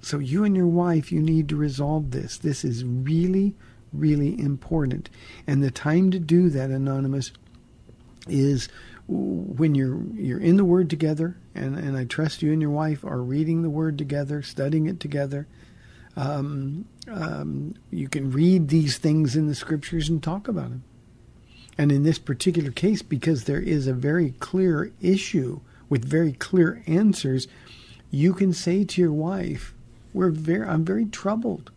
So 0.00 0.18
you 0.18 0.44
and 0.44 0.56
your 0.56 0.66
wife, 0.66 1.12
you 1.12 1.20
need 1.20 1.48
to 1.50 1.56
resolve 1.56 2.10
this. 2.10 2.38
This 2.38 2.64
is 2.64 2.84
really, 2.84 3.54
really 3.92 4.40
important. 4.40 5.10
And 5.46 5.62
the 5.62 5.70
time 5.70 6.10
to 6.10 6.18
do 6.18 6.48
that, 6.50 6.70
Anonymous, 6.70 7.32
is 8.28 8.68
when 9.08 9.74
you're 9.74 10.02
you're 10.14 10.40
in 10.40 10.56
the 10.56 10.64
Word 10.64 10.90
together, 10.90 11.36
and, 11.56 11.76
and 11.78 11.96
I 11.96 12.04
trust 12.04 12.42
you 12.42 12.52
and 12.52 12.60
your 12.60 12.70
wife 12.70 13.02
are 13.04 13.22
reading 13.22 13.62
the 13.62 13.70
Word 13.70 13.98
together, 13.98 14.42
studying 14.42 14.86
it 14.86 15.00
together. 15.00 15.46
Um, 16.16 16.86
um, 17.08 17.74
you 17.90 18.08
can 18.08 18.30
read 18.30 18.68
these 18.68 18.98
things 18.98 19.36
in 19.36 19.46
the 19.46 19.54
Scriptures 19.54 20.08
and 20.08 20.22
talk 20.22 20.48
about 20.48 20.70
them. 20.70 20.84
And 21.78 21.92
in 21.92 22.04
this 22.04 22.18
particular 22.18 22.70
case, 22.70 23.02
because 23.02 23.44
there 23.44 23.60
is 23.60 23.86
a 23.86 23.92
very 23.92 24.30
clear 24.38 24.92
issue 25.00 25.60
with 25.88 26.04
very 26.04 26.32
clear 26.32 26.82
answers, 26.86 27.48
you 28.10 28.32
can 28.32 28.52
say 28.52 28.84
to 28.84 29.00
your 29.00 29.12
wife, 29.12 29.74
"We're 30.14 30.30
very, 30.30 30.66
I'm 30.66 30.84
very 30.84 31.04
troubled 31.04 31.70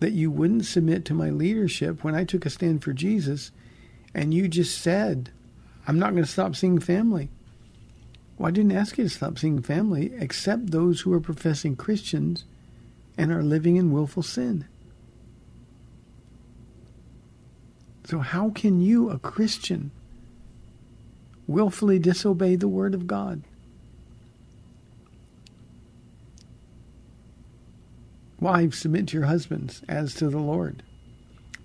that 0.00 0.12
you 0.12 0.30
wouldn't 0.30 0.66
submit 0.66 1.04
to 1.06 1.14
my 1.14 1.30
leadership 1.30 2.04
when 2.04 2.14
I 2.14 2.24
took 2.24 2.44
a 2.44 2.50
stand 2.50 2.82
for 2.82 2.92
Jesus, 2.92 3.50
and 4.14 4.34
you 4.34 4.48
just 4.48 4.78
said, 4.78 5.30
I'm 5.86 5.98
not 5.98 6.12
going 6.12 6.24
to 6.24 6.30
stop 6.30 6.54
seeing 6.54 6.78
family." 6.78 7.30
Well, 8.40 8.48
I 8.48 8.52
didn't 8.52 8.72
ask 8.72 8.96
you 8.96 9.04
to 9.04 9.10
stop 9.10 9.38
seeing 9.38 9.60
family, 9.60 10.14
except 10.18 10.70
those 10.70 11.02
who 11.02 11.12
are 11.12 11.20
professing 11.20 11.76
Christians 11.76 12.46
and 13.18 13.30
are 13.30 13.42
living 13.42 13.76
in 13.76 13.92
willful 13.92 14.22
sin. 14.22 14.64
So, 18.04 18.20
how 18.20 18.48
can 18.48 18.80
you, 18.80 19.10
a 19.10 19.18
Christian, 19.18 19.90
willfully 21.46 21.98
disobey 21.98 22.56
the 22.56 22.66
Word 22.66 22.94
of 22.94 23.06
God? 23.06 23.42
Wives, 28.40 28.78
submit 28.78 29.08
to 29.08 29.18
your 29.18 29.26
husbands 29.26 29.82
as 29.86 30.14
to 30.14 30.30
the 30.30 30.38
Lord. 30.38 30.82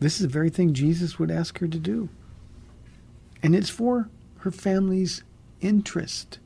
This 0.02 0.16
is 0.16 0.24
the 0.24 0.28
very 0.28 0.50
thing 0.50 0.74
Jesus 0.74 1.18
would 1.18 1.32
ask 1.32 1.58
her 1.60 1.70
to 1.70 1.80
do. 1.80 2.10
And 3.42 3.56
it's 3.56 3.70
for 3.70 4.10
her 4.40 4.52
family's 4.52 5.24
interest, 5.62 6.40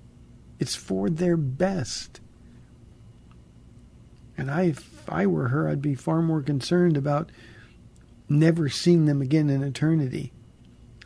it's 0.59 0.75
for 0.75 1.09
their 1.09 1.37
best. 1.37 2.19
And 4.37 4.51
I, 4.51 4.63
if 4.63 5.09
I 5.09 5.25
were 5.25 5.49
her, 5.49 5.67
I'd 5.67 5.81
be 5.81 5.95
far 5.95 6.21
more 6.21 6.41
concerned 6.41 6.97
about 6.97 7.31
never 8.27 8.69
seeing 8.69 9.05
them 9.05 9.21
again 9.21 9.49
in 9.49 9.63
eternity 9.63 10.31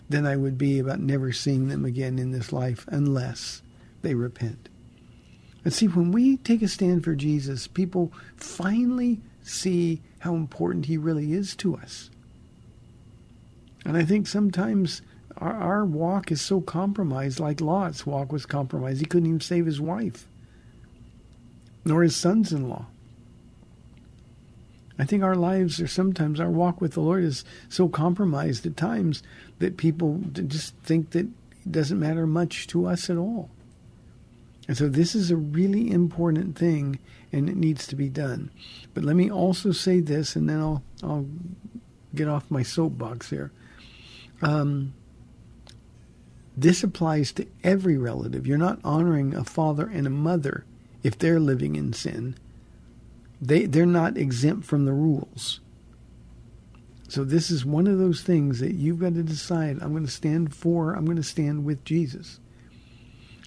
than 0.09 0.25
I 0.25 0.35
would 0.35 0.57
be 0.57 0.79
about 0.79 0.99
never 0.99 1.31
seeing 1.31 1.67
them 1.67 1.85
again 1.85 2.19
in 2.19 2.31
this 2.31 2.51
life 2.51 2.85
unless 2.87 3.61
they 4.01 4.13
repent. 4.13 4.69
And 5.63 5.73
see, 5.73 5.87
when 5.87 6.11
we 6.11 6.37
take 6.37 6.61
a 6.61 6.67
stand 6.67 7.03
for 7.03 7.15
Jesus, 7.15 7.67
people 7.67 8.11
finally 8.35 9.21
see 9.41 10.01
how 10.19 10.35
important 10.35 10.85
he 10.85 10.97
really 10.97 11.33
is 11.33 11.55
to 11.57 11.75
us. 11.77 12.09
And 13.85 13.97
I 13.97 14.03
think 14.03 14.27
sometimes 14.27 15.01
our, 15.37 15.53
our 15.53 15.85
walk 15.85 16.31
is 16.31 16.41
so 16.41 16.61
compromised, 16.61 17.39
like 17.39 17.61
Lot's 17.61 18.05
walk 18.05 18.31
was 18.31 18.45
compromised. 18.45 18.99
He 18.99 19.05
couldn't 19.05 19.27
even 19.27 19.41
save 19.41 19.65
his 19.65 19.81
wife, 19.81 20.27
nor 21.85 22.03
his 22.03 22.15
sons 22.15 22.51
in 22.51 22.69
law. 22.69 22.87
I 24.97 25.05
think 25.05 25.23
our 25.23 25.35
lives 25.35 25.81
are 25.81 25.87
sometimes, 25.87 26.39
our 26.39 26.51
walk 26.51 26.79
with 26.79 26.93
the 26.93 27.01
Lord 27.01 27.23
is 27.23 27.43
so 27.67 27.89
compromised 27.89 28.65
at 28.65 28.77
times 28.77 29.23
that 29.59 29.77
people 29.77 30.21
just 30.31 30.75
think 30.77 31.11
that 31.11 31.27
it 31.65 31.71
doesn't 31.71 31.99
matter 31.99 32.27
much 32.27 32.67
to 32.67 32.85
us 32.85 33.09
at 33.09 33.17
all. 33.17 33.49
And 34.67 34.77
so 34.77 34.87
this 34.87 35.15
is 35.15 35.31
a 35.31 35.35
really 35.35 35.91
important 35.91 36.57
thing 36.57 36.99
and 37.31 37.49
it 37.49 37.57
needs 37.57 37.87
to 37.87 37.95
be 37.95 38.07
done. 38.07 38.51
But 38.93 39.03
let 39.03 39.15
me 39.15 39.29
also 39.29 39.71
say 39.71 39.99
this 39.99 40.35
and 40.35 40.47
then 40.47 40.59
I'll, 40.59 40.83
I'll 41.01 41.25
get 42.13 42.27
off 42.27 42.49
my 42.49 42.63
soapbox 42.63 43.29
here. 43.29 43.51
Um, 44.41 44.93
this 46.55 46.83
applies 46.83 47.31
to 47.33 47.47
every 47.63 47.97
relative. 47.97 48.45
You're 48.45 48.57
not 48.57 48.79
honoring 48.83 49.33
a 49.33 49.43
father 49.43 49.87
and 49.87 50.05
a 50.05 50.11
mother 50.11 50.65
if 51.01 51.17
they're 51.17 51.39
living 51.39 51.75
in 51.75 51.93
sin 51.93 52.35
they 53.45 53.65
they're 53.65 53.85
not 53.85 54.17
exempt 54.17 54.65
from 54.65 54.85
the 54.85 54.93
rules. 54.93 55.59
So 57.09 57.23
this 57.23 57.51
is 57.51 57.65
one 57.65 57.85
of 57.85 57.99
those 57.99 58.21
things 58.21 58.59
that 58.59 58.73
you've 58.73 58.99
got 58.99 59.13
to 59.15 59.23
decide. 59.23 59.79
I'm 59.81 59.91
going 59.91 60.05
to 60.05 60.11
stand 60.11 60.55
for. 60.55 60.93
I'm 60.93 61.05
going 61.05 61.17
to 61.17 61.23
stand 61.23 61.65
with 61.65 61.83
Jesus. 61.83 62.39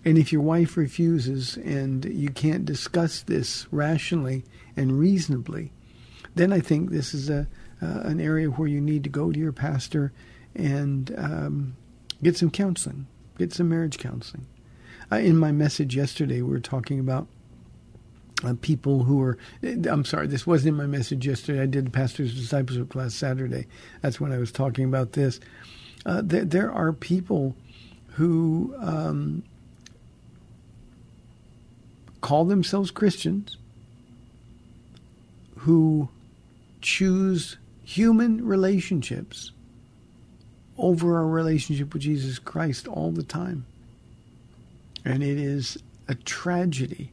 And 0.04 0.18
if 0.18 0.30
your 0.30 0.42
wife 0.42 0.76
refuses 0.76 1.57
and 1.57 2.04
you 2.04 2.28
can't 2.28 2.64
discuss 2.64 3.22
this 3.22 3.66
rationally 3.72 4.44
and 4.76 5.00
reasonably, 5.00 5.72
then 6.36 6.52
I 6.52 6.61
think 6.61 6.90
this 6.90 7.12
is 7.12 7.28
a 7.30 7.48
uh, 7.82 8.00
an 8.04 8.20
area 8.20 8.48
where 8.48 8.68
you 8.68 8.80
need 8.80 9.04
to 9.04 9.11
go 9.11 9.32
to 9.32 9.38
your 9.38 9.52
pastor 9.52 10.12
and 10.54 11.12
um, 11.18 11.76
get 12.22 12.36
some 12.36 12.50
counseling. 12.50 13.06
Get 13.38 13.52
some 13.52 13.68
marriage 13.68 13.98
counseling. 13.98 14.46
In 15.12 15.36
my 15.36 15.52
message 15.52 15.94
yesterday, 15.94 16.42
we 16.42 16.50
were 16.50 16.60
talking 16.60 16.98
about 16.98 17.28
uh, 18.44 18.54
people 18.60 19.04
who 19.04 19.22
are. 19.22 19.38
I'm 19.62 20.04
sorry, 20.04 20.26
this 20.26 20.46
wasn't 20.46 20.70
in 20.70 20.74
my 20.76 20.86
message 20.86 21.26
yesterday. 21.26 21.62
I 21.62 21.66
did 21.66 21.92
pastor's 21.92 22.34
discipleship 22.34 22.88
class 22.88 23.14
Saturday. 23.14 23.66
That's 24.02 24.20
when 24.20 24.32
I 24.32 24.38
was 24.38 24.52
talking 24.52 24.84
about 24.84 25.12
this. 25.12 25.40
Uh, 26.04 26.22
there, 26.24 26.44
there, 26.44 26.72
are 26.72 26.92
people 26.92 27.56
who 28.14 28.74
um, 28.78 29.42
call 32.20 32.44
themselves 32.44 32.90
Christians 32.90 33.56
who 35.58 36.08
choose 36.80 37.56
human 37.84 38.44
relationships 38.44 39.52
over 40.79 41.16
our 41.16 41.27
relationship 41.27 41.93
with 41.93 42.03
Jesus 42.03 42.39
Christ 42.39 42.87
all 42.87 43.11
the 43.11 43.22
time. 43.22 43.66
And 45.05 45.22
it 45.22 45.39
is 45.39 45.79
a 46.09 46.14
tragedy. 46.14 47.12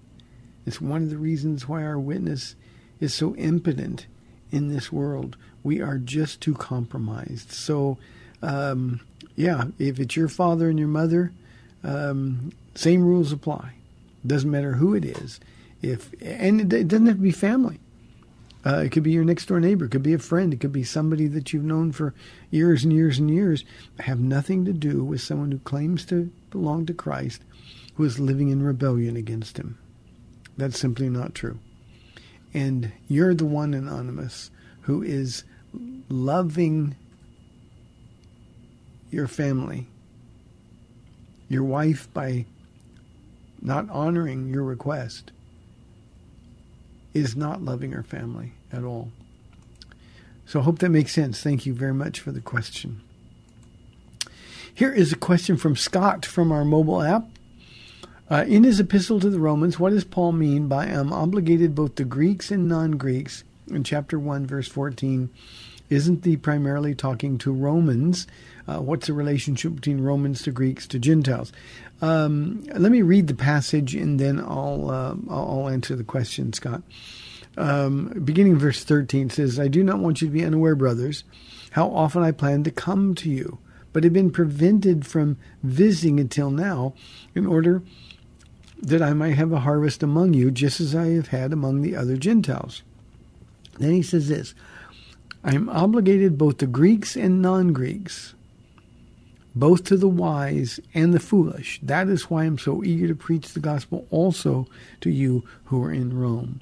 It's 0.65 0.81
one 0.81 1.03
of 1.03 1.09
the 1.09 1.17
reasons 1.17 1.67
why 1.67 1.83
our 1.83 1.99
witness 1.99 2.55
is 2.99 3.13
so 3.13 3.35
impotent 3.35 4.05
in 4.51 4.73
this 4.73 4.91
world. 4.91 5.35
We 5.63 5.81
are 5.81 5.97
just 5.97 6.41
too 6.41 6.53
compromised. 6.53 7.51
So, 7.51 7.97
um, 8.41 9.01
yeah, 9.35 9.65
if 9.79 9.99
it's 9.99 10.15
your 10.15 10.27
father 10.27 10.69
and 10.69 10.79
your 10.79 10.87
mother, 10.87 11.31
um, 11.83 12.51
same 12.75 13.03
rules 13.03 13.31
apply. 13.31 13.73
Doesn't 14.25 14.49
matter 14.49 14.73
who 14.73 14.93
it 14.93 15.05
is. 15.05 15.39
If 15.81 16.13
and 16.21 16.73
it 16.73 16.87
doesn't 16.87 17.07
have 17.07 17.17
to 17.17 17.21
be 17.21 17.31
family. 17.31 17.79
Uh, 18.65 18.77
it 18.77 18.91
could 18.91 19.03
be 19.03 19.11
your 19.11 19.25
next 19.25 19.47
door 19.47 19.59
neighbor. 19.59 19.85
It 19.85 19.89
could 19.89 20.03
be 20.03 20.13
a 20.13 20.19
friend. 20.19 20.53
It 20.53 20.59
could 20.59 20.71
be 20.71 20.83
somebody 20.83 21.27
that 21.27 21.51
you've 21.51 21.65
known 21.65 21.91
for 21.91 22.13
years 22.49 22.83
and 22.83 22.93
years 22.93 23.19
and 23.19 23.29
years. 23.29 23.65
Have 23.99 24.19
nothing 24.19 24.63
to 24.65 24.73
do 24.73 25.03
with 25.03 25.21
someone 25.21 25.51
who 25.51 25.59
claims 25.59 26.05
to 26.05 26.31
belong 26.49 26.85
to 26.85 26.93
Christ, 26.93 27.41
who 27.95 28.05
is 28.05 28.19
living 28.19 28.49
in 28.49 28.63
rebellion 28.63 29.17
against 29.17 29.57
Him. 29.57 29.77
That's 30.57 30.79
simply 30.79 31.09
not 31.09 31.35
true. 31.35 31.59
And 32.53 32.91
you're 33.07 33.33
the 33.33 33.45
one 33.45 33.73
anonymous 33.73 34.49
who 34.81 35.01
is 35.01 35.43
loving 36.07 36.95
your 39.09 39.27
family, 39.27 39.87
your 41.49 41.63
wife 41.63 42.11
by 42.13 42.45
not 43.61 43.89
honoring 43.89 44.49
your 44.49 44.63
request 44.63 45.31
is 47.13 47.35
not 47.35 47.63
loving 47.63 47.91
her 47.91 48.03
family 48.03 48.53
at 48.71 48.83
all. 48.83 49.11
So 50.45 50.59
I 50.59 50.63
hope 50.63 50.79
that 50.79 50.89
makes 50.89 51.13
sense. 51.13 51.41
Thank 51.41 51.65
you 51.65 51.73
very 51.73 51.93
much 51.93 52.19
for 52.19 52.31
the 52.31 52.41
question. 52.41 53.01
Here 54.73 54.91
is 54.91 55.13
a 55.13 55.17
question 55.17 55.55
from 55.57 55.75
Scott 55.75 56.25
from 56.25 56.51
our 56.51 56.65
mobile 56.65 57.01
app. 57.01 57.27
Uh, 58.29 58.43
in 58.47 58.63
his 58.63 58.79
epistle 58.79 59.19
to 59.19 59.29
the 59.29 59.39
Romans, 59.39 59.79
what 59.79 59.91
does 59.91 60.03
Paul 60.03 60.31
mean 60.31 60.67
by 60.67 60.85
I'm 60.85 61.13
obligated 61.13 61.75
both 61.75 61.95
to 61.95 62.03
Greeks 62.03 62.49
and 62.49 62.67
non 62.67 62.91
Greeks? 62.91 63.43
In 63.67 63.83
chapter 63.83 64.17
1, 64.17 64.45
verse 64.45 64.67
14, 64.67 65.29
isn't 65.93 66.25
he 66.25 66.35
primarily 66.35 66.95
talking 66.95 67.37
to 67.39 67.51
Romans? 67.51 68.27
Uh, 68.67 68.79
what's 68.79 69.07
the 69.07 69.13
relationship 69.13 69.75
between 69.75 70.01
Romans 70.01 70.41
to 70.43 70.51
Greeks 70.51 70.87
to 70.87 70.99
Gentiles? 70.99 71.51
Um, 72.01 72.63
let 72.73 72.91
me 72.91 73.01
read 73.01 73.27
the 73.27 73.35
passage 73.35 73.93
and 73.95 74.19
then 74.19 74.39
I'll, 74.39 74.89
uh, 74.89 75.15
I'll 75.29 75.69
answer 75.69 75.95
the 75.95 76.03
question, 76.03 76.53
Scott. 76.53 76.81
Um, 77.55 78.07
beginning 78.23 78.57
verse 78.57 78.83
13 78.83 79.29
says, 79.29 79.59
I 79.59 79.67
do 79.67 79.83
not 79.83 79.99
want 79.99 80.21
you 80.21 80.27
to 80.27 80.33
be 80.33 80.43
unaware, 80.43 80.75
brothers, 80.75 81.23
how 81.71 81.87
often 81.89 82.23
I 82.23 82.31
planned 82.31 82.65
to 82.65 82.71
come 82.71 83.13
to 83.15 83.29
you, 83.29 83.59
but 83.91 84.03
have 84.03 84.13
been 84.13 84.31
prevented 84.31 85.05
from 85.05 85.37
visiting 85.61 86.19
until 86.19 86.49
now 86.49 86.95
in 87.35 87.45
order 87.45 87.83
that 88.81 89.01
I 89.01 89.13
might 89.13 89.35
have 89.35 89.51
a 89.51 89.59
harvest 89.59 90.01
among 90.01 90.33
you, 90.33 90.51
just 90.51 90.81
as 90.81 90.95
I 90.95 91.09
have 91.09 91.27
had 91.27 91.53
among 91.53 91.81
the 91.81 91.95
other 91.95 92.17
Gentiles. 92.17 92.81
Then 93.79 93.91
he 93.91 94.01
says 94.01 94.27
this 94.27 94.53
I 95.43 95.55
am 95.55 95.69
obligated 95.69 96.37
both 96.37 96.57
to 96.59 96.67
Greeks 96.67 97.15
and 97.15 97.41
non 97.41 97.73
Greeks 97.73 98.33
both 99.55 99.83
to 99.85 99.97
the 99.97 100.07
wise 100.07 100.79
and 100.93 101.13
the 101.13 101.19
foolish. 101.19 101.79
That 101.83 102.07
is 102.07 102.29
why 102.29 102.45
I'm 102.45 102.57
so 102.57 102.83
eager 102.83 103.07
to 103.07 103.15
preach 103.15 103.53
the 103.53 103.59
gospel 103.59 104.07
also 104.09 104.67
to 105.01 105.09
you 105.09 105.43
who 105.65 105.83
are 105.83 105.91
in 105.91 106.17
Rome. 106.17 106.61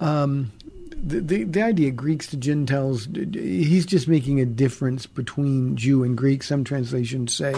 Um, 0.00 0.52
the, 0.96 1.20
the, 1.20 1.44
the 1.44 1.62
idea 1.62 1.90
Greeks 1.90 2.28
to 2.28 2.36
Gentiles, 2.36 3.08
he's 3.32 3.84
just 3.84 4.08
making 4.08 4.40
a 4.40 4.46
difference 4.46 5.06
between 5.06 5.76
Jew 5.76 6.02
and 6.02 6.16
Greek. 6.16 6.42
Some 6.42 6.64
translations 6.64 7.34
say 7.34 7.54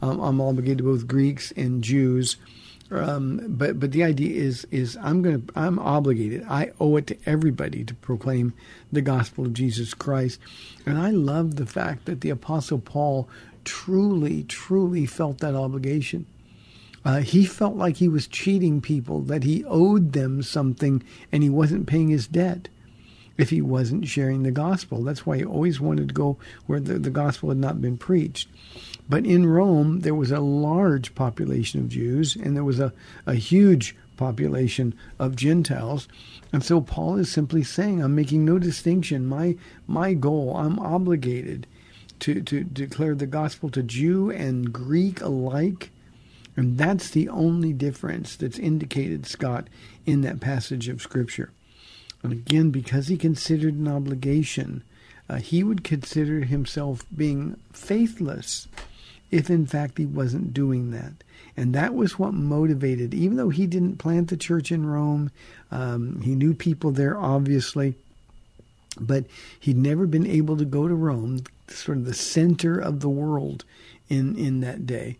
um, 0.00 0.20
I'm 0.20 0.40
obligated 0.40 0.78
to 0.78 0.84
both 0.84 1.08
Greeks 1.08 1.52
and 1.56 1.82
Jews. 1.82 2.36
Um, 2.90 3.40
but 3.48 3.80
but 3.80 3.92
the 3.92 4.04
idea 4.04 4.40
is 4.40 4.66
is 4.70 4.96
I'm 4.98 5.22
gonna 5.22 5.40
I'm 5.56 5.78
obligated. 5.78 6.44
I 6.48 6.72
owe 6.78 6.96
it 6.96 7.06
to 7.08 7.16
everybody 7.26 7.82
to 7.84 7.94
proclaim 7.94 8.52
the 8.92 9.00
gospel 9.00 9.46
of 9.46 9.54
Jesus 9.54 9.94
Christ, 9.94 10.38
and 10.84 10.98
I 10.98 11.10
love 11.10 11.56
the 11.56 11.66
fact 11.66 12.04
that 12.04 12.20
the 12.20 12.30
Apostle 12.30 12.78
Paul 12.78 13.28
truly, 13.64 14.44
truly 14.44 15.06
felt 15.06 15.38
that 15.38 15.54
obligation. 15.54 16.26
Uh, 17.04 17.20
he 17.20 17.44
felt 17.44 17.76
like 17.76 17.96
he 17.96 18.08
was 18.08 18.26
cheating 18.26 18.80
people, 18.80 19.20
that 19.20 19.44
he 19.44 19.64
owed 19.64 20.12
them 20.12 20.42
something 20.42 21.02
and 21.30 21.42
he 21.42 21.50
wasn't 21.50 21.86
paying 21.86 22.08
his 22.08 22.26
debt 22.26 22.68
if 23.36 23.50
he 23.50 23.60
wasn't 23.60 24.06
sharing 24.06 24.42
the 24.42 24.50
gospel. 24.50 25.02
That's 25.02 25.26
why 25.26 25.38
he 25.38 25.44
always 25.44 25.80
wanted 25.80 26.08
to 26.08 26.14
go 26.14 26.38
where 26.66 26.80
the, 26.80 26.98
the 26.98 27.10
gospel 27.10 27.50
had 27.50 27.58
not 27.58 27.82
been 27.82 27.98
preached. 27.98 28.48
But 29.08 29.26
in 29.26 29.46
Rome, 29.46 30.00
there 30.00 30.14
was 30.14 30.30
a 30.30 30.40
large 30.40 31.14
population 31.14 31.80
of 31.80 31.90
Jews 31.90 32.36
and 32.36 32.56
there 32.56 32.64
was 32.64 32.80
a, 32.80 32.92
a 33.26 33.34
huge 33.34 33.94
population 34.16 34.94
of 35.18 35.36
Gentiles. 35.36 36.08
And 36.52 36.64
so 36.64 36.80
Paul 36.80 37.16
is 37.16 37.30
simply 37.30 37.62
saying, 37.62 38.02
I'm 38.02 38.14
making 38.14 38.44
no 38.44 38.58
distinction. 38.58 39.26
My, 39.26 39.56
my 39.86 40.14
goal, 40.14 40.56
I'm 40.56 40.78
obligated 40.78 41.66
to, 42.20 42.40
to 42.42 42.64
declare 42.64 43.14
the 43.14 43.26
gospel 43.26 43.68
to 43.70 43.82
Jew 43.82 44.30
and 44.30 44.72
Greek 44.72 45.20
alike. 45.20 45.90
And 46.56 46.78
that's 46.78 47.10
the 47.10 47.28
only 47.28 47.72
difference 47.72 48.36
that's 48.36 48.58
indicated, 48.58 49.26
Scott, 49.26 49.68
in 50.06 50.20
that 50.22 50.40
passage 50.40 50.88
of 50.88 51.02
Scripture. 51.02 51.50
And 52.22 52.32
again, 52.32 52.70
because 52.70 53.08
he 53.08 53.18
considered 53.18 53.74
an 53.74 53.88
obligation, 53.88 54.82
uh, 55.28 55.36
he 55.36 55.62
would 55.62 55.84
consider 55.84 56.40
himself 56.40 57.04
being 57.14 57.58
faithless 57.72 58.68
if 59.34 59.50
in 59.50 59.66
fact 59.66 59.98
he 59.98 60.06
wasn't 60.06 60.54
doing 60.54 60.92
that. 60.92 61.12
And 61.56 61.74
that 61.74 61.94
was 61.94 62.18
what 62.18 62.34
motivated, 62.34 63.12
even 63.12 63.36
though 63.36 63.48
he 63.48 63.66
didn't 63.66 63.98
plant 63.98 64.28
the 64.28 64.36
church 64.36 64.70
in 64.70 64.86
Rome, 64.86 65.32
um, 65.72 66.20
he 66.22 66.36
knew 66.36 66.54
people 66.54 66.92
there, 66.92 67.18
obviously, 67.18 67.96
but 69.00 69.24
he'd 69.58 69.76
never 69.76 70.06
been 70.06 70.26
able 70.26 70.56
to 70.56 70.64
go 70.64 70.86
to 70.86 70.94
Rome, 70.94 71.40
sort 71.66 71.98
of 71.98 72.04
the 72.04 72.14
center 72.14 72.78
of 72.78 73.00
the 73.00 73.08
world 73.08 73.64
in 74.08 74.36
in 74.36 74.60
that 74.60 74.86
day. 74.86 75.16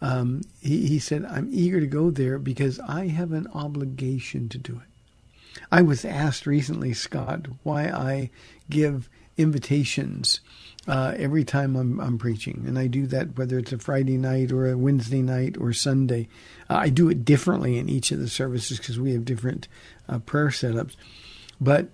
Um, 0.00 0.42
he, 0.60 0.88
he 0.88 0.98
said, 0.98 1.24
"I'm 1.24 1.48
eager 1.52 1.78
to 1.80 1.86
go 1.86 2.10
there 2.10 2.38
because 2.38 2.80
I 2.80 3.06
have 3.06 3.30
an 3.30 3.46
obligation 3.54 4.48
to 4.48 4.58
do 4.58 4.74
it." 4.74 5.60
I 5.70 5.82
was 5.82 6.04
asked 6.04 6.46
recently, 6.46 6.92
Scott, 6.94 7.46
why 7.62 7.84
I 7.84 8.30
give 8.68 9.08
invitations 9.36 10.40
uh, 10.88 11.14
every 11.16 11.44
time 11.44 11.76
I'm, 11.76 12.00
I'm, 12.00 12.18
preaching, 12.18 12.64
and 12.66 12.78
I 12.78 12.86
do 12.86 13.06
that 13.08 13.36
whether 13.36 13.58
it's 13.58 13.72
a 13.72 13.78
Friday 13.78 14.16
night 14.16 14.52
or 14.52 14.70
a 14.70 14.78
Wednesday 14.78 15.22
night 15.22 15.56
or 15.58 15.72
Sunday. 15.72 16.28
Uh, 16.70 16.76
I 16.76 16.88
do 16.90 17.08
it 17.08 17.24
differently 17.24 17.78
in 17.78 17.88
each 17.88 18.12
of 18.12 18.20
the 18.20 18.28
services 18.28 18.78
because 18.78 18.98
we 18.98 19.12
have 19.12 19.24
different 19.24 19.66
uh, 20.08 20.18
prayer 20.20 20.48
setups. 20.48 20.96
But 21.60 21.88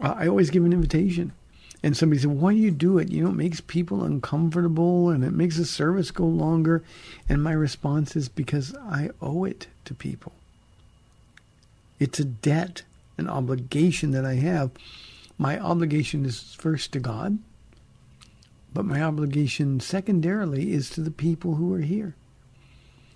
I 0.00 0.28
always 0.28 0.50
give 0.50 0.64
an 0.64 0.72
invitation. 0.72 1.32
And 1.82 1.96
somebody 1.96 2.20
said, 2.20 2.30
Why 2.30 2.52
do 2.52 2.58
you 2.58 2.70
do 2.70 2.98
it? 2.98 3.10
You 3.10 3.24
know, 3.24 3.30
it 3.30 3.36
makes 3.36 3.60
people 3.60 4.02
uncomfortable 4.02 5.10
and 5.10 5.24
it 5.24 5.32
makes 5.32 5.56
the 5.56 5.64
service 5.64 6.10
go 6.10 6.24
longer. 6.26 6.82
And 7.28 7.42
my 7.42 7.52
response 7.52 8.16
is 8.16 8.28
because 8.28 8.74
I 8.76 9.10
owe 9.22 9.44
it 9.44 9.68
to 9.84 9.94
people. 9.94 10.32
It's 12.00 12.18
a 12.18 12.24
debt, 12.24 12.82
an 13.16 13.28
obligation 13.28 14.10
that 14.12 14.24
I 14.24 14.34
have. 14.34 14.70
My 15.36 15.58
obligation 15.58 16.24
is 16.24 16.54
first 16.54 16.92
to 16.92 17.00
God, 17.00 17.38
but 18.78 18.86
my 18.86 19.02
obligation 19.02 19.80
secondarily 19.80 20.72
is 20.72 20.88
to 20.88 21.00
the 21.00 21.10
people 21.10 21.56
who 21.56 21.74
are 21.74 21.80
here. 21.80 22.14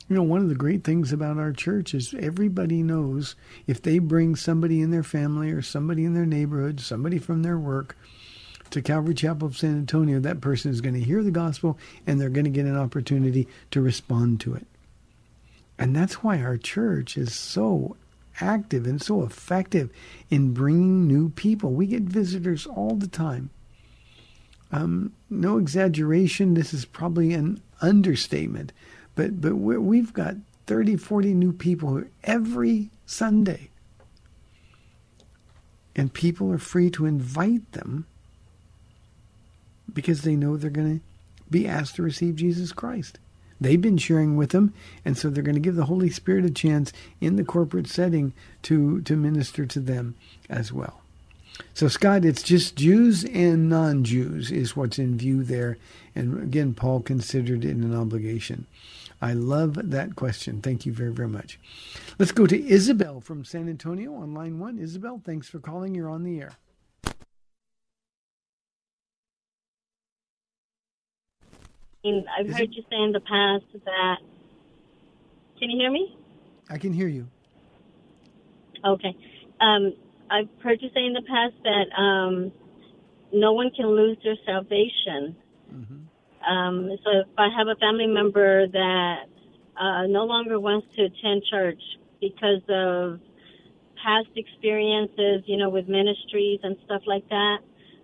You 0.09 0.17
know, 0.17 0.25
one 0.25 0.43
of 0.43 0.49
the 0.49 0.57
great 0.57 0.83
things 0.83 1.13
about 1.13 1.39
our 1.39 1.53
church 1.53 1.95
is 1.95 2.13
everybody 2.19 2.83
knows 2.83 3.37
if 3.69 3.81
they 3.81 4.01
bring 4.01 4.35
somebody 4.35 4.81
in 4.81 4.91
their 4.91 5.05
family 5.05 5.53
or 5.53 5.63
somebody 5.63 6.05
in 6.05 6.15
their 6.15 6.27
neighborhood, 6.27 6.81
somebody 6.81 7.17
from 7.21 7.45
their 7.45 7.57
work 7.61 7.97
to 8.71 8.83
Calvary 8.83 9.15
Chapel 9.15 9.47
of 9.47 9.57
San 9.57 9.79
Antonio, 9.79 10.19
that 10.19 10.41
person 10.41 10.69
is 10.69 10.81
going 10.81 10.97
to 10.97 11.01
hear 11.01 11.23
the 11.23 11.31
gospel 11.31 11.79
and 12.09 12.21
they're 12.21 12.29
going 12.29 12.43
to 12.43 12.51
get 12.51 12.67
an 12.67 12.77
opportunity 12.77 13.47
to 13.71 13.81
respond 13.81 14.41
to 14.41 14.55
it. 14.55 14.67
And 15.79 15.95
that's 15.95 16.25
why 16.25 16.43
our 16.43 16.57
church 16.57 17.17
is 17.17 17.33
so 17.33 17.97
active 18.41 18.85
and 18.85 19.01
so 19.01 19.23
effective 19.23 19.91
in 20.29 20.55
bringing 20.55 21.07
new 21.07 21.29
people. 21.29 21.71
We 21.71 21.87
get 21.87 22.03
visitors 22.03 22.67
all 22.67 22.97
the 22.97 23.07
time. 23.07 23.51
Um, 24.73 25.13
no 25.31 25.59
exaggeration, 25.59 26.55
this 26.55 26.73
is 26.73 26.85
probably 26.85 27.35
an 27.35 27.63
understatement 27.81 28.73
but 29.15 29.41
but 29.41 29.57
we've 29.57 30.13
got 30.13 30.37
30, 30.67 30.97
40 30.97 31.35
new 31.35 31.53
people 31.53 32.03
every 32.25 32.91
Sunday. 33.05 33.71
And 35.95 36.15
people 36.15 36.51
are 36.53 36.59
free 36.59 36.91
to 36.91 37.05
invite 37.05 37.71
them 37.73 38.07
because 39.93 40.23
they 40.23 40.37
know 40.37 40.57
they're 40.57 40.71
going 40.71 41.01
to 41.01 41.05
be 41.51 41.69
asked 41.69 41.97
to 41.97 42.03
receive 42.03 42.37
Jesus 42.37 42.73
Christ. 42.73 43.19
They've 43.61 43.81
been 43.81 43.99
sharing 43.99 44.37
with 44.37 44.51
them, 44.51 44.73
and 45.05 45.19
so 45.19 45.29
they're 45.29 45.43
going 45.43 45.55
to 45.55 45.61
give 45.61 45.77
the 45.77 45.85
Holy 45.85 46.09
Spirit 46.09 46.47
a 46.47 46.51
chance 46.51 46.93
in 47.21 47.37
the 47.37 47.45
corporate 47.45 47.87
setting 47.87 48.33
to, 48.63 49.03
to 49.03 49.17
minister 49.17 49.67
to 49.67 49.79
them 49.79 50.17
as 50.49 50.73
well. 50.73 51.02
So, 51.75 51.89
Scott, 51.89 52.25
it's 52.25 52.43
just 52.43 52.77
Jews 52.77 53.25
and 53.25 53.69
non 53.69 54.05
Jews 54.05 54.51
is 54.51 54.77
what's 54.77 54.99
in 54.99 55.17
view 55.17 55.43
there. 55.43 55.79
And 56.15 56.43
again, 56.43 56.75
Paul 56.75 57.01
considered 57.01 57.65
it 57.65 57.77
an 57.77 57.95
obligation. 57.95 58.67
I 59.21 59.35
love 59.35 59.91
that 59.91 60.17
question. 60.17 60.61
Thank 60.61 60.85
you 60.85 60.93
very, 60.93 61.13
very 61.13 61.29
much. 61.29 61.59
Let's 62.19 62.33
go 62.33 62.47
to 62.47 62.69
Isabel 62.69 63.21
from 63.21 63.45
San 63.45 63.69
Antonio 63.69 64.15
on 64.15 64.35
line 64.35 64.59
one. 64.59 64.79
Isabel, 64.79 65.21
thanks 65.25 65.49
for 65.49 65.61
calling. 65.61 65.95
You're 65.95 66.11
on 66.11 66.25
the 66.25 66.41
air. 66.41 66.53
I've 72.05 72.47
Is 72.47 72.57
heard 72.57 72.63
it? 72.63 72.75
you 72.75 72.83
say 72.91 72.97
in 72.97 73.13
the 73.13 73.21
past 73.21 73.65
that. 73.85 74.17
Can 75.59 75.71
you 75.71 75.79
hear 75.79 75.93
me? 75.93 76.17
I 76.69 76.77
can 76.79 76.93
hear 76.93 77.07
you. 77.07 77.29
Okay. 78.85 79.17
Um, 79.61 79.95
I've 80.33 80.49
heard 80.63 80.81
you 80.81 80.89
say 80.95 81.05
in 81.05 81.13
the 81.13 81.23
past 81.23 81.55
that 81.63 82.01
um, 82.01 82.53
no 83.33 83.53
one 83.53 83.71
can 83.71 83.87
lose 83.87 84.17
their 84.25 84.37
salvation. 84.47 85.37
Mm-hmm. 85.71 86.51
Um, 86.51 86.91
so 87.05 87.11
if 87.21 87.27
I 87.37 87.49
have 87.57 87.69
a 87.69 87.77
family 87.77 88.07
member 88.07 88.67
that 88.67 89.25
uh, 89.77 90.07
no 90.07 90.25
longer 90.25 90.59
wants 90.59 90.87
to 90.97 91.05
attend 91.05 91.45
church 91.51 91.83
because 92.21 92.63
of 92.71 93.21
past 94.03 94.29
experiences, 94.35 95.43
you 95.47 95.59
know, 95.59 95.69
with 95.69 95.87
ministries 95.87 96.61
and 96.63 96.77
stuff 96.87 97.03
like 97.07 97.29
that, 97.29 97.59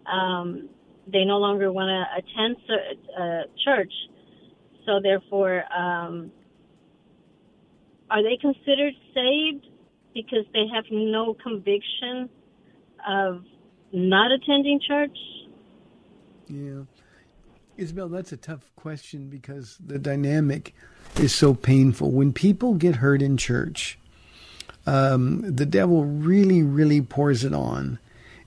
um, 0.07 0.68
they 1.11 1.24
no 1.24 1.39
longer 1.39 1.72
want 1.72 1.89
to 1.89 2.18
attend 2.18 2.57
uh, 3.18 3.43
church. 3.64 3.93
So 4.85 5.01
therefore, 5.03 5.64
um, 5.74 6.31
are 8.11 8.22
they 8.22 8.37
considered 8.37 8.95
saved 9.14 9.66
because 10.19 10.45
they 10.53 10.66
have 10.75 10.85
no 10.91 11.35
conviction 11.35 12.29
of 13.07 13.45
not 13.93 14.33
attending 14.33 14.81
church? 14.81 15.16
Yeah. 16.49 16.83
Isabel, 17.77 18.09
that's 18.09 18.33
a 18.33 18.37
tough 18.37 18.69
question 18.75 19.29
because 19.29 19.79
the 19.79 20.01
dynamic 20.01 20.75
is 21.16 21.33
so 21.33 21.55
painful. 21.55 22.11
When 22.11 22.33
people 22.33 22.75
get 22.75 22.97
hurt 22.97 23.23
in 23.23 23.37
church, 23.37 23.97
um, 24.87 25.43
the 25.43 25.66
devil 25.66 26.05
really, 26.05 26.64
really 26.64 27.01
pours 27.01 27.45
it 27.45 27.55
on, 27.55 28.01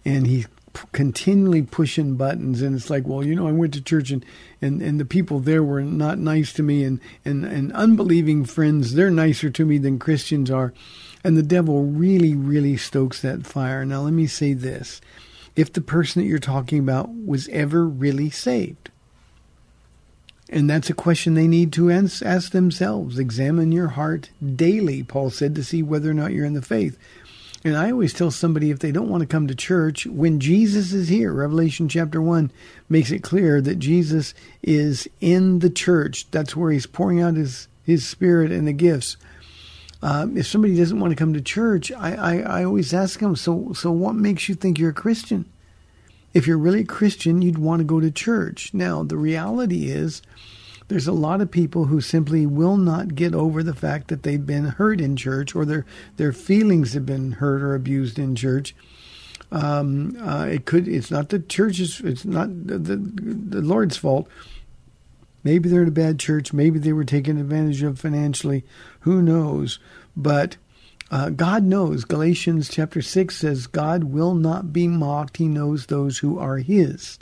and 0.04 0.28
he 0.28 0.46
continually 0.92 1.62
pushing 1.62 2.16
buttons. 2.16 2.62
And 2.62 2.76
it's 2.76 2.90
like 2.90 3.08
well 3.08 3.24
you 3.24 3.36
know 3.36 3.48
i 3.48 3.52
went 3.52 3.74
to 3.74 3.82
church 3.82 4.12
and 4.12 4.26
and, 4.62 4.82
and 4.82 5.00
the 5.00 5.06
people 5.06 5.40
there 5.40 5.64
were 5.64 5.82
not 5.82 6.18
nice 6.18 6.54
to 6.54 6.64
me. 6.64 6.84
And, 6.84 7.00
and 7.26 7.46
and 7.46 7.72
unbelieving 7.74 8.46
friends 8.46 8.94
they're 8.94 9.12
nicer 9.12 9.50
to 9.50 9.66
me 9.66 9.78
than 9.78 10.00
christians 10.00 10.52
are. 10.52 10.74
And 11.24 11.38
the 11.38 11.44
devil 11.44 11.84
really 11.84 12.36
really 12.36 12.78
stokes 12.78 13.22
that 13.22 13.46
fire. 13.46 13.86
Now 13.86 14.02
let 14.02 14.14
me 14.14 14.28
say 14.28 14.54
this. 14.54 15.02
If 15.56 15.74
the 15.74 15.82
person 15.82 16.22
that 16.22 16.28
you're 16.28 16.40
talking 16.40 16.80
about 16.80 17.10
was 17.14 17.48
ever 17.50 17.86
really 17.86 18.30
saved 18.30 18.90
and 20.52 20.70
that's 20.70 20.90
a 20.90 20.94
question 20.94 21.34
they 21.34 21.48
need 21.48 21.72
to 21.74 21.90
ask 21.90 22.52
themselves 22.52 23.18
examine 23.18 23.72
your 23.72 23.90
heart 23.90 24.30
daily 24.56 25.02
paul 25.02 25.30
said 25.30 25.56
to 25.56 25.64
see 25.64 25.82
whether 25.82 26.12
or 26.12 26.14
not 26.14 26.34
you're 26.34 26.46
in 26.46 26.54
the 26.54 26.62
faith 26.62 26.98
and 27.64 27.78
I 27.78 27.92
always 27.92 28.14
tell 28.14 28.32
somebody 28.32 28.72
if 28.72 28.80
they 28.80 28.92
don't 28.92 29.10
want 29.10 29.22
to 29.22 29.28
come 29.28 29.48
to 29.48 29.56
church, 29.56 30.08
when 30.08 30.40
Jesus 30.40 30.94
is 30.94 31.10
here, 31.10 31.32
Revelation 31.32 31.88
chapter 31.88 32.22
1 32.22 32.52
makes 32.90 33.12
it 33.12 33.24
clear 33.24 33.62
that 33.62 33.78
Jesus 33.78 34.34
is 34.64 35.08
in 35.20 35.60
the 35.60 35.70
church. 35.70 36.30
That's 36.32 36.56
where 36.56 36.72
he's 36.72 36.88
pouring 36.88 37.22
out 37.22 37.36
his, 37.36 37.68
his 37.84 38.08
spirit 38.08 38.52
and 38.52 38.68
the 38.68 38.74
gifts. 38.74 39.18
Um, 40.02 40.36
if 40.36 40.48
somebody 40.48 40.76
doesn't 40.76 41.00
want 41.00 41.12
to 41.12 41.16
come 41.16 41.34
to 41.34 41.42
church, 41.42 41.92
I, 41.92 42.16
I, 42.16 42.38
I 42.62 42.64
always 42.64 42.94
ask 42.94 43.20
them, 43.20 43.36
so, 43.36 43.74
so 43.74 43.92
what 43.92 44.16
makes 44.16 44.50
you 44.50 44.56
think 44.56 44.80
you're 44.80 44.90
a 44.90 44.94
Christian? 44.94 45.46
If 46.34 46.48
you're 46.48 46.58
really 46.58 46.82
a 46.82 46.86
Christian, 46.86 47.44
you'd 47.44 47.60
want 47.60 47.82
to 47.82 47.86
go 47.86 48.00
to 48.00 48.10
church. 48.10 48.74
Now, 48.74 49.04
the 49.04 49.18
reality 49.18 49.92
is, 49.92 50.24
there's 50.92 51.08
a 51.08 51.14
lot 51.14 51.40
of 51.40 51.50
people 51.50 51.86
who 51.86 52.02
simply 52.02 52.46
will 52.46 52.76
not 52.76 53.16
get 53.16 53.34
over 53.34 53.64
the 53.64 53.74
fact 53.74 54.10
that 54.10 54.24
they've 54.24 54.46
been 54.46 54.66
hurt 54.66 55.00
in 55.00 55.16
church 55.16 55.56
or 55.56 55.64
their 55.64 55.86
their 56.18 56.34
feelings 56.34 56.92
have 56.92 57.06
been 57.06 57.32
hurt 57.32 57.62
or 57.62 57.76
abused 57.76 58.20
in 58.20 58.36
church. 58.36 58.76
Um, 59.54 60.18
uh, 60.22 60.48
it 60.48 60.66
could. 60.66 60.90
It's 60.90 61.10
not 61.10 61.30
the 61.30 61.40
church's. 61.40 62.02
It's 62.02 62.26
not 62.26 62.50
the, 62.68 62.78
the, 62.78 62.98
the 62.98 63.62
Lord's 63.62 63.96
fault. 63.96 64.28
Maybe 65.46 65.70
they're 65.70 65.84
in 65.84 65.88
a 65.88 65.92
bad 65.92 66.20
church. 66.20 66.52
Maybe 66.52 66.78
they 66.78 66.92
were 66.92 67.06
taken 67.06 67.38
advantage 67.38 67.84
of 67.84 67.98
financially. 67.98 68.66
Who 69.00 69.22
knows? 69.22 69.80
But 70.18 70.58
uh, 71.10 71.30
God 71.30 71.64
knows. 71.64 72.04
Galatians 72.04 72.68
chapter 72.68 73.02
six 73.02 73.38
says, 73.38 73.66
"God 73.66 74.04
will 74.04 74.36
not 74.36 74.74
be 74.74 74.90
mocked. 74.90 75.38
He 75.38 75.48
knows 75.48 75.86
those 75.86 76.18
who 76.18 76.38
are 76.38 76.58
His." 76.58 77.18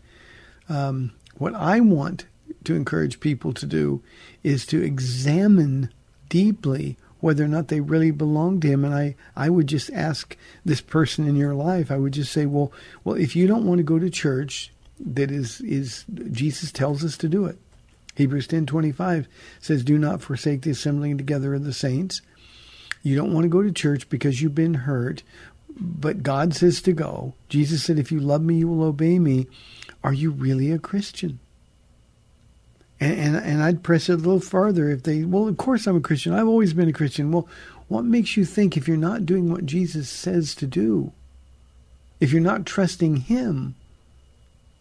Um, 0.67 1.11
what 1.38 1.53
I 1.53 1.82
want 1.82 2.26
to 2.64 2.76
encourage 2.76 3.20
people 3.20 3.53
to 3.53 3.66
do 3.66 4.01
is 4.43 4.66
to 4.68 4.82
examine 4.82 5.89
deeply 6.30 6.97
whether 7.20 7.43
or 7.43 7.47
not 7.47 7.68
they 7.68 7.82
really 7.82 8.12
belong 8.12 8.60
to 8.62 8.68
him. 8.68 8.86
And 8.86 8.93
I, 8.93 9.16
I 9.36 9.49
would 9.49 9.68
just 9.68 9.91
ask 9.91 10.38
this 10.64 10.82
person 10.82 11.28
in 11.28 11.36
your 11.36 11.55
life 11.55 11.91
i 11.91 11.97
would 11.97 12.14
just 12.14 12.32
say 12.32 12.45
well 12.45 12.72
well 13.03 13.16
if 13.16 13.36
you 13.36 13.47
don't 13.47 13.66
want 13.66 13.80
to 13.80 13.84
go 13.84 13.99
to 13.99 14.10
church 14.10 14.72
that 14.99 15.32
is 15.32 15.62
is 15.62 16.05
jesus 16.32 16.72
tells 16.72 17.03
us 17.03 17.18
to 17.18 17.30
do 17.30 17.45
it. 17.45 17.57
Hebrews 18.16 18.47
10:25 18.47 19.28
says 19.60 19.84
do 19.84 19.97
not 19.97 20.22
forsake 20.22 20.62
the 20.62 20.72
assembling 20.72 21.18
together 21.18 21.53
of 21.53 21.64
the 21.64 21.74
saints. 21.74 22.22
You 23.01 23.16
don't 23.16 23.34
want 23.34 23.45
to 23.45 23.49
go 23.49 23.64
to 23.64 23.72
church 23.72 24.10
because 24.10 24.41
you've 24.41 24.55
been 24.55 24.74
hurt 24.74 25.24
but 25.80 26.24
god 26.24 26.53
says 26.53 26.82
to 26.82 26.91
go. 26.91 27.34
Jesus 27.47 27.84
said 27.84 27.97
if 27.97 28.12
you 28.12 28.20
love 28.20 28.41
me 28.41 28.55
you 28.55 28.68
will 28.68 28.84
obey 28.84 29.20
me. 29.20 29.47
Are 30.03 30.14
you 30.14 30.32
really 30.32 30.72
a 30.72 30.80
christian 30.80 31.39
and, 33.00 33.20
and, 33.20 33.36
and 33.36 33.64
I'd 33.64 33.84
press 33.84 34.10
it 34.10 34.14
a 34.14 34.18
little 34.18 34.39
farther 34.39 34.89
if 34.89 35.04
they, 35.04 35.24
well, 35.24 35.47
of 35.47 35.58
course 35.58 35.88
I'm 35.88 35.97
a 35.97 36.02
Christian. 36.02 36.34
I've 36.34 36.47
always 36.47 36.74
been 36.74 36.89
a 36.89 36.93
Christian. 36.93 37.32
Well, 37.32 37.47
what 37.88 38.06
makes 38.06 38.38
you 38.38 38.45
think 38.45 38.76
if 38.76 38.88
you're 38.88 38.97
not 38.97 39.26
doing 39.26 39.52
what 39.52 39.66
Jesus 39.66 40.10
says 40.10 40.54
to 40.56 40.68
do, 40.68 41.12
if 42.20 42.32
you're 42.32 42.41
not 42.41 42.66
trusting 42.66 43.18
Him, 43.18 43.76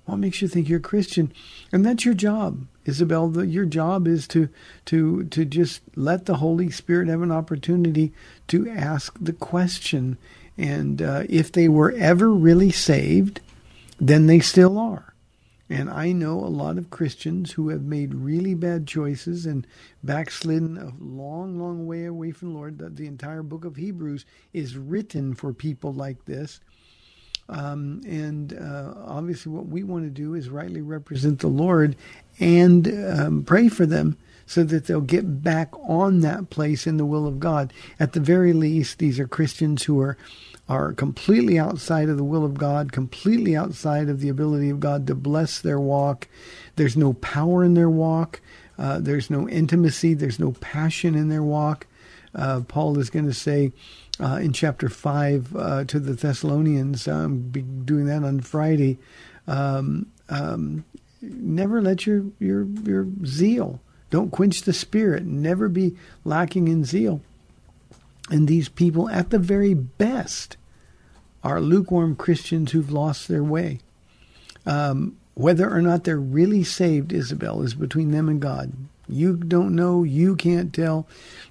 what 0.05 0.17
makes 0.17 0.41
you 0.41 0.49
think 0.49 0.69
you're 0.69 0.79
a 0.79 0.83
Christian? 0.83 1.33
And 1.71 1.85
that's 1.85 2.05
your 2.05 2.15
job, 2.15 2.67
Isabel. 2.87 3.29
The, 3.29 3.47
your 3.47 3.67
job 3.67 4.09
is 4.09 4.27
to 4.29 4.49
to 4.87 5.25
to 5.25 5.45
just 5.45 5.83
let 5.97 6.25
the 6.25 6.37
Holy 6.37 6.71
Spirit 6.71 7.09
have 7.09 7.21
an 7.21 7.31
opportunity 7.31 8.13
to 8.49 8.69
ask 8.71 9.17
the 9.21 9.35
question. 9.35 10.17
And 10.57 11.03
uh, 11.03 11.25
if 11.29 11.53
they 11.53 11.69
were 11.69 11.93
ever 11.93 12.31
really 12.31 12.71
saved, 12.71 13.41
then 14.01 14.27
they 14.27 14.41
still 14.41 14.79
are. 14.79 15.08
And 15.71 15.91
I 15.91 16.13
know 16.13 16.39
a 16.41 16.49
lot 16.49 16.79
of 16.79 16.91
Christians 16.91 17.53
who 17.53 17.69
have 17.69 17.83
made 17.83 18.15
really 18.15 18.55
bad 18.55 18.87
choices 18.87 19.45
and 19.45 19.67
backslidden 20.03 20.79
a 20.79 20.93
long, 20.99 21.59
long 21.59 21.87
way 21.87 22.07
away 22.07 22.31
from 22.31 22.53
the 22.53 22.59
Lord. 22.59 22.79
The, 22.79 22.89
the 22.89 23.07
entire 23.07 23.43
book 23.43 23.65
of 23.65 23.77
Hebrews 23.77 24.25
is 24.53 24.79
written 24.79 25.35
for 25.35 25.53
people 25.53 25.93
like 25.93 26.25
this. 26.25 26.61
Um, 27.51 28.03
and 28.07 28.53
uh, 28.53 28.95
obviously, 29.07 29.53
what 29.53 29.67
we 29.67 29.83
want 29.83 30.05
to 30.05 30.11
do 30.11 30.35
is 30.35 30.49
rightly 30.49 30.83
represent 30.83 31.41
the 31.41 31.49
Lord 31.49 31.97
and 32.39 32.89
um, 33.11 33.43
pray 33.45 33.69
for 33.69 33.87
them 33.87 34.19
so 34.47 34.65
that 34.65 34.87
they'll 34.87 35.01
get 35.01 35.43
back 35.43 35.71
on 35.89 36.21
that 36.21 36.51
place 36.51 36.87
in 36.87 36.97
the 36.97 37.07
will 37.07 37.27
of 37.27 37.41
God. 37.41 37.73
At 38.01 38.13
the 38.13 38.21
very 38.21 38.53
least, 38.53 38.99
these 38.99 39.19
are 39.19 39.29
Christians 39.29 39.85
who 39.85 40.01
are 40.01 40.17
are 40.69 40.93
completely 40.93 41.59
outside 41.59 42.09
of 42.09 42.17
the 42.17 42.25
will 42.25 42.45
of 42.45 42.55
God, 42.55 42.93
completely 42.93 43.57
outside 43.57 44.09
of 44.09 44.21
the 44.21 44.29
ability 44.29 44.69
of 44.69 44.81
God 44.81 45.07
to 45.07 45.15
bless 45.15 45.61
their 45.61 45.81
walk. 45.81 46.29
There's 46.77 46.97
no 46.97 47.15
power 47.15 47.65
in 47.65 47.75
their 47.75 47.89
walk. 47.89 48.41
Uh, 48.79 48.99
there's 49.01 49.31
no 49.31 49.49
intimacy. 49.49 50.15
There's 50.15 50.39
no 50.39 50.53
passion 50.53 51.15
in 51.15 51.29
their 51.29 51.43
walk. 51.43 51.87
Uh, 52.35 52.61
Paul 52.61 52.99
is 52.99 53.09
going 53.11 53.27
to 53.27 53.35
say 53.35 53.73
uh, 54.21 54.39
in 54.43 54.53
chapter 54.53 54.89
5 54.89 55.57
uh, 55.57 55.85
to 55.85 55.99
the 55.99 56.13
Thessalonians, 56.13 57.09
I'm 57.09 57.39
be 57.39 57.63
doing 57.63 58.07
that 58.07 58.25
on 58.25 58.41
Friday, 58.41 58.99
um, 59.47 60.07
um, 60.29 60.85
never 61.23 61.81
let 61.81 62.07
your, 62.07 62.25
your, 62.39 62.65
your 62.85 63.07
zeal, 63.25 63.81
don't 64.11 64.31
quench 64.31 64.63
the 64.63 64.73
spirit, 64.73 65.25
never 65.25 65.69
be 65.69 65.97
lacking 66.25 66.69
in 66.69 66.85
zeal. 66.85 67.23
And 68.31 68.47
these 68.47 68.69
people, 68.69 69.09
at 69.09 69.31
the 69.31 69.39
very 69.39 69.75
best, 69.75 70.57
are 71.43 71.61
lukewarm 71.61 72.17
Christians 72.17 72.73
who've 72.73 72.91
lost 72.91 73.29
their 73.29 73.43
way. 73.43 73.81
Um, 74.67 75.17
whether 75.35 75.71
or 75.71 75.81
not 75.81 76.05
they're 76.05 76.19
really 76.19 76.65
saved, 76.65 77.13
Isabel, 77.13 77.63
is 77.63 77.75
between 77.75 78.11
them 78.11 78.29
and 78.29 78.41
God. 78.41 78.73
You 79.09 79.37
don't 79.37 79.75
know, 79.75 80.03
you 80.03 80.37
can't 80.37 80.75
tell, 80.75 81.07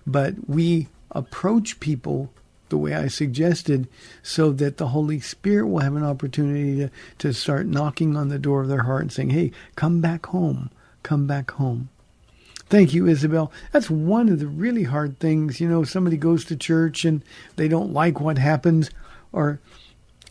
but 0.05 0.47
we 0.47 0.89
approach 1.11 1.79
people 1.79 2.31
the 2.69 2.77
way 2.77 2.93
I 2.93 3.07
suggested 3.07 3.87
so 4.21 4.51
that 4.51 4.77
the 4.77 4.89
Holy 4.89 5.19
Spirit 5.19 5.67
will 5.67 5.79
have 5.79 5.95
an 5.95 6.03
opportunity 6.03 6.77
to, 6.77 6.91
to 7.19 7.33
start 7.33 7.65
knocking 7.65 8.17
on 8.17 8.27
the 8.27 8.37
door 8.37 8.61
of 8.61 8.67
their 8.67 8.83
heart 8.83 9.03
and 9.03 9.11
saying, 9.11 9.29
hey, 9.29 9.51
come 9.75 10.01
back 10.01 10.27
home, 10.27 10.69
come 11.01 11.25
back 11.25 11.51
home. 11.51 11.89
Thank 12.69 12.93
you, 12.93 13.07
Isabel. 13.07 13.51
That's 13.71 13.89
one 13.89 14.27
of 14.27 14.39
the 14.39 14.47
really 14.47 14.83
hard 14.83 15.19
things. 15.19 15.61
You 15.61 15.69
know, 15.69 15.83
somebody 15.83 16.17
goes 16.17 16.43
to 16.45 16.57
church 16.57 17.05
and 17.05 17.23
they 17.55 17.69
don't 17.69 17.93
like 17.93 18.19
what 18.19 18.37
happens, 18.37 18.89
or 19.31 19.61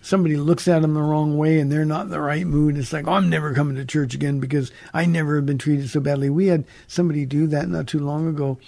somebody 0.03 0.37
looks 0.37 0.68
at 0.68 0.82
them 0.82 0.93
the 0.93 1.01
wrong 1.01 1.39
way 1.39 1.59
and 1.59 1.72
they're 1.72 1.87
not 1.87 2.05
in 2.05 2.11
the 2.11 2.20
right 2.20 2.47
mood. 2.47 2.76
It's 2.76 2.93
like, 2.93 3.09
oh, 3.09 3.12
I'm 3.12 3.30
never 3.30 3.55
coming 3.55 3.76
to 3.76 3.87
church 3.87 4.14
again 4.14 4.39
because 4.39 4.70
I 4.93 5.07
never 5.07 5.37
have 5.37 5.47
been 5.47 5.57
treated 5.57 5.89
so 5.89 6.01
badly. 6.01 6.28
We 6.28 6.49
had 6.49 6.64
somebody 6.87 7.24
do 7.24 7.47
that 7.49 7.68
not 7.68 7.87
too 7.87 8.01
long 8.01 8.28
ago 8.28 8.59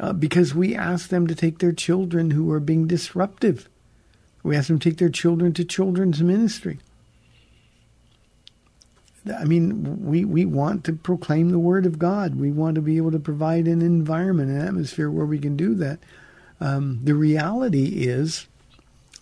uh, 0.00 0.14
because 0.14 0.54
we 0.54 0.74
asked 0.74 1.10
them 1.10 1.26
to 1.26 1.34
take 1.34 1.58
their 1.58 1.72
children 1.72 2.30
who 2.30 2.44
were 2.44 2.60
being 2.60 2.86
disruptive. 2.86 3.68
We 4.42 4.56
asked 4.56 4.68
them 4.68 4.78
to 4.78 4.90
take 4.90 4.98
their 4.98 5.10
children 5.10 5.52
to 5.52 5.64
children's 5.64 6.22
ministry. 6.22 6.78
I 9.30 9.44
mean, 9.44 10.04
we, 10.04 10.24
we 10.24 10.44
want 10.44 10.84
to 10.84 10.92
proclaim 10.92 11.50
the 11.50 11.58
word 11.58 11.86
of 11.86 11.98
God. 11.98 12.36
We 12.36 12.52
want 12.52 12.74
to 12.76 12.80
be 12.80 12.96
able 12.96 13.10
to 13.12 13.18
provide 13.18 13.66
an 13.66 13.82
environment, 13.82 14.50
an 14.50 14.60
atmosphere 14.60 15.10
where 15.10 15.26
we 15.26 15.38
can 15.38 15.56
do 15.56 15.74
that. 15.76 15.98
Um, 16.60 17.00
the 17.04 17.14
reality 17.14 18.06
is 18.06 18.46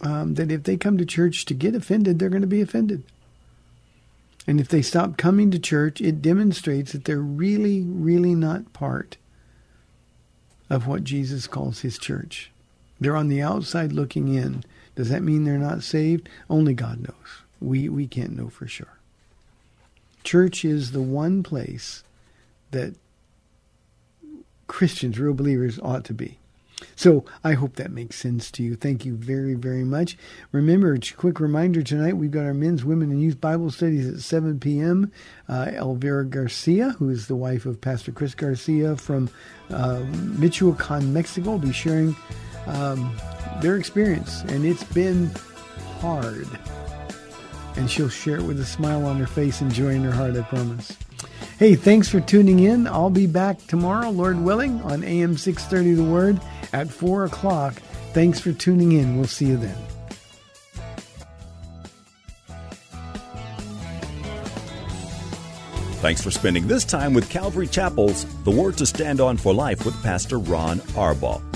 um, 0.00 0.34
that 0.34 0.50
if 0.50 0.64
they 0.64 0.76
come 0.76 0.98
to 0.98 1.06
church 1.06 1.44
to 1.46 1.54
get 1.54 1.74
offended, 1.74 2.18
they're 2.18 2.28
going 2.28 2.42
to 2.42 2.46
be 2.46 2.60
offended. 2.60 3.02
And 4.46 4.60
if 4.60 4.68
they 4.68 4.82
stop 4.82 5.16
coming 5.16 5.50
to 5.50 5.58
church, 5.58 6.00
it 6.00 6.22
demonstrates 6.22 6.92
that 6.92 7.04
they're 7.04 7.18
really, 7.18 7.82
really 7.82 8.34
not 8.34 8.72
part 8.72 9.16
of 10.70 10.86
what 10.86 11.04
Jesus 11.04 11.46
calls 11.46 11.80
his 11.80 11.98
church. 11.98 12.50
They're 13.00 13.16
on 13.16 13.28
the 13.28 13.42
outside 13.42 13.92
looking 13.92 14.34
in. 14.34 14.64
Does 14.94 15.10
that 15.10 15.22
mean 15.22 15.44
they're 15.44 15.58
not 15.58 15.82
saved? 15.82 16.28
Only 16.48 16.74
God 16.74 17.00
knows. 17.00 17.42
We, 17.60 17.88
we 17.88 18.06
can't 18.06 18.36
know 18.36 18.48
for 18.48 18.66
sure. 18.66 18.95
Church 20.26 20.64
is 20.64 20.90
the 20.90 21.00
one 21.00 21.44
place 21.44 22.02
that 22.72 22.96
Christians, 24.66 25.20
real 25.20 25.34
believers, 25.34 25.78
ought 25.80 26.04
to 26.06 26.12
be. 26.12 26.38
So 26.96 27.24
I 27.44 27.52
hope 27.52 27.76
that 27.76 27.92
makes 27.92 28.16
sense 28.16 28.50
to 28.50 28.64
you. 28.64 28.74
Thank 28.74 29.04
you 29.04 29.14
very, 29.14 29.54
very 29.54 29.84
much. 29.84 30.18
Remember, 30.50 30.98
quick 31.16 31.38
reminder 31.38 31.80
tonight, 31.80 32.16
we've 32.16 32.32
got 32.32 32.44
our 32.44 32.52
men's, 32.52 32.84
women, 32.84 33.12
and 33.12 33.22
youth 33.22 33.40
Bible 33.40 33.70
studies 33.70 34.12
at 34.12 34.18
7 34.18 34.58
p.m. 34.58 35.12
Uh, 35.48 35.70
Elvira 35.74 36.24
Garcia, 36.24 36.90
who 36.98 37.08
is 37.08 37.28
the 37.28 37.36
wife 37.36 37.64
of 37.64 37.80
Pastor 37.80 38.10
Chris 38.10 38.34
Garcia 38.34 38.96
from 38.96 39.30
uh, 39.70 40.00
Michoacan, 40.38 41.12
Mexico, 41.12 41.52
will 41.52 41.58
be 41.58 41.72
sharing 41.72 42.16
um, 42.66 43.16
their 43.62 43.76
experience. 43.76 44.42
And 44.48 44.66
it's 44.66 44.82
been 44.82 45.30
hard. 46.00 46.48
And 47.76 47.90
she'll 47.90 48.08
share 48.08 48.36
it 48.36 48.42
with 48.42 48.58
a 48.60 48.64
smile 48.64 49.04
on 49.04 49.18
her 49.18 49.26
face 49.26 49.60
and 49.60 49.72
joy 49.72 49.90
in 49.90 50.02
her 50.04 50.12
heart, 50.12 50.36
I 50.36 50.42
promise. 50.42 50.96
Hey, 51.58 51.74
thanks 51.74 52.08
for 52.08 52.20
tuning 52.20 52.60
in. 52.60 52.86
I'll 52.86 53.10
be 53.10 53.26
back 53.26 53.66
tomorrow, 53.66 54.10
Lord 54.10 54.38
willing, 54.38 54.80
on 54.82 55.02
AM 55.04 55.36
630 55.36 55.94
The 55.94 56.10
Word 56.10 56.40
at 56.72 56.90
4 56.90 57.24
o'clock. 57.24 57.74
Thanks 58.12 58.40
for 58.40 58.52
tuning 58.52 58.92
in. 58.92 59.16
We'll 59.16 59.26
see 59.26 59.46
you 59.46 59.56
then. 59.56 59.76
Thanks 66.00 66.22
for 66.22 66.30
spending 66.30 66.68
this 66.68 66.84
time 66.84 67.14
with 67.14 67.28
Calvary 67.30 67.66
Chapel's 67.66 68.26
The 68.44 68.50
Word 68.50 68.76
to 68.78 68.86
Stand 68.86 69.20
On 69.20 69.36
for 69.36 69.52
Life 69.52 69.84
with 69.84 70.00
Pastor 70.02 70.38
Ron 70.38 70.78
Arbaugh. 70.94 71.55